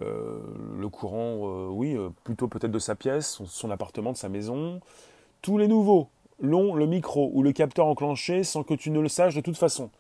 le 0.00 0.88
courant, 0.88 1.68
oui, 1.68 1.96
plutôt 2.24 2.48
peut-être 2.48 2.72
de 2.72 2.78
sa 2.78 2.94
pièce, 2.94 3.42
son 3.44 3.70
appartement, 3.70 4.12
de 4.12 4.16
sa 4.16 4.28
maison. 4.28 4.80
Tous 5.42 5.58
les 5.58 5.68
nouveaux 5.68 6.08
l'ont 6.40 6.74
le 6.74 6.86
micro 6.86 7.30
ou 7.34 7.42
le 7.42 7.52
capteur 7.52 7.86
enclenché 7.86 8.44
sans 8.44 8.62
que 8.62 8.74
tu 8.74 8.90
ne 8.90 9.00
le 9.00 9.08
saches 9.08 9.34
de 9.34 9.40
toute 9.40 9.56
façon. 9.56 9.90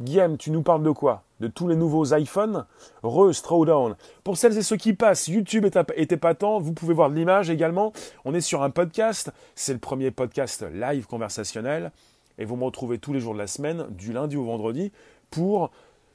Guillaume, 0.00 0.38
tu 0.38 0.52
nous 0.52 0.62
parles 0.62 0.84
de 0.84 0.92
quoi? 0.92 1.24
De 1.40 1.48
tous 1.48 1.66
les 1.66 1.74
nouveaux 1.74 2.14
iPhones? 2.14 2.66
Re, 3.02 3.32
Strawdown. 3.32 3.96
Pour 4.22 4.36
celles 4.36 4.56
et 4.56 4.62
ceux 4.62 4.76
qui 4.76 4.92
passent, 4.92 5.26
YouTube 5.26 5.66
est 5.66 6.12
épatant, 6.12 6.60
vous 6.60 6.72
pouvez 6.72 6.94
voir 6.94 7.08
l'image 7.08 7.50
également. 7.50 7.92
On 8.24 8.32
est 8.32 8.40
sur 8.40 8.62
un 8.62 8.70
podcast, 8.70 9.32
c'est 9.56 9.72
le 9.72 9.80
premier 9.80 10.12
podcast 10.12 10.64
live 10.72 11.06
conversationnel. 11.06 11.90
Et 12.38 12.44
vous 12.44 12.54
me 12.54 12.64
retrouvez 12.64 13.00
tous 13.00 13.12
les 13.12 13.18
jours 13.18 13.32
de 13.34 13.38
la 13.38 13.48
semaine, 13.48 13.86
du 13.90 14.12
lundi 14.12 14.36
au 14.36 14.44
vendredi, 14.44 14.92
pour 15.30 15.72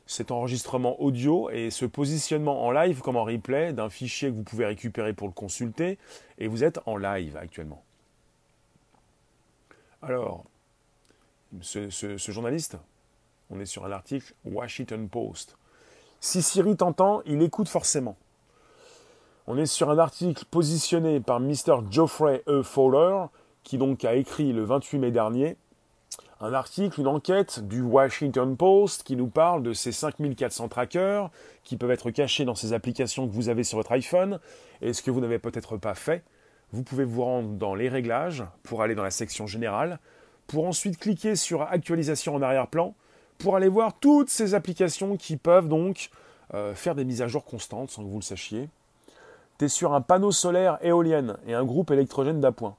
cet 0.07 0.31
enregistrement 0.31 1.01
audio 1.01 1.49
et 1.49 1.69
ce 1.69 1.85
positionnement 1.85 2.65
en 2.65 2.71
live 2.71 3.01
comme 3.01 3.17
en 3.17 3.25
replay 3.25 3.73
d'un 3.73 3.89
fichier 3.89 4.29
que 4.29 4.35
vous 4.35 4.43
pouvez 4.43 4.65
récupérer 4.65 5.11
pour 5.11 5.27
le 5.27 5.33
consulter. 5.33 5.97
Et 6.37 6.47
vous 6.47 6.63
êtes 6.63 6.79
en 6.85 6.95
live 6.95 7.35
actuellement. 7.35 7.83
Alors, 10.01 10.45
ce 11.61 12.31
journaliste, 12.31 12.77
on 13.53 13.59
est 13.59 13.65
sur 13.65 13.85
un 13.85 13.91
article 13.91 14.33
Washington 14.45 15.07
Post. 15.07 15.57
Si 16.19 16.41
Siri 16.41 16.75
t'entend, 16.75 17.21
il 17.25 17.41
écoute 17.41 17.69
forcément. 17.69 18.15
On 19.45 19.57
est 19.57 19.65
sur 19.65 19.91
un 19.91 19.99
article 19.99 20.45
positionné 20.49 21.19
par 21.19 21.39
Mr. 21.39 21.81
Geoffrey 21.91 22.43
E. 22.47 22.63
Fowler, 22.63 23.25
qui 23.63 23.77
donc 23.77 24.05
a 24.05 24.15
écrit 24.15 24.53
le 24.53 24.63
28 24.63 24.99
mai 24.99 25.11
dernier 25.11 25.57
un 26.41 26.53
article, 26.53 26.99
une 26.99 27.07
enquête 27.07 27.65
du 27.65 27.81
Washington 27.81 28.57
Post 28.57 29.03
qui 29.03 29.15
nous 29.15 29.27
parle 29.27 29.63
de 29.63 29.71
ces 29.71 29.93
5400 29.93 30.67
trackers 30.67 31.29
qui 31.63 31.77
peuvent 31.77 31.91
être 31.91 32.11
cachés 32.11 32.43
dans 32.43 32.55
ces 32.55 32.73
applications 32.73 33.29
que 33.29 33.33
vous 33.33 33.47
avez 33.47 33.63
sur 33.63 33.77
votre 33.77 33.93
iPhone. 33.93 34.39
Et 34.81 34.91
ce 34.91 35.01
que 35.01 35.09
vous 35.09 35.21
n'avez 35.21 35.39
peut-être 35.39 35.77
pas 35.77 35.95
fait, 35.95 36.21
vous 36.73 36.83
pouvez 36.83 37.05
vous 37.05 37.23
rendre 37.23 37.49
dans 37.51 37.75
les 37.75 37.87
réglages 37.87 38.43
pour 38.63 38.81
aller 38.81 38.93
dans 38.93 39.03
la 39.03 39.11
section 39.11 39.47
générale, 39.47 39.99
pour 40.47 40.67
ensuite 40.67 40.97
cliquer 40.97 41.37
sur 41.37 41.61
actualisation 41.61 42.35
en 42.35 42.41
arrière-plan 42.41 42.93
pour 43.37 43.55
aller 43.55 43.67
voir 43.67 43.93
toutes 43.99 44.29
ces 44.29 44.53
applications 44.53 45.17
qui 45.17 45.37
peuvent 45.37 45.67
donc 45.67 46.09
euh, 46.53 46.75
faire 46.75 46.95
des 46.95 47.05
mises 47.05 47.21
à 47.21 47.27
jour 47.27 47.45
constantes 47.45 47.91
sans 47.91 48.03
que 48.03 48.07
vous 48.07 48.19
le 48.19 48.23
sachiez. 48.23 48.69
Tu 49.57 49.69
sur 49.69 49.93
un 49.93 50.01
panneau 50.01 50.31
solaire 50.31 50.77
éolienne 50.81 51.37
et 51.47 51.53
un 51.53 51.63
groupe 51.63 51.91
électrogène 51.91 52.39
d'appoint. 52.41 52.75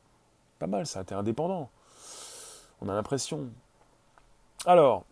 Pas 0.59 0.67
mal 0.67 0.87
ça, 0.87 1.05
tu 1.05 1.15
es 1.15 1.17
indépendant. 1.17 1.71
On 2.81 2.89
a 2.89 2.95
l'impression. 2.95 3.49
Alors, 4.67 5.05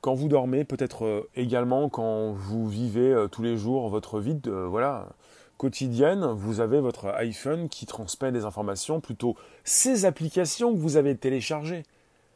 quand 0.00 0.14
vous 0.14 0.28
dormez, 0.28 0.64
peut-être 0.64 1.04
euh, 1.04 1.28
également 1.36 1.88
quand 1.88 2.32
vous 2.32 2.68
vivez 2.68 3.12
euh, 3.12 3.28
tous 3.28 3.42
les 3.42 3.56
jours 3.56 3.88
votre 3.88 4.20
vie 4.20 4.38
voilà, 4.44 5.08
quotidienne, 5.56 6.26
vous 6.26 6.60
avez 6.60 6.80
votre 6.80 7.06
iPhone 7.10 7.68
qui 7.68 7.86
transmet 7.86 8.32
des 8.32 8.44
informations, 8.44 9.00
plutôt 9.00 9.36
ces 9.64 10.04
applications 10.04 10.72
que 10.74 10.78
vous 10.78 10.96
avez 10.96 11.16
téléchargées 11.16 11.84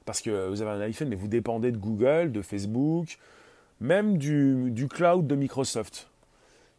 parce 0.07 0.23
que 0.23 0.49
vous 0.49 0.63
avez 0.63 0.71
un 0.71 0.81
iPhone, 0.81 1.09
mais 1.09 1.17
vous 1.17 1.29
dépendez 1.29 1.73
de 1.73 1.77
Google, 1.77 2.33
de 2.33 2.41
Facebook, 2.41 3.19
même 3.81 4.17
du, 4.17 4.89
cloud 4.89 5.27
de 5.27 5.35
Microsoft. 5.35 6.09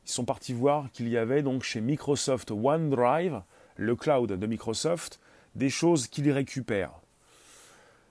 Ils 0.06 0.12
sont 0.12 0.26
partis 0.26 0.54
voir 0.54 0.90
qu'il 0.94 1.10
y 1.10 1.18
avait 1.18 1.44
donc 1.44 1.62
chez 1.64 1.82
Microsoft 1.82 2.50
OneDrive, 2.52 3.42
le 3.76 3.96
cloud 3.96 4.32
de 4.32 4.48
Microsoft, 4.48 5.20
des 5.56 5.70
choses 5.70 6.08
qu'ils 6.08 6.32
récupèrent. 6.32 7.00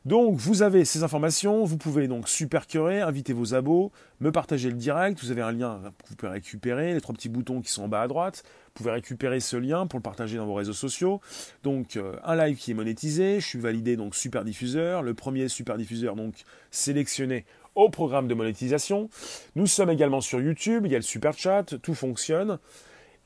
Donc 0.04 0.36
vous 0.36 0.62
avez 0.62 0.84
ces 0.84 1.02
informations, 1.02 1.64
vous 1.64 1.78
pouvez 1.78 2.06
donc 2.06 2.28
supercurer, 2.28 3.00
inviter 3.00 3.32
vos 3.32 3.54
abos, 3.54 3.90
me 4.20 4.30
partager 4.30 4.68
le 4.68 4.76
direct, 4.76 5.18
vous 5.20 5.32
avez 5.32 5.42
un 5.42 5.50
lien 5.50 5.80
que 5.98 6.08
vous 6.10 6.14
pouvez 6.14 6.30
récupérer, 6.30 6.94
les 6.94 7.00
trois 7.00 7.14
petits 7.14 7.28
boutons 7.28 7.60
qui 7.60 7.72
sont 7.72 7.84
en 7.84 7.88
bas 7.88 8.02
à 8.02 8.06
droite, 8.06 8.44
pouvez 8.76 8.92
récupérer 8.92 9.40
ce 9.40 9.56
lien 9.56 9.86
pour 9.86 9.98
le 9.98 10.02
partager 10.02 10.36
dans 10.36 10.46
vos 10.46 10.54
réseaux 10.54 10.72
sociaux. 10.72 11.20
Donc 11.62 11.96
euh, 11.96 12.16
un 12.24 12.36
live 12.36 12.56
qui 12.56 12.70
est 12.70 12.74
monétisé, 12.74 13.40
je 13.40 13.46
suis 13.46 13.58
validé 13.58 13.96
donc 13.96 14.14
super 14.14 14.44
diffuseur, 14.44 15.02
le 15.02 15.14
premier 15.14 15.48
super 15.48 15.76
diffuseur 15.76 16.16
donc 16.16 16.34
sélectionné 16.70 17.44
au 17.74 17.90
programme 17.90 18.28
de 18.28 18.34
monétisation. 18.34 19.10
Nous 19.54 19.66
sommes 19.66 19.90
également 19.90 20.20
sur 20.20 20.40
YouTube, 20.40 20.86
il 20.86 20.92
y 20.92 20.94
a 20.94 20.98
le 20.98 21.02
super 21.02 21.36
chat, 21.36 21.74
tout 21.82 21.94
fonctionne 21.94 22.58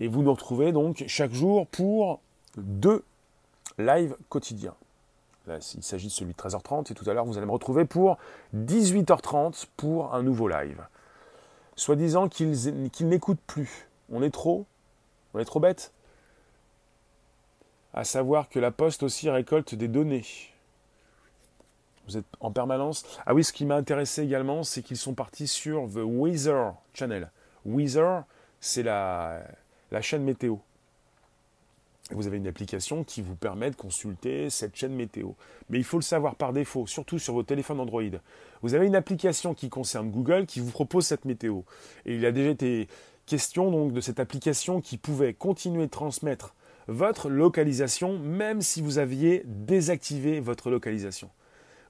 et 0.00 0.08
vous 0.08 0.22
nous 0.22 0.32
retrouvez 0.32 0.72
donc 0.72 1.04
chaque 1.06 1.32
jour 1.32 1.66
pour 1.66 2.20
deux 2.56 3.04
lives 3.78 4.16
quotidiens 4.28 4.74
il 5.76 5.82
s'agit 5.82 6.06
de 6.06 6.12
celui 6.12 6.32
de 6.32 6.38
13h30 6.38 6.92
et 6.92 6.94
tout 6.94 7.08
à 7.08 7.14
l'heure 7.14 7.24
vous 7.24 7.36
allez 7.36 7.46
me 7.46 7.52
retrouver 7.52 7.84
pour 7.84 8.18
18h30 8.56 9.66
pour 9.76 10.14
un 10.14 10.22
nouveau 10.22 10.48
live. 10.48 10.80
Soit 11.76 11.96
disant 11.96 12.28
qu'ils 12.28 12.82
n'écoutent 13.00 13.40
plus. 13.46 13.88
On 14.12 14.22
est 14.22 14.30
trop 14.30 14.66
On 15.34 15.38
est 15.38 15.44
trop 15.44 15.60
bête 15.60 15.92
À 17.94 18.04
savoir 18.04 18.48
que 18.48 18.58
la 18.58 18.70
Poste 18.70 19.02
aussi 19.02 19.30
récolte 19.30 19.74
des 19.74 19.88
données. 19.88 20.24
Vous 22.06 22.16
êtes 22.16 22.26
en 22.40 22.50
permanence. 22.50 23.04
Ah 23.26 23.34
oui, 23.34 23.44
ce 23.44 23.52
qui 23.52 23.64
m'a 23.64 23.76
intéressé 23.76 24.22
également, 24.22 24.64
c'est 24.64 24.82
qu'ils 24.82 24.96
sont 24.96 25.14
partis 25.14 25.46
sur 25.46 25.88
The 25.88 26.02
Weather 26.02 26.74
Channel. 26.94 27.30
Weather, 27.64 28.24
c'est 28.60 28.82
la, 28.82 29.42
la 29.90 30.02
chaîne 30.02 30.24
météo 30.24 30.56
vous 32.12 32.26
avez 32.26 32.38
une 32.38 32.46
application 32.46 33.04
qui 33.04 33.22
vous 33.22 33.36
permet 33.36 33.70
de 33.70 33.76
consulter 33.76 34.50
cette 34.50 34.76
chaîne 34.76 34.94
météo. 34.94 35.30
Mais 35.68 35.78
il 35.78 35.84
faut 35.84 35.98
le 35.98 36.02
savoir 36.02 36.34
par 36.34 36.52
défaut, 36.52 36.86
surtout 36.86 37.18
sur 37.18 37.34
vos 37.34 37.42
téléphones 37.42 37.80
Android. 37.80 38.02
Vous 38.62 38.74
avez 38.74 38.86
une 38.86 38.96
application 38.96 39.54
qui 39.54 39.68
concerne 39.68 40.10
Google 40.10 40.46
qui 40.46 40.60
vous 40.60 40.70
propose 40.70 41.06
cette 41.06 41.24
météo. 41.24 41.60
Et 42.06 42.16
il 42.16 42.26
a 42.26 42.32
déjà 42.32 42.50
été 42.50 42.88
question 43.30 43.70
donc 43.70 43.92
de 43.92 44.00
cette 44.00 44.18
application 44.18 44.80
qui 44.80 44.96
pouvait 44.96 45.34
continuer 45.34 45.84
de 45.84 45.90
transmettre 45.90 46.52
votre 46.88 47.28
localisation 47.28 48.18
même 48.18 48.60
si 48.60 48.82
vous 48.82 48.98
aviez 48.98 49.44
désactivé 49.44 50.40
votre 50.40 50.68
localisation. 50.68 51.30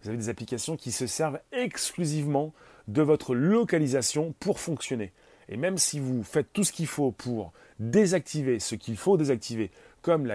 Vous 0.02 0.10
avez 0.10 0.18
des 0.18 0.28
applications 0.28 0.76
qui 0.76 0.92
se 0.92 1.06
servent 1.06 1.40
exclusivement 1.52 2.52
de 2.88 3.00
votre 3.00 3.34
localisation 3.34 4.34
pour 4.38 4.60
fonctionner. 4.60 5.12
Et 5.48 5.56
même 5.56 5.78
si 5.78 5.98
vous 5.98 6.22
faites 6.24 6.52
tout 6.52 6.62
ce 6.62 6.72
qu'il 6.72 6.86
faut 6.86 7.10
pour 7.10 7.54
désactiver 7.78 8.60
ce 8.60 8.74
qu'il 8.74 8.98
faut 8.98 9.16
désactiver, 9.16 9.70
comme 10.02 10.30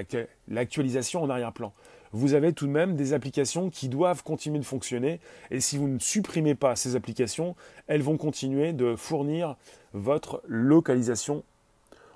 l'actualisation 0.47 1.21
en 1.21 1.29
arrière-plan. 1.29 1.71
Vous 2.15 2.33
avez 2.33 2.53
tout 2.53 2.65
de 2.65 2.71
même 2.71 2.95
des 2.95 3.11
applications 3.11 3.69
qui 3.69 3.89
doivent 3.89 4.23
continuer 4.23 4.57
de 4.57 4.63
fonctionner 4.63 5.19
et 5.51 5.59
si 5.59 5.77
vous 5.77 5.89
ne 5.89 5.99
supprimez 5.99 6.55
pas 6.55 6.77
ces 6.77 6.95
applications, 6.95 7.57
elles 7.87 8.01
vont 8.01 8.15
continuer 8.15 8.71
de 8.71 8.95
fournir 8.95 9.57
votre 9.91 10.41
localisation. 10.47 11.43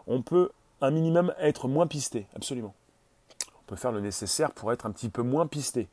On 0.07 0.21
peut 0.21 0.51
un 0.79 0.91
minimum 0.91 1.33
être 1.37 1.67
moins 1.67 1.85
pisté, 1.85 2.27
absolument. 2.33 2.73
On 3.59 3.63
peut 3.67 3.75
faire 3.75 3.91
le 3.91 3.99
nécessaire 3.99 4.51
pour 4.51 4.71
être 4.71 4.85
un 4.85 4.91
petit 4.91 5.09
peu 5.09 5.21
moins 5.21 5.47
pisté. 5.47 5.89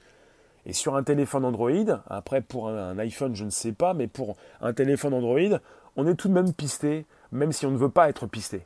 Et 0.67 0.73
sur 0.73 0.95
un 0.95 1.03
téléphone 1.03 1.45
Android, 1.45 2.01
après 2.09 2.43
pour 2.43 2.69
un 2.69 2.97
iPhone 3.01 3.35
je 3.35 3.43
ne 3.43 3.51
sais 3.51 3.73
pas, 3.73 3.93
mais 3.93 4.07
pour 4.07 4.37
un 4.61 4.73
téléphone 4.73 5.15
Android, 5.15 5.59
on 5.97 6.07
est 6.07 6.15
tout 6.15 6.29
de 6.29 6.33
même 6.33 6.53
pisté, 6.53 7.07
même 7.33 7.51
si 7.51 7.67
on 7.67 7.73
ne 7.73 7.77
veut 7.77 7.91
pas 7.91 8.09
être 8.09 8.29
pisté. 8.29 8.63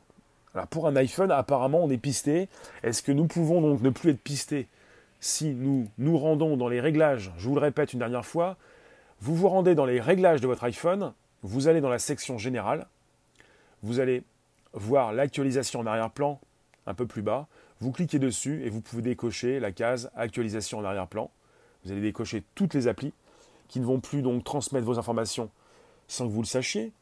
Alors 0.55 0.67
pour 0.67 0.87
un 0.87 0.97
iPhone, 0.97 1.31
apparemment, 1.31 1.83
on 1.83 1.89
est 1.89 1.97
pisté. 1.97 2.51
Est-ce 2.83 3.03
que 3.03 3.13
nous 3.13 3.27
pouvons 3.27 3.63
donc 3.63 3.81
ne 3.81 3.89
plus 3.89 4.11
être 4.11 4.23
pistés? 4.23 4.69
Si 5.21 5.55
nous 5.55 5.89
nous 5.99 6.19
rendons 6.19 6.57
dans 6.57 6.69
les 6.69 6.81
réglages 6.81 7.33
Je 7.37 7.49
vous 7.49 7.55
le 7.55 7.61
répète 7.61 7.93
une 7.93 7.99
dernière 7.99 8.25
fois. 8.25 8.57
Vous 9.21 9.35
vous 9.35 9.49
rendez 9.49 9.75
dans 9.75 9.85
les 9.85 10.01
réglages 10.01 10.41
de 10.41 10.47
votre 10.47 10.65
iPhone, 10.65 11.13
vous 11.43 11.69
allez 11.69 11.81
dans 11.81 11.91
la 11.91 11.99
section 11.99 12.39
générale, 12.39 12.87
vous 13.83 14.01
allez 14.01 14.23
voir 14.73 15.13
l'actualisation 15.13 15.81
en 15.81 15.87
arrière-plan 15.87 16.41
un 16.87 16.95
peu 16.95 17.07
plus 17.07 17.23
bas, 17.23 17.47
vous 17.81 17.93
cliquez 17.93 18.19
dessus 18.19 18.63
et 18.65 18.71
vous 18.71 18.81
pouvez 18.81 19.03
décocher 19.03 19.61
la 19.61 19.73
case 19.73 20.11
actualisation 20.17 20.79
en 20.79 20.85
arrière-plan. 20.85 21.31
Vous 21.85 21.93
allez 21.93 22.01
décocher 22.01 22.43
toutes 22.55 22.75
les 22.75 22.89
applis 22.89 23.13
qui 23.69 23.81
ne 23.81 23.85
vont 23.85 24.01
plus 24.01 24.23
donc 24.23 24.45
transmettre 24.45 24.87
vos 24.87 24.99
informations 24.99 25.51
sans 26.09 26.27
que 26.27 26.33
vous 26.33 26.43
le 26.43 26.47
sachiez, 26.47 26.93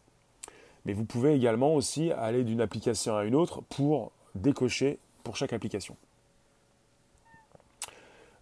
mais 0.84 0.92
vous 0.92 1.04
pouvez 1.04 1.34
également 1.34 1.74
aussi 1.74 2.12
aller 2.12 2.44
d'une 2.44 2.60
application 2.60 3.16
à 3.16 3.24
une 3.24 3.34
autre 3.34 3.62
pour 3.62 4.12
décocher 4.34 4.98
pour 5.24 5.36
chaque 5.36 5.52
application. 5.52 5.96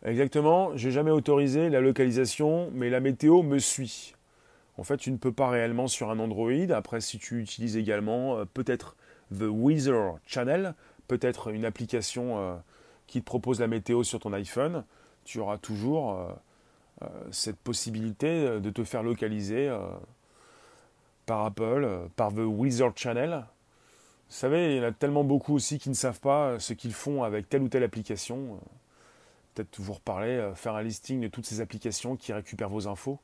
Exactement, 0.05 0.77
j'ai 0.77 0.91
jamais 0.91 1.11
autorisé 1.11 1.69
la 1.71 1.81
localisation, 1.81 2.71
mais 2.75 2.91
la 2.91 3.01
météo 3.01 3.43
me 3.43 3.59
suit. 3.59 4.15
En 4.79 4.85
fait, 4.85 4.99
tu 4.99 5.11
ne 5.11 5.17
peux 5.17 5.33
pas 5.33 5.49
réellement 5.49 5.89
sur 5.89 6.11
un 6.11 6.19
Android. 6.19 6.71
Après, 6.71 7.01
si 7.01 7.19
tu 7.19 7.41
utilises 7.41 7.77
également 7.77 8.37
euh, 8.37 8.45
peut-être 8.45 8.97
The 9.33 9.49
Weather 9.49 10.17
Channel, 10.27 10.75
peut-être 11.09 11.49
une 11.49 11.65
application 11.65 12.39
euh, 12.39 12.57
qui 13.07 13.21
te 13.21 13.25
propose 13.25 13.61
la 13.61 13.69
météo 13.69 14.05
sur 14.05 14.21
ton 14.21 14.33
iPhone, 14.33 14.85
tu 15.25 15.41
auras 15.41 15.59
toujours 15.59 16.13
euh, 17.03 17.09
cette 17.31 17.57
possibilité 17.57 18.61
de 18.61 18.71
te 18.71 18.85
faire 18.85 19.03
localiser 19.03 19.71
par 21.27 21.45
Apple, 21.45 21.89
par 22.17 22.33
The 22.33 22.45
Wizard 22.47 22.93
Channel. 22.97 23.45
Vous 24.29 24.35
savez, 24.35 24.77
il 24.77 24.79
y 24.79 24.81
en 24.81 24.89
a 24.89 24.93
tellement 24.93 25.25
beaucoup 25.25 25.55
aussi 25.55 25.79
qui 25.79 25.89
ne 25.89 25.95
savent 25.95 26.21
pas 26.21 26.59
ce 26.59 26.73
qu'ils 26.73 26.95
font 26.95 27.23
avec 27.23 27.49
telle 27.49 27.63
ou 27.63 27.69
telle 27.69 27.83
application. 27.83 28.59
Euh, 29.59 29.63
peut-être 29.63 29.81
vous 29.81 29.93
reparler, 29.95 30.53
faire 30.55 30.75
un 30.75 30.83
listing 30.83 31.21
de 31.21 31.29
toutes 31.29 31.47
ces 31.47 31.61
applications 31.61 32.17
qui 32.17 32.33
récupèrent 32.33 32.69
vos 32.69 32.89
infos 32.89 33.19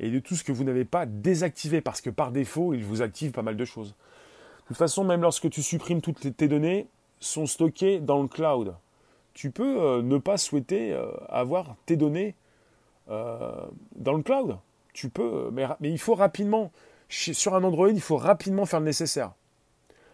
et 0.00 0.10
de 0.10 0.18
tout 0.18 0.34
ce 0.34 0.44
que 0.44 0.52
vous 0.52 0.64
n'avez 0.64 0.84
pas 0.84 1.06
désactivé 1.06 1.80
parce 1.80 2.00
que 2.00 2.10
par 2.10 2.32
défaut, 2.32 2.74
ils 2.74 2.84
vous 2.84 3.02
activent 3.02 3.32
pas 3.32 3.42
mal 3.42 3.56
de 3.56 3.64
choses. 3.64 3.88
De 4.64 4.68
toute 4.68 4.76
façon, 4.76 5.04
même 5.04 5.22
lorsque 5.22 5.50
tu 5.50 5.62
supprimes 5.62 6.00
toutes 6.00 6.36
tes 6.36 6.48
données, 6.48 6.86
sont 7.20 7.46
stockées 7.46 8.00
dans 8.00 8.22
le 8.22 8.28
cloud. 8.28 8.74
tu 9.32 9.50
peux 9.50 9.82
euh, 9.82 10.02
ne 10.02 10.18
pas 10.18 10.36
souhaiter 10.36 10.92
euh, 10.92 11.10
avoir 11.28 11.74
tes 11.86 11.96
données 11.96 12.34
euh, 13.10 13.50
dans 13.96 14.12
le 14.12 14.22
cloud. 14.22 14.58
Tu 14.92 15.08
peux, 15.08 15.50
mais 15.52 15.66
il 15.80 15.98
faut 15.98 16.14
rapidement, 16.14 16.70
sur 17.08 17.54
un 17.54 17.64
Android, 17.64 17.90
il 17.90 18.00
faut 18.00 18.16
rapidement 18.16 18.64
faire 18.64 18.78
le 18.78 18.86
nécessaire. 18.86 19.32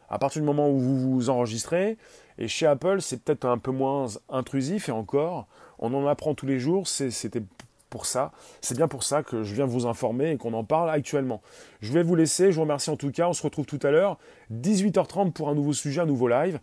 À 0.08 0.18
partir 0.18 0.40
du 0.40 0.46
moment 0.46 0.70
où 0.70 0.78
vous 0.78 1.12
vous 1.12 1.30
enregistrez, 1.30 1.98
et 2.40 2.48
chez 2.48 2.66
Apple, 2.66 3.00
c'est 3.00 3.22
peut-être 3.22 3.44
un 3.44 3.58
peu 3.58 3.70
moins 3.70 4.08
intrusif, 4.28 4.88
et 4.88 4.92
encore, 4.92 5.46
on 5.78 5.94
en 5.94 6.06
apprend 6.06 6.34
tous 6.34 6.46
les 6.46 6.58
jours, 6.58 6.88
c'était 6.88 7.42
pour 7.90 8.06
ça, 8.06 8.32
c'est 8.60 8.76
bien 8.76 8.88
pour 8.88 9.02
ça 9.02 9.22
que 9.22 9.42
je 9.42 9.54
viens 9.54 9.66
vous 9.66 9.86
informer 9.86 10.30
et 10.30 10.36
qu'on 10.36 10.54
en 10.54 10.64
parle 10.64 10.90
actuellement. 10.90 11.42
Je 11.80 11.92
vais 11.92 12.02
vous 12.02 12.14
laisser, 12.14 12.50
je 12.50 12.56
vous 12.56 12.62
remercie 12.62 12.90
en 12.90 12.96
tout 12.96 13.10
cas, 13.10 13.28
on 13.28 13.32
se 13.32 13.42
retrouve 13.42 13.66
tout 13.66 13.80
à 13.82 13.90
l'heure, 13.90 14.16
18h30 14.52 15.32
pour 15.32 15.48
un 15.48 15.54
nouveau 15.54 15.72
sujet, 15.72 16.00
un 16.00 16.06
nouveau 16.06 16.28
live, 16.28 16.60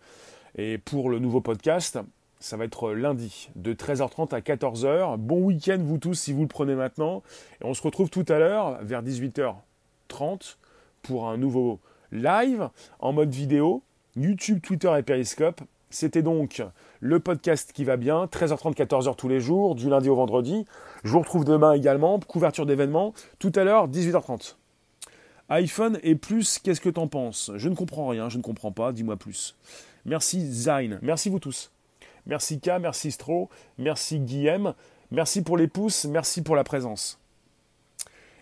et 0.56 0.78
pour 0.78 1.10
le 1.10 1.18
nouveau 1.18 1.40
podcast, 1.40 1.98
ça 2.40 2.56
va 2.56 2.64
être 2.64 2.92
lundi 2.92 3.50
de 3.56 3.74
13h30 3.74 4.34
à 4.34 4.40
14h. 4.40 5.16
Bon 5.16 5.40
week-end 5.40 5.78
vous 5.80 5.98
tous 5.98 6.14
si 6.14 6.32
vous 6.32 6.42
le 6.42 6.48
prenez 6.48 6.74
maintenant. 6.74 7.22
Et 7.60 7.64
on 7.64 7.74
se 7.74 7.82
retrouve 7.82 8.10
tout 8.10 8.24
à 8.28 8.38
l'heure 8.38 8.78
vers 8.82 9.02
18h30 9.02 10.56
pour 11.02 11.28
un 11.28 11.36
nouveau 11.36 11.80
live 12.12 12.68
en 13.00 13.12
mode 13.12 13.30
vidéo, 13.30 13.82
YouTube, 14.18 14.60
Twitter 14.60 14.92
et 14.98 15.02
Periscope. 15.02 15.60
C'était 15.90 16.22
donc 16.22 16.62
le 17.00 17.20
podcast 17.20 17.72
qui 17.72 17.84
va 17.84 17.96
bien, 17.96 18.24
13h30, 18.26 18.74
14h 18.74 19.16
tous 19.16 19.28
les 19.28 19.40
jours, 19.40 19.74
du 19.74 19.88
lundi 19.88 20.08
au 20.08 20.16
vendredi. 20.16 20.66
Je 21.04 21.10
vous 21.10 21.20
retrouve 21.20 21.44
demain 21.44 21.72
également, 21.72 22.18
couverture 22.18 22.66
d'événements. 22.66 23.14
Tout 23.38 23.52
à 23.54 23.64
l'heure, 23.64 23.88
18h30. 23.88 24.56
iPhone 25.50 25.98
et 26.02 26.16
plus, 26.16 26.58
qu'est-ce 26.58 26.80
que 26.80 26.88
t'en 26.88 27.06
penses? 27.06 27.52
Je 27.54 27.68
ne 27.68 27.74
comprends 27.74 28.08
rien, 28.08 28.28
je 28.28 28.38
ne 28.38 28.42
comprends 28.42 28.72
pas, 28.72 28.92
dis-moi 28.92 29.16
plus. 29.16 29.56
Merci 30.04 30.52
Zain, 30.52 30.98
merci 31.00 31.28
vous 31.30 31.38
tous. 31.38 31.70
Merci 32.26 32.60
K, 32.60 32.72
merci 32.80 33.12
Stro, 33.12 33.48
merci 33.78 34.18
Guillaume, 34.18 34.74
merci 35.10 35.42
pour 35.42 35.56
les 35.56 35.68
pouces, 35.68 36.04
merci 36.04 36.42
pour 36.42 36.56
la 36.56 36.64
présence. 36.64 37.18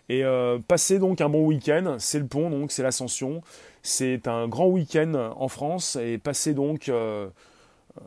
Et 0.08 0.24
euh, 0.24 0.58
passez 0.66 0.98
donc 0.98 1.20
un 1.20 1.28
bon 1.28 1.44
week-end, 1.44 1.96
c'est 1.98 2.20
le 2.20 2.26
pont, 2.26 2.48
donc 2.50 2.70
c'est 2.70 2.82
l'ascension. 2.82 3.42
C'est 3.82 4.28
un 4.28 4.48
grand 4.48 4.66
week-end 4.66 5.32
en 5.36 5.48
France 5.48 5.96
et 5.96 6.18
passez 6.18 6.54
donc 6.54 6.88
euh, 6.88 7.28
euh, 7.98 8.00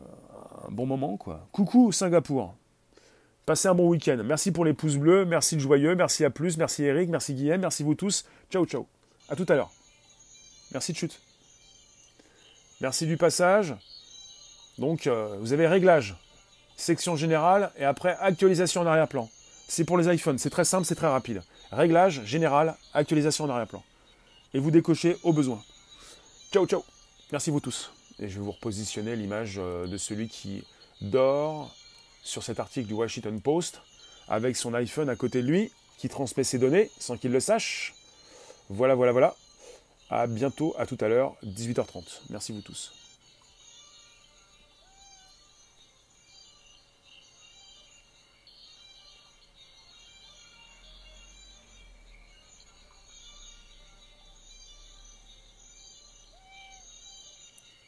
un 0.68 0.70
bon 0.70 0.86
moment. 0.86 1.16
quoi. 1.16 1.46
Coucou 1.52 1.92
Singapour. 1.92 2.54
Passez 3.44 3.68
un 3.68 3.74
bon 3.74 3.88
week-end. 3.88 4.20
Merci 4.24 4.52
pour 4.52 4.64
les 4.64 4.72
pouces 4.72 4.96
bleus, 4.96 5.24
merci 5.24 5.56
le 5.56 5.60
joyeux, 5.60 5.94
merci 5.94 6.24
à 6.24 6.30
plus, 6.30 6.56
merci 6.56 6.84
Eric, 6.84 7.10
merci 7.10 7.34
Guillaume, 7.34 7.60
merci 7.60 7.82
vous 7.82 7.94
tous. 7.94 8.24
Ciao 8.50 8.64
ciao. 8.64 8.86
À 9.28 9.36
tout 9.36 9.46
à 9.48 9.54
l'heure. 9.54 9.70
Merci 10.72 10.92
de 10.92 10.98
chute. 10.98 11.20
Merci 12.80 13.06
du 13.06 13.16
passage. 13.16 13.74
Donc, 14.78 15.08
vous 15.40 15.52
avez 15.52 15.66
réglage, 15.66 16.16
section 16.76 17.16
générale 17.16 17.70
et 17.76 17.84
après 17.84 18.16
actualisation 18.20 18.82
en 18.82 18.86
arrière-plan. 18.86 19.28
C'est 19.68 19.84
pour 19.84 19.98
les 19.98 20.12
iPhones, 20.14 20.38
c'est 20.38 20.50
très 20.50 20.64
simple, 20.64 20.86
c'est 20.86 20.94
très 20.94 21.08
rapide. 21.08 21.42
Réglage, 21.72 22.24
général, 22.24 22.76
actualisation 22.94 23.44
en 23.44 23.50
arrière-plan. 23.50 23.82
Et 24.54 24.58
vous 24.58 24.70
décochez 24.70 25.16
au 25.22 25.32
besoin. 25.32 25.62
Ciao, 26.52 26.66
ciao. 26.66 26.84
Merci 27.30 27.50
vous 27.50 27.60
tous. 27.60 27.92
Et 28.18 28.28
je 28.28 28.38
vais 28.38 28.44
vous 28.44 28.50
repositionner 28.50 29.14
l'image 29.14 29.56
euh, 29.58 29.86
de 29.86 29.96
celui 29.96 30.28
qui 30.28 30.64
dort 31.00 31.74
sur 32.22 32.42
cet 32.42 32.60
article 32.60 32.88
du 32.88 32.94
Washington 32.94 33.40
Post 33.40 33.80
avec 34.28 34.56
son 34.56 34.74
iPhone 34.74 35.08
à 35.08 35.16
côté 35.16 35.42
de 35.42 35.46
lui 35.46 35.70
qui 35.98 36.08
transmet 36.08 36.44
ses 36.44 36.58
données 36.58 36.90
sans 36.98 37.16
qu'il 37.16 37.30
le 37.30 37.40
sache. 37.40 37.94
Voilà, 38.68 38.94
voilà, 38.94 39.12
voilà. 39.12 39.36
À 40.10 40.26
bientôt, 40.26 40.74
à 40.78 40.86
tout 40.86 40.98
à 41.00 41.08
l'heure, 41.08 41.36
18h30. 41.44 42.22
Merci 42.30 42.52
vous 42.52 42.62
tous. 42.62 42.99